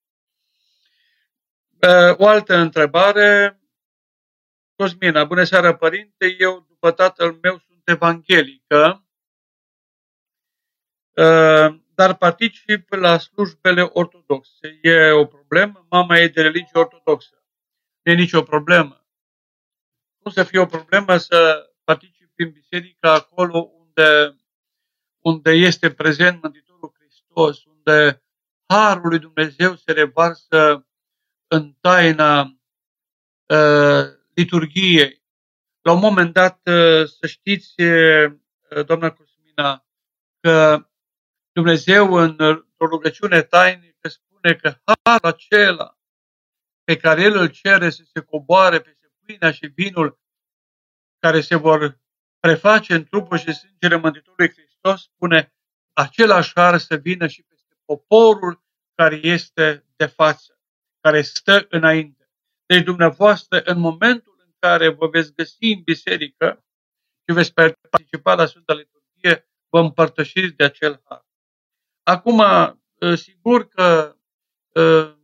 O 2.18 2.28
altă 2.28 2.56
întrebare. 2.56 3.62
Cosmina, 4.76 5.24
bună 5.24 5.44
seara, 5.44 5.76
părinte. 5.76 6.36
Eu, 6.40 6.66
după 6.68 6.92
tatăl 6.92 7.40
meu, 7.42 7.58
sunt 7.58 7.82
evanghelică, 7.90 9.08
dar 11.96 12.16
particip 12.16 12.94
la 12.94 13.18
slujbele 13.18 13.82
ortodoxe. 13.82 14.80
E 14.82 15.12
o 15.12 15.26
problemă? 15.26 15.86
Mama 15.90 16.18
e 16.18 16.28
de 16.28 16.42
religie 16.42 16.80
ortodoxă. 16.80 17.44
Nu 18.04 18.12
e 18.12 18.16
nicio 18.16 18.42
problemă. 18.42 19.06
Nu 20.24 20.32
să 20.32 20.44
fie 20.44 20.60
o 20.60 20.66
problemă 20.66 21.18
să 21.18 21.70
participi 21.84 22.44
în 22.44 22.52
biserică 22.52 23.08
acolo 23.08 23.72
unde, 23.78 24.36
unde 25.20 25.52
este 25.52 25.92
prezent 25.92 26.42
Mântuitorul 26.42 26.94
Hristos, 26.98 27.66
unde 27.66 28.24
Harul 28.66 29.10
lui 29.10 29.20
Dumnezeu 29.20 29.76
se 29.76 29.92
revarsă 29.92 30.88
în 31.48 31.74
taina 31.82 32.42
uh, 33.48 34.06
liturgiei. 34.34 35.24
La 35.82 35.92
un 35.92 36.00
moment 36.00 36.34
dat, 36.34 36.60
uh, 36.66 37.08
să 37.08 37.28
știți, 37.28 37.82
uh, 37.82 38.34
doamna 38.86 39.12
Cosmina, 39.12 39.86
că 40.40 40.88
Dumnezeu 41.54 42.14
în 42.14 42.38
o 42.78 42.86
rugăciune 42.86 43.42
tainică 43.42 44.08
spune 44.08 44.54
că 44.56 44.76
harul 44.86 45.30
acela 45.30 45.98
pe 46.84 46.98
care 46.98 47.22
El 47.22 47.38
îl 47.38 47.48
cere 47.48 47.90
să 47.90 48.04
se 48.14 48.20
coboare 48.20 48.82
peste 48.82 49.12
pâinea 49.26 49.52
și 49.52 49.66
vinul 49.66 50.20
care 51.20 51.42
se 51.42 51.56
vor 51.56 52.00
preface 52.40 52.94
în 52.94 53.04
trupul 53.04 53.38
și 53.38 53.54
sângele 53.54 53.96
Mântuitorului 53.96 54.52
Hristos, 54.52 55.02
spune 55.02 55.54
același 55.94 56.52
har 56.56 56.78
să 56.78 56.96
vină 56.96 57.28
și 57.28 57.44
peste 57.44 57.76
poporul 57.86 58.64
care 58.96 59.16
este 59.16 59.86
de 59.96 60.06
față, 60.06 60.60
care 61.00 61.22
stă 61.22 61.66
înainte. 61.70 62.32
Deci 62.66 62.84
dumneavoastră, 62.84 63.62
în 63.64 63.80
momentul 63.80 64.36
în 64.46 64.52
care 64.60 64.90
vă 64.90 65.08
veți 65.08 65.34
găsi 65.34 65.66
în 65.66 65.82
biserică 65.82 66.66
și 67.28 67.36
veți 67.36 67.54
participa 67.54 68.34
la 68.36 68.46
Sfânta 68.46 68.74
Liturghie, 68.74 69.50
vă 69.70 69.80
împărtășiți 69.80 70.56
de 70.56 70.64
acel 70.64 71.02
har. 71.06 71.26
Acum, 72.04 72.40
ă, 72.40 73.16
sigur 73.16 73.68
că 73.68 74.16
ă, 74.76 75.18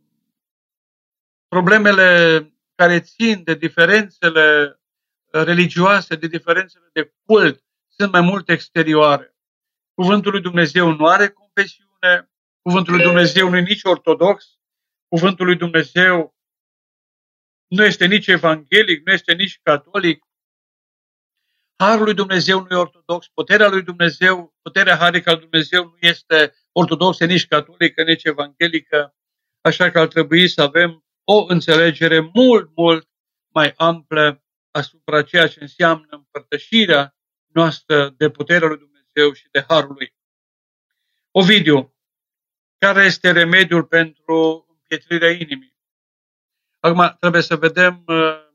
problemele 1.48 2.52
care 2.74 3.00
țin 3.00 3.42
de 3.44 3.54
diferențele 3.54 4.78
religioase, 5.30 6.16
de 6.16 6.26
diferențele 6.26 6.88
de 6.92 7.14
cult, 7.24 7.64
sunt 7.88 8.12
mai 8.12 8.20
mult 8.20 8.48
exterioare. 8.48 9.36
Cuvântul 9.94 10.30
lui 10.30 10.40
Dumnezeu 10.40 10.92
nu 10.92 11.06
are 11.06 11.28
confesiune, 11.28 12.30
cuvântul 12.62 12.94
lui 12.94 13.02
Dumnezeu 13.02 13.48
nu 13.48 13.56
e 13.56 13.60
nici 13.60 13.84
ortodox, 13.84 14.58
cuvântul 15.08 15.46
lui 15.46 15.56
Dumnezeu 15.56 16.36
nu 17.66 17.84
este 17.84 18.06
nici 18.06 18.26
evanghelic, 18.26 19.06
nu 19.06 19.12
este 19.12 19.32
nici 19.32 19.60
catolic. 19.62 20.24
Harul 21.80 22.04
lui 22.04 22.14
Dumnezeu 22.14 22.60
nu 22.60 22.66
e 22.70 22.78
ortodox, 22.78 23.28
puterea 23.28 23.68
lui 23.68 23.82
Dumnezeu, 23.82 24.54
puterea 24.62 24.96
harică 24.96 25.30
al 25.30 25.38
Dumnezeu 25.38 25.84
nu 25.84 25.96
este 26.00 26.54
ortodoxă, 26.72 27.24
nici 27.24 27.46
catolică, 27.46 28.02
nici 28.02 28.24
evanghelică, 28.24 29.14
așa 29.60 29.90
că 29.90 29.98
ar 29.98 30.06
trebui 30.06 30.48
să 30.48 30.62
avem 30.62 31.04
o 31.24 31.44
înțelegere 31.48 32.30
mult, 32.34 32.70
mult 32.76 33.08
mai 33.54 33.72
amplă 33.76 34.44
asupra 34.70 35.22
ceea 35.22 35.48
ce 35.48 35.60
înseamnă 35.60 36.06
împărtășirea 36.10 37.16
noastră 37.46 38.14
de 38.16 38.30
puterea 38.30 38.68
lui 38.68 38.78
Dumnezeu 38.78 39.32
și 39.32 39.48
de 39.50 39.64
harul 39.68 39.94
lui. 39.98 40.14
Ovidiu, 41.30 41.96
care 42.78 43.04
este 43.04 43.32
remediul 43.32 43.84
pentru 43.84 44.66
împietrirea 44.68 45.30
inimii? 45.30 45.76
Acum 46.80 47.16
trebuie 47.20 47.42
să 47.42 47.56
vedem 47.56 48.02
uh, 48.06 48.48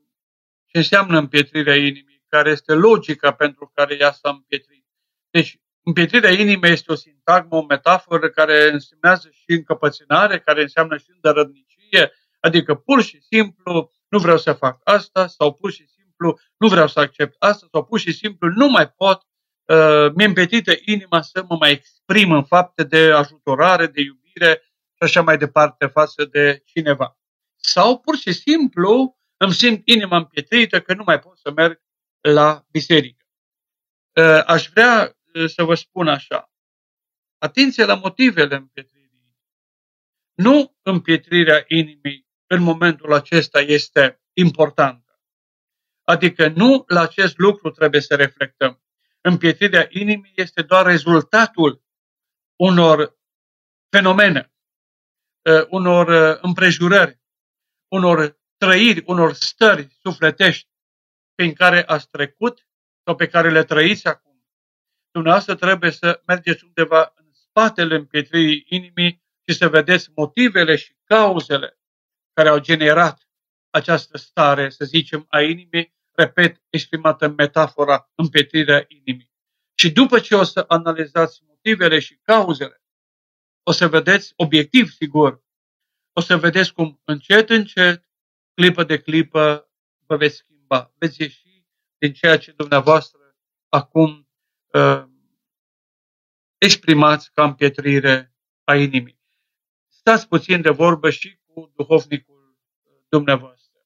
ce 0.66 0.76
înseamnă 0.78 1.18
împietrirea 1.18 1.76
inimii, 1.76 2.15
care 2.28 2.50
este 2.50 2.72
logica 2.72 3.32
pentru 3.32 3.70
care 3.74 3.96
ea 3.98 4.12
s-a 4.12 4.28
împietrit. 4.28 4.86
Deci, 5.30 5.60
împietrirea 5.82 6.30
inimii 6.30 6.70
este 6.70 6.92
o 6.92 6.94
sintagmă, 6.94 7.56
o 7.56 7.64
metaforă 7.64 8.28
care 8.30 8.70
însemnează 8.70 9.28
și 9.32 9.44
încăpățânare, 9.46 10.40
care 10.40 10.62
înseamnă 10.62 10.96
și 10.96 11.10
îndărădnicie, 11.14 12.12
adică 12.40 12.74
pur 12.74 13.02
și 13.02 13.20
simplu 13.20 13.90
nu 14.08 14.18
vreau 14.18 14.38
să 14.38 14.52
fac 14.52 14.80
asta 14.84 15.26
sau 15.26 15.52
pur 15.52 15.70
și 15.72 15.86
simplu 15.88 16.38
nu 16.56 16.68
vreau 16.68 16.86
să 16.86 17.00
accept 17.00 17.36
asta 17.38 17.66
sau 17.72 17.84
pur 17.84 17.98
și 17.98 18.12
simplu 18.12 18.48
nu 18.48 18.68
mai 18.68 18.88
pot, 18.90 19.22
uh, 19.64 20.12
mi-e 20.14 20.26
împietită 20.26 20.72
inima 20.84 21.22
să 21.22 21.44
mă 21.48 21.56
mai 21.56 21.70
exprim 21.70 22.32
în 22.32 22.44
fapte 22.44 22.84
de 22.84 23.12
ajutorare, 23.12 23.86
de 23.86 24.00
iubire 24.00 24.62
și 24.92 25.02
așa 25.02 25.22
mai 25.22 25.38
departe 25.38 25.86
față 25.86 26.24
de 26.24 26.62
cineva. 26.64 27.18
Sau 27.56 27.98
pur 27.98 28.16
și 28.16 28.32
simplu 28.32 29.16
îmi 29.36 29.52
simt 29.52 29.88
inima 29.88 30.16
împietrită 30.16 30.80
că 30.80 30.94
nu 30.94 31.02
mai 31.06 31.18
pot 31.18 31.38
să 31.38 31.50
merg 31.50 31.80
la 32.32 32.64
biserică. 32.70 33.24
Uh, 34.16 34.42
aș 34.46 34.68
vrea 34.68 35.16
uh, 35.34 35.48
să 35.48 35.62
vă 35.62 35.74
spun 35.74 36.08
așa. 36.08 36.50
Atenție 37.38 37.84
la 37.84 37.94
motivele 37.94 38.56
împietririi. 38.56 39.36
Nu 40.34 40.76
împietrirea 40.82 41.64
inimii 41.68 42.26
în 42.46 42.62
momentul 42.62 43.12
acesta 43.12 43.60
este 43.60 44.20
importantă. 44.32 45.20
Adică 46.04 46.48
nu 46.48 46.84
la 46.86 47.00
acest 47.00 47.38
lucru 47.38 47.70
trebuie 47.70 48.00
să 48.00 48.14
reflectăm. 48.14 48.82
Împietrirea 49.20 49.86
inimii 49.90 50.32
este 50.34 50.62
doar 50.62 50.86
rezultatul 50.86 51.82
unor 52.56 53.18
fenomene, 53.90 54.52
uh, 55.42 55.66
unor 55.68 56.38
împrejurări, 56.42 57.20
unor 57.88 58.40
trăiri, 58.56 59.02
unor 59.06 59.32
stări 59.32 59.96
sufletești 60.02 60.74
prin 61.36 61.52
care 61.52 61.84
ați 61.84 62.08
trecut 62.10 62.68
sau 63.04 63.14
pe 63.14 63.26
care 63.26 63.50
le 63.50 63.64
trăiți 63.64 64.06
acum. 64.06 64.46
Dumneavoastră 65.10 65.54
trebuie 65.54 65.90
să 65.90 66.22
mergeți 66.26 66.64
undeva 66.64 67.12
în 67.14 67.32
spatele 67.32 67.94
împietririi 67.94 68.64
inimii 68.68 69.24
și 69.48 69.56
să 69.56 69.68
vedeți 69.68 70.10
motivele 70.14 70.76
și 70.76 70.96
cauzele 71.04 71.78
care 72.32 72.48
au 72.48 72.58
generat 72.58 73.28
această 73.70 74.18
stare, 74.18 74.70
să 74.70 74.84
zicem, 74.84 75.26
a 75.28 75.40
inimii, 75.40 75.94
repet, 76.12 76.62
exprimată 76.70 77.24
în 77.24 77.34
metafora 77.34 78.10
împietrirea 78.14 78.84
inimii. 78.88 79.30
Și 79.78 79.92
după 79.92 80.18
ce 80.18 80.34
o 80.34 80.42
să 80.42 80.64
analizați 80.68 81.42
motivele 81.46 81.98
și 81.98 82.18
cauzele, 82.22 82.82
o 83.62 83.72
să 83.72 83.88
vedeți, 83.88 84.32
obiectiv 84.36 84.88
sigur, 84.90 85.44
o 86.12 86.20
să 86.20 86.36
vedeți 86.36 86.72
cum 86.72 87.00
încet, 87.04 87.50
încet, 87.50 88.08
clipă 88.54 88.84
de 88.84 89.00
clipă, 89.00 89.70
vă 90.06 90.16
veți 90.16 90.36
schimba. 90.36 90.55
Veți 90.98 91.22
ieși 91.22 91.64
din 91.98 92.12
ceea 92.12 92.38
ce 92.38 92.52
dumneavoastră 92.52 93.36
acum 93.68 94.28
uh, 94.72 95.04
exprimați 96.58 97.32
ca 97.32 97.44
împietrire 97.44 98.34
a 98.64 98.76
inimii. 98.76 99.20
Stați 99.88 100.28
puțin 100.28 100.60
de 100.60 100.70
vorbă 100.70 101.10
și 101.10 101.38
cu 101.46 101.72
duhovnicul 101.76 102.58
uh, 102.82 102.92
dumneavoastră. 103.08 103.80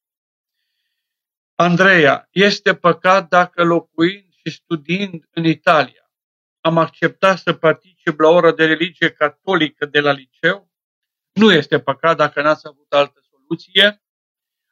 Andreea, 1.54 2.28
este 2.30 2.74
păcat 2.74 3.28
dacă 3.28 3.64
locuind 3.64 4.32
și 4.32 4.50
studiind 4.50 5.28
în 5.30 5.44
Italia 5.44 6.00
am 6.60 6.78
acceptat 6.78 7.38
să 7.38 7.52
particip 7.52 8.18
la 8.18 8.28
ora 8.28 8.52
de 8.52 8.64
religie 8.64 9.10
catolică 9.10 9.86
de 9.86 10.00
la 10.00 10.12
liceu? 10.12 10.70
Nu 11.32 11.52
este 11.52 11.80
păcat 11.80 12.16
dacă 12.16 12.42
n-ați 12.42 12.66
avut 12.66 12.92
altă 12.92 13.20
soluție. 13.30 14.02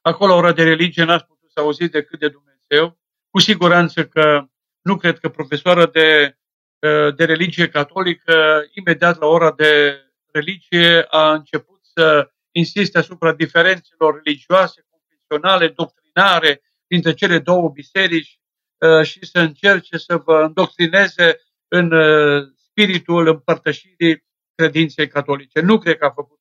Acolo, 0.01 0.35
ora 0.35 0.53
de 0.53 0.63
religie, 0.63 1.05
n-ați 1.05 1.25
putut 1.25 1.38
să 1.59 1.65
auziți 1.65 1.93
decât 1.93 2.19
de 2.19 2.29
Dumnezeu. 2.29 2.99
Cu 3.31 3.39
siguranță 3.41 4.07
că 4.07 4.45
nu 4.83 4.97
cred 4.97 5.19
că 5.19 5.29
profesoara 5.29 5.87
de, 5.87 6.39
ă, 6.83 7.11
de 7.11 7.25
religie 7.25 7.69
catolică, 7.69 8.65
imediat 8.73 9.19
la 9.21 9.27
ora 9.27 9.53
de 9.53 10.01
religie, 10.33 11.07
a 11.09 11.33
început 11.33 11.81
să 11.83 12.31
insiste 12.51 12.99
asupra 12.99 13.33
diferențelor 13.33 14.21
religioase, 14.25 14.87
confesionale, 14.91 15.69
doctrinare 15.69 16.63
dintre 16.87 17.15
cele 17.15 17.39
două 17.39 17.69
biserici 17.69 18.41
ă, 18.83 19.03
și 19.03 19.27
să 19.27 19.39
încerce 19.39 19.97
să 19.97 20.17
vă 20.17 20.43
îndoctrineze 20.43 21.41
în 21.69 21.93
ă, 21.93 22.53
spiritul 22.57 23.29
împărtășirii 23.29 24.25
credinței 24.55 25.09
catolice. 25.09 25.61
Nu 25.61 25.79
cred 25.79 25.99
că 25.99 26.05
a 26.05 26.11
făcut 26.11 26.39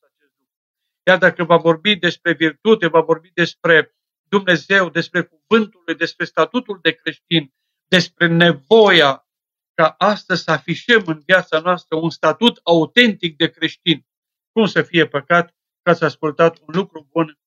iar 1.07 1.17
dacă 1.17 1.43
va 1.43 1.57
vorbi 1.57 1.95
despre 1.95 2.33
virtute, 2.33 2.87
va 2.87 3.01
vorbi 3.01 3.31
despre 3.33 3.95
Dumnezeu, 4.29 4.89
despre 4.89 5.21
cuvântul 5.21 5.83
lui, 5.85 5.95
despre 5.95 6.25
statutul 6.25 6.79
de 6.81 6.91
creștin, 6.91 7.53
despre 7.87 8.27
nevoia 8.27 9.27
ca 9.73 9.95
astăzi 9.97 10.43
să 10.43 10.51
afișăm 10.51 11.03
în 11.05 11.21
viața 11.25 11.59
noastră 11.59 11.95
un 11.95 12.09
statut 12.09 12.59
autentic 12.63 13.37
de 13.37 13.49
creștin. 13.49 14.05
Cum 14.51 14.65
să 14.65 14.81
fie 14.81 15.07
păcat 15.07 15.55
că 15.81 15.89
ați 15.89 16.03
ascultat 16.03 16.59
un 16.59 16.67
lucru 16.67 17.07
bun 17.11 17.39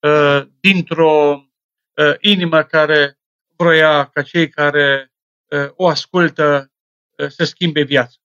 uh, 0.00 0.48
dintr-o 0.60 1.44
uh, 1.94 2.14
inimă 2.20 2.62
care 2.62 3.18
vroia 3.56 4.08
ca 4.08 4.22
cei 4.22 4.48
care 4.48 5.12
uh, 5.44 5.68
o 5.74 5.88
ascultă 5.88 6.72
uh, 7.16 7.28
să 7.28 7.44
schimbe 7.44 7.82
viața. 7.82 8.16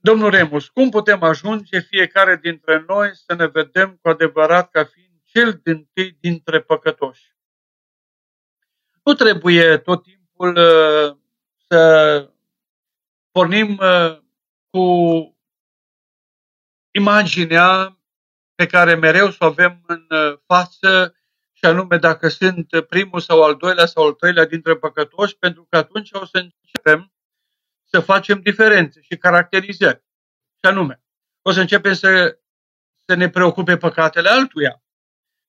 Domnul 0.00 0.30
Remus, 0.30 0.68
cum 0.68 0.90
putem 0.90 1.22
ajunge 1.22 1.80
fiecare 1.80 2.36
dintre 2.36 2.84
noi 2.86 3.10
să 3.16 3.34
ne 3.34 3.46
vedem 3.46 3.98
cu 4.02 4.08
adevărat 4.08 4.70
ca 4.70 4.84
fiind 4.84 5.05
cel 5.36 5.60
din 5.62 5.88
tâi 5.92 6.16
dintre 6.20 6.60
păcătoși? 6.60 7.36
Nu 9.04 9.14
trebuie 9.14 9.78
tot 9.78 10.02
timpul 10.02 10.56
uh, 10.56 11.16
să 11.66 12.30
pornim 13.30 13.78
uh, 13.78 14.18
cu 14.70 14.84
imaginea 16.90 17.98
pe 18.54 18.66
care 18.66 18.94
mereu 18.94 19.30
să 19.30 19.36
o 19.40 19.44
avem 19.46 19.82
în 19.86 20.06
uh, 20.08 20.38
față 20.46 21.16
și 21.52 21.64
anume 21.64 21.96
dacă 21.96 22.28
sunt 22.28 22.66
primul 22.88 23.20
sau 23.20 23.42
al 23.42 23.56
doilea 23.56 23.86
sau 23.86 24.04
al 24.04 24.12
treilea 24.12 24.46
dintre 24.46 24.76
păcătoși, 24.76 25.36
pentru 25.36 25.66
că 25.70 25.76
atunci 25.76 26.12
o 26.12 26.24
să 26.24 26.38
începem 26.38 27.12
să 27.84 28.00
facem 28.00 28.40
diferențe 28.40 29.00
și 29.00 29.16
caracterizări. 29.16 30.04
Și 30.54 30.70
anume, 30.70 31.02
o 31.42 31.50
să 31.50 31.60
începem 31.60 31.92
să, 31.92 32.38
să 33.04 33.14
ne 33.14 33.28
preocupe 33.28 33.76
păcatele 33.76 34.28
altuia, 34.28 34.80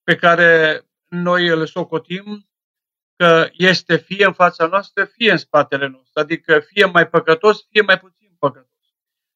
pe 0.08 0.16
care 0.16 0.82
noi 1.10 1.48
îl 1.48 1.66
socotim 1.66 2.50
că 3.16 3.50
este 3.52 3.98
fie 3.98 4.26
în 4.26 4.34
fața 4.34 4.66
noastră, 4.68 5.06
fie 5.06 5.32
în 5.32 5.38
spatele 5.38 5.88
nostru, 5.88 6.20
adică 6.20 6.60
fie 6.60 6.86
mai 6.86 7.08
păcătos, 7.10 7.66
fie 7.70 7.82
mai 7.82 8.00
puțin 8.00 8.36
păcătos. 8.40 8.86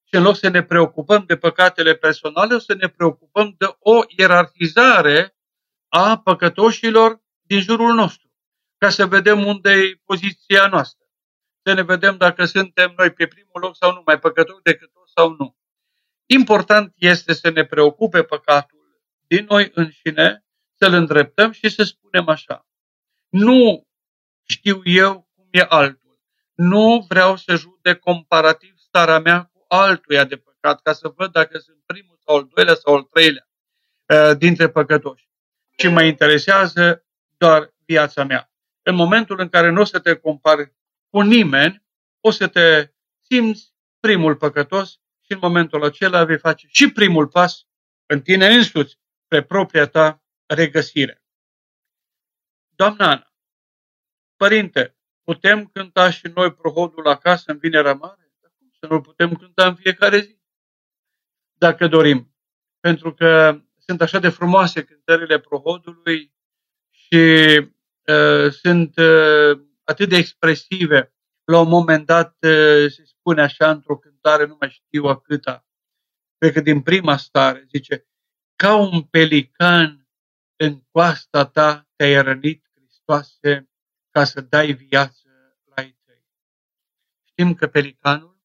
Și 0.04 0.16
în 0.16 0.24
loc 0.24 0.36
să 0.36 0.48
ne 0.48 0.64
preocupăm 0.64 1.24
de 1.28 1.38
păcatele 1.38 1.96
personale, 1.96 2.54
o 2.54 2.60
să 2.60 2.74
ne 2.74 2.88
preocupăm 2.88 3.56
de 3.58 3.76
o 3.80 4.02
ierarhizare 4.08 5.38
a 5.88 6.18
păcătoșilor 6.18 7.22
din 7.42 7.60
jurul 7.60 7.94
nostru, 7.94 8.32
ca 8.78 8.90
să 8.90 9.06
vedem 9.06 9.46
unde 9.46 9.72
e 9.72 10.02
poziția 10.06 10.68
noastră. 10.68 11.06
Să 11.64 11.74
ne 11.74 11.82
vedem 11.82 12.18
dacă 12.18 12.46
suntem 12.46 12.94
noi 12.98 13.12
pe 13.12 13.28
primul 13.28 13.62
loc 13.62 13.76
sau 13.76 13.94
nu, 13.94 14.02
mai 14.06 14.20
păcătoși 14.20 14.62
decât 14.64 14.92
toți 14.94 15.12
sau 15.16 15.36
nu. 15.38 15.58
Important 16.26 16.94
este 16.96 17.34
să 17.34 17.50
ne 17.50 17.66
preocupe 17.66 18.24
păcatul 18.24 18.80
din 19.28 19.46
noi 19.50 19.72
înșine, 19.74 20.46
să-l 20.84 20.94
îndreptăm 20.94 21.52
și 21.52 21.70
să 21.70 21.84
spunem 21.84 22.28
așa. 22.28 22.68
Nu 23.30 23.88
știu 24.48 24.82
eu 24.84 25.30
cum 25.36 25.48
e 25.52 25.66
altul. 25.70 26.20
Nu 26.54 27.06
vreau 27.08 27.36
să 27.36 27.56
judec 27.56 28.00
comparativ 28.00 28.74
starea 28.78 29.20
mea 29.20 29.50
cu 29.54 29.66
altuia 29.68 30.24
de 30.24 30.38
păcat, 30.38 30.82
ca 30.82 30.94
să 30.94 31.14
văd 31.16 31.32
dacă 31.32 31.58
sunt 31.58 31.78
primul 31.86 32.18
sau 32.26 32.36
al 32.36 32.50
doilea 32.54 32.76
sau 32.76 32.96
al 32.96 33.02
treilea 33.02 33.48
uh, 34.06 34.38
dintre 34.38 34.70
păcătoși. 34.70 35.30
Și 35.78 35.88
mă 35.88 36.04
interesează 36.04 37.06
doar 37.38 37.74
viața 37.86 38.24
mea. 38.24 38.52
În 38.82 38.96
momentul 38.96 39.40
în 39.40 39.50
care 39.50 39.70
nu 39.70 39.82
o 39.82 39.84
să 39.84 40.00
te 40.00 40.16
compari 40.16 40.74
cu 41.10 41.22
nimeni, 41.22 41.84
o 42.20 42.32
să 42.32 42.48
te 42.48 42.92
simți 43.30 43.74
primul 44.00 44.36
păcătos 44.36 44.90
și 45.26 45.32
în 45.32 45.40
momentul 45.42 45.84
acela 45.84 46.24
vei 46.24 46.38
face 46.38 46.68
și 46.70 46.92
primul 46.92 47.28
pas 47.28 47.66
în 48.06 48.22
tine 48.22 48.48
însuți, 48.48 49.00
pe 49.28 49.42
propria 49.42 49.88
ta 49.88 50.21
regăsire. 50.54 51.24
Doamna 52.76 53.06
Ana, 53.06 53.34
Părinte, 54.36 54.98
putem 55.24 55.66
cânta 55.66 56.10
și 56.10 56.28
noi 56.28 56.54
prohodul 56.54 57.08
acasă 57.08 57.52
în 57.52 57.58
Vinerea 57.58 57.94
Mare? 57.94 58.32
Cum 58.58 58.72
să 58.80 58.88
nu 58.94 59.02
putem 59.02 59.36
cânta 59.36 59.68
în 59.68 59.76
fiecare 59.76 60.20
zi? 60.20 60.40
Dacă 61.54 61.88
dorim. 61.88 62.36
Pentru 62.80 63.14
că 63.14 63.62
sunt 63.78 64.02
așa 64.02 64.20
de 64.20 64.30
frumoase 64.30 64.84
cântările 64.84 65.40
prohodului 65.40 66.34
și 66.90 67.16
uh, 68.08 68.52
sunt 68.52 68.98
uh, 68.98 69.62
atât 69.84 70.10
de 70.10 70.16
expresive. 70.16 71.14
La 71.44 71.60
un 71.60 71.68
moment 71.68 72.06
dat 72.06 72.36
uh, 72.42 72.92
se 72.92 73.04
spune 73.06 73.42
așa 73.42 73.70
într-o 73.70 73.98
cântare, 73.98 74.46
nu 74.46 74.58
mai 74.60 74.70
știu 74.70 75.06
a 75.06 75.20
câta, 75.20 75.66
cred 76.38 76.54
că 76.54 76.62
din 76.62 76.82
prima 76.82 77.18
stare, 77.18 77.66
zice, 77.70 78.08
ca 78.56 78.76
un 78.76 79.02
pelican 79.02 80.01
în 80.64 80.82
coasta 80.92 81.46
ta 81.46 81.88
te-ai 81.96 82.22
rănit, 82.22 82.70
Hristoase, 82.74 83.70
ca 84.10 84.24
să 84.24 84.42
dai 84.42 84.72
viață 84.72 85.30
la 85.64 85.82
ei 85.82 85.98
tăi. 86.06 86.26
Știm 87.24 87.54
că 87.54 87.68
pelicanul, 87.68 88.40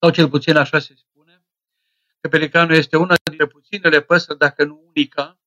sau 0.00 0.10
cel 0.10 0.28
puțin 0.28 0.56
așa 0.56 0.78
se 0.78 0.94
spune, 0.94 1.46
că 2.20 2.28
pelicanul 2.28 2.74
este 2.74 2.96
una 2.96 3.14
dintre 3.22 3.46
puținele 3.46 4.02
păsări, 4.02 4.38
dacă 4.38 4.64
nu 4.64 4.82
unica, 4.86 5.40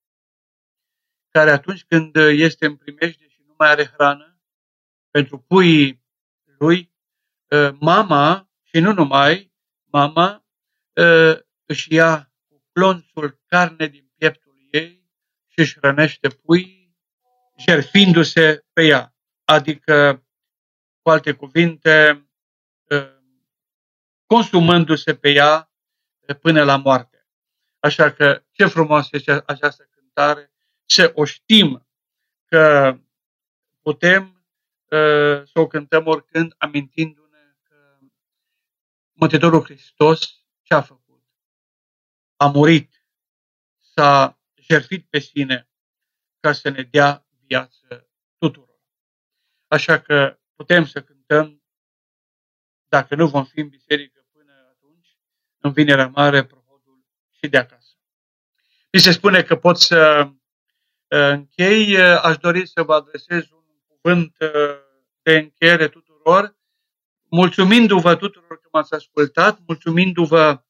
care 1.30 1.52
atunci 1.52 1.86
când 1.86 2.16
este 2.16 2.66
în 2.66 2.76
primejde 2.76 3.28
și 3.28 3.42
nu 3.46 3.54
mai 3.58 3.70
are 3.70 3.86
hrană, 3.86 4.42
pentru 5.10 5.40
puii 5.40 6.06
lui, 6.58 6.94
ă, 7.52 7.76
mama, 7.80 8.50
și 8.64 8.80
nu 8.80 8.94
numai, 8.94 9.54
mama 9.84 10.46
ă, 10.98 11.40
își 11.66 11.94
ia 11.94 12.32
cu 12.48 12.64
clonțul 12.72 13.42
carne 13.46 13.88
din 13.88 14.06
pieptul 14.06 14.11
ei 14.11 14.11
și 15.52 15.60
își 15.60 15.78
hrănește 15.78 16.28
puii 16.28 16.82
jertfindu-se 17.58 18.66
pe 18.74 18.86
ea. 18.86 19.16
Adică, 19.46 20.26
cu 21.02 21.10
alte 21.10 21.34
cuvinte, 21.34 22.28
ă, 22.90 23.22
consumându-se 24.26 25.16
pe 25.16 25.30
ea 25.30 25.72
până 26.42 26.64
la 26.64 26.78
moarte. 26.78 27.28
Așa 27.80 28.12
că 28.12 28.44
ce 28.52 28.66
frumos 28.66 29.12
este 29.12 29.44
această 29.46 29.84
cântare, 29.84 30.52
să 30.86 31.12
o 31.16 31.26
știm 31.26 31.88
că 32.46 32.98
putem 33.82 34.46
ă, 34.92 35.44
să 35.46 35.60
o 35.60 35.68
cântăm 35.68 36.08
oricând 36.08 36.56
amintindu-ne 36.58 37.56
că 37.64 37.98
Mântuitorul 39.12 39.64
Hristos 39.64 40.46
ce 40.62 40.74
a 40.74 40.82
făcut? 40.82 41.24
A 42.36 42.48
murit, 42.48 43.06
s-a 43.78 44.41
jertfit 44.72 45.10
pe 45.10 45.20
sine 45.20 45.70
ca 46.40 46.52
să 46.52 46.70
ne 46.70 46.82
dea 46.82 47.26
viață 47.48 48.10
tuturor. 48.38 48.80
Așa 49.68 50.00
că 50.00 50.40
putem 50.56 50.86
să 50.86 51.02
cântăm, 51.02 51.64
dacă 52.88 53.16
nu 53.16 53.28
vom 53.28 53.46
fi 53.46 53.60
în 53.60 53.68
biserică 53.68 54.26
până 54.34 54.54
atunci, 54.70 55.18
în 55.58 55.72
Vinerea 55.72 56.08
Mare, 56.08 56.46
prohodul 56.46 57.06
și 57.30 57.48
de 57.48 57.58
acasă. 57.58 57.96
Mi 58.92 59.00
se 59.00 59.12
spune 59.12 59.44
că 59.44 59.56
pot 59.56 59.78
să 59.78 60.28
uh, 60.28 60.38
închei, 61.08 61.96
uh, 61.96 62.22
aș 62.24 62.38
dori 62.38 62.68
să 62.68 62.84
vă 62.84 62.94
adresez 62.94 63.50
un 63.52 63.64
cuvânt 63.88 64.36
uh, 64.40 64.50
de 65.22 65.38
încheiere 65.38 65.88
tuturor, 65.88 66.58
mulțumindu-vă 67.30 68.16
tuturor 68.16 68.60
că 68.60 68.68
m-ați 68.72 68.94
ascultat, 68.94 69.60
mulțumindu-vă 69.68 70.64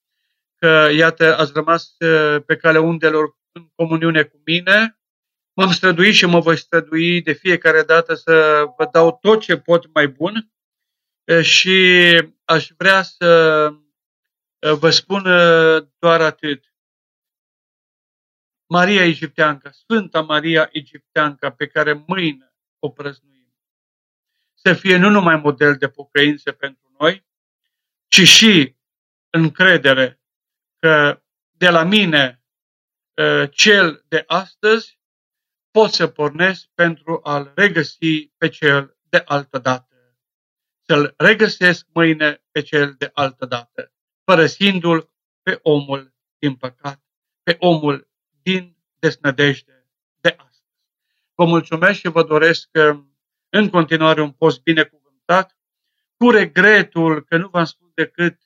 că, 0.56 0.90
iată, 0.92 1.38
ați 1.38 1.52
rămas 1.54 1.96
pe 2.46 2.56
calea 2.56 2.82
undelor 2.82 3.40
în 3.52 3.70
comuniune 3.76 4.24
cu 4.24 4.42
mine, 4.46 5.02
M-am 5.54 5.72
străduit 5.72 6.14
și 6.14 6.26
mă 6.26 6.40
voi 6.40 6.58
strădui 6.58 7.22
de 7.22 7.34
fiecare 7.34 7.84
dată 7.84 8.14
să 8.14 8.64
vă 8.78 8.90
dau 8.92 9.18
tot 9.22 9.42
ce 9.42 9.58
pot 9.58 9.94
mai 9.94 10.08
bun. 10.08 10.52
Și 11.42 11.98
aș 12.44 12.70
vrea 12.78 13.02
să 13.02 13.70
vă 14.80 14.90
spun 14.90 15.24
doar 16.00 16.22
atât. 16.22 16.74
Maria 18.66 19.06
Egipteanca, 19.06 19.72
Sfânta 19.72 20.22
Maria 20.22 20.70
Egipteanca, 20.72 21.52
pe 21.52 21.68
care 21.68 22.04
mâine 22.08 22.54
o 22.80 22.90
prăznuim, 22.90 23.56
să 24.54 24.74
fie 24.74 24.98
nu 24.98 25.10
numai 25.10 25.36
model 25.36 25.76
de 25.76 25.90
pocăință 25.90 26.52
pentru 26.52 26.96
noi, 27.00 27.26
ci 28.08 28.28
și 28.28 28.76
încredere 29.30 30.22
că 30.80 31.24
de 31.52 31.70
la 31.70 31.84
mine, 31.84 32.41
cel 33.52 34.06
de 34.08 34.24
astăzi, 34.28 35.00
pot 35.72 35.92
să 35.92 36.08
pornesc 36.08 36.66
pentru 36.74 37.20
a-l 37.24 37.52
regăsi 37.56 38.28
pe 38.38 38.50
cel 38.50 38.98
de 39.10 39.22
altă 39.26 39.58
dată. 39.58 39.96
Să-l 40.82 41.14
regăsesc 41.18 41.86
mâine 41.94 42.44
pe 42.52 42.62
cel 42.62 42.96
de 42.98 43.10
altă 43.14 43.46
dată, 43.46 43.92
părăsindu-l 44.24 45.10
pe 45.44 45.60
omul 45.62 46.14
din 46.38 46.56
păcat, 46.56 47.04
pe 47.44 47.56
omul 47.60 48.10
din 48.42 48.78
desnădejde 49.00 49.88
de 50.22 50.36
astăzi. 50.38 50.64
Vă 51.36 51.46
mulțumesc 51.46 52.00
și 52.00 52.08
vă 52.08 52.24
doresc 52.24 52.70
um, 52.74 53.18
în 53.50 53.70
continuare 53.70 54.22
un 54.22 54.32
post 54.32 54.62
binecuvântat, 54.62 55.58
cu 56.18 56.30
regretul 56.30 57.24
că 57.24 57.38
nu 57.38 57.48
v-am 57.48 57.66
spus 57.66 57.90
decât 57.94 58.40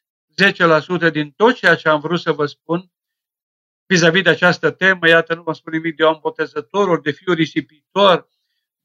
10% 1.07 1.11
din 1.11 1.31
tot 1.31 1.55
ceea 1.55 1.75
ce 1.75 1.89
am 1.89 1.99
vrut 1.99 2.19
să 2.19 2.31
vă 2.31 2.45
spun, 2.45 2.91
vis-a-vis 3.87 4.21
de 4.21 4.29
această 4.29 4.71
temă. 4.71 5.07
Iată, 5.07 5.35
nu 5.35 5.43
vă 5.43 5.53
spun 5.53 5.73
nimic 5.73 5.95
de 5.95 6.03
om 6.03 6.19
botezător, 6.21 7.01
de 7.01 7.11
fiul 7.11 7.35
risipitor, 7.35 8.29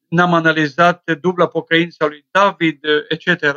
n-am 0.09 0.35
analizat 0.35 1.11
dubla 1.21 1.49
pocăința 1.49 2.07
lui 2.07 2.27
David, 2.31 2.81
etc. 3.09 3.55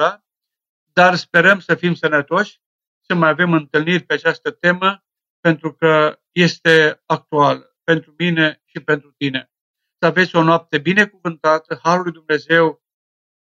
Dar 0.93 1.15
sperăm 1.15 1.59
să 1.59 1.75
fim 1.75 1.93
sănătoși, 1.93 2.61
să 3.01 3.13
mai 3.13 3.29
avem 3.29 3.53
întâlniri 3.53 4.03
pe 4.03 4.13
această 4.13 4.51
temă, 4.51 5.03
pentru 5.39 5.73
că 5.73 6.19
este 6.31 7.01
actuală 7.05 7.77
pentru 7.83 8.13
mine 8.17 8.61
și 8.65 8.79
pentru 8.79 9.11
tine. 9.17 9.51
Să 9.99 10.05
aveți 10.05 10.35
o 10.35 10.43
noapte 10.43 10.77
binecuvântată, 10.77 11.79
Harul 11.83 12.03
lui 12.03 12.11
Dumnezeu 12.11 12.83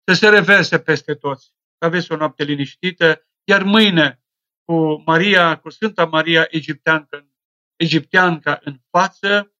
să 0.04 0.14
se 0.14 0.28
reverse 0.28 0.78
peste 0.78 1.14
toți. 1.14 1.44
Să 1.78 1.84
aveți 1.84 2.12
o 2.12 2.16
noapte 2.16 2.44
liniștită, 2.44 3.26
iar 3.44 3.62
mâine 3.62 4.22
cu 4.64 5.02
Maria, 5.06 5.58
cu 5.58 5.70
Sfânta 5.70 6.04
Maria 6.04 6.46
Egipteancă, 6.50 7.29
Egipteanca 7.80 8.60
în 8.62 8.80
față, 8.90 9.54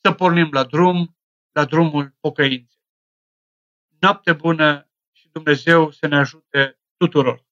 să 0.00 0.12
pornim 0.12 0.48
la 0.52 0.64
drum, 0.64 1.18
la 1.52 1.64
drumul 1.64 2.16
pocăinței. 2.20 2.82
Noapte 3.98 4.32
bună 4.32 4.90
și 5.12 5.28
Dumnezeu 5.28 5.90
să 5.90 6.06
ne 6.06 6.16
ajute 6.16 6.80
tuturor! 6.96 7.47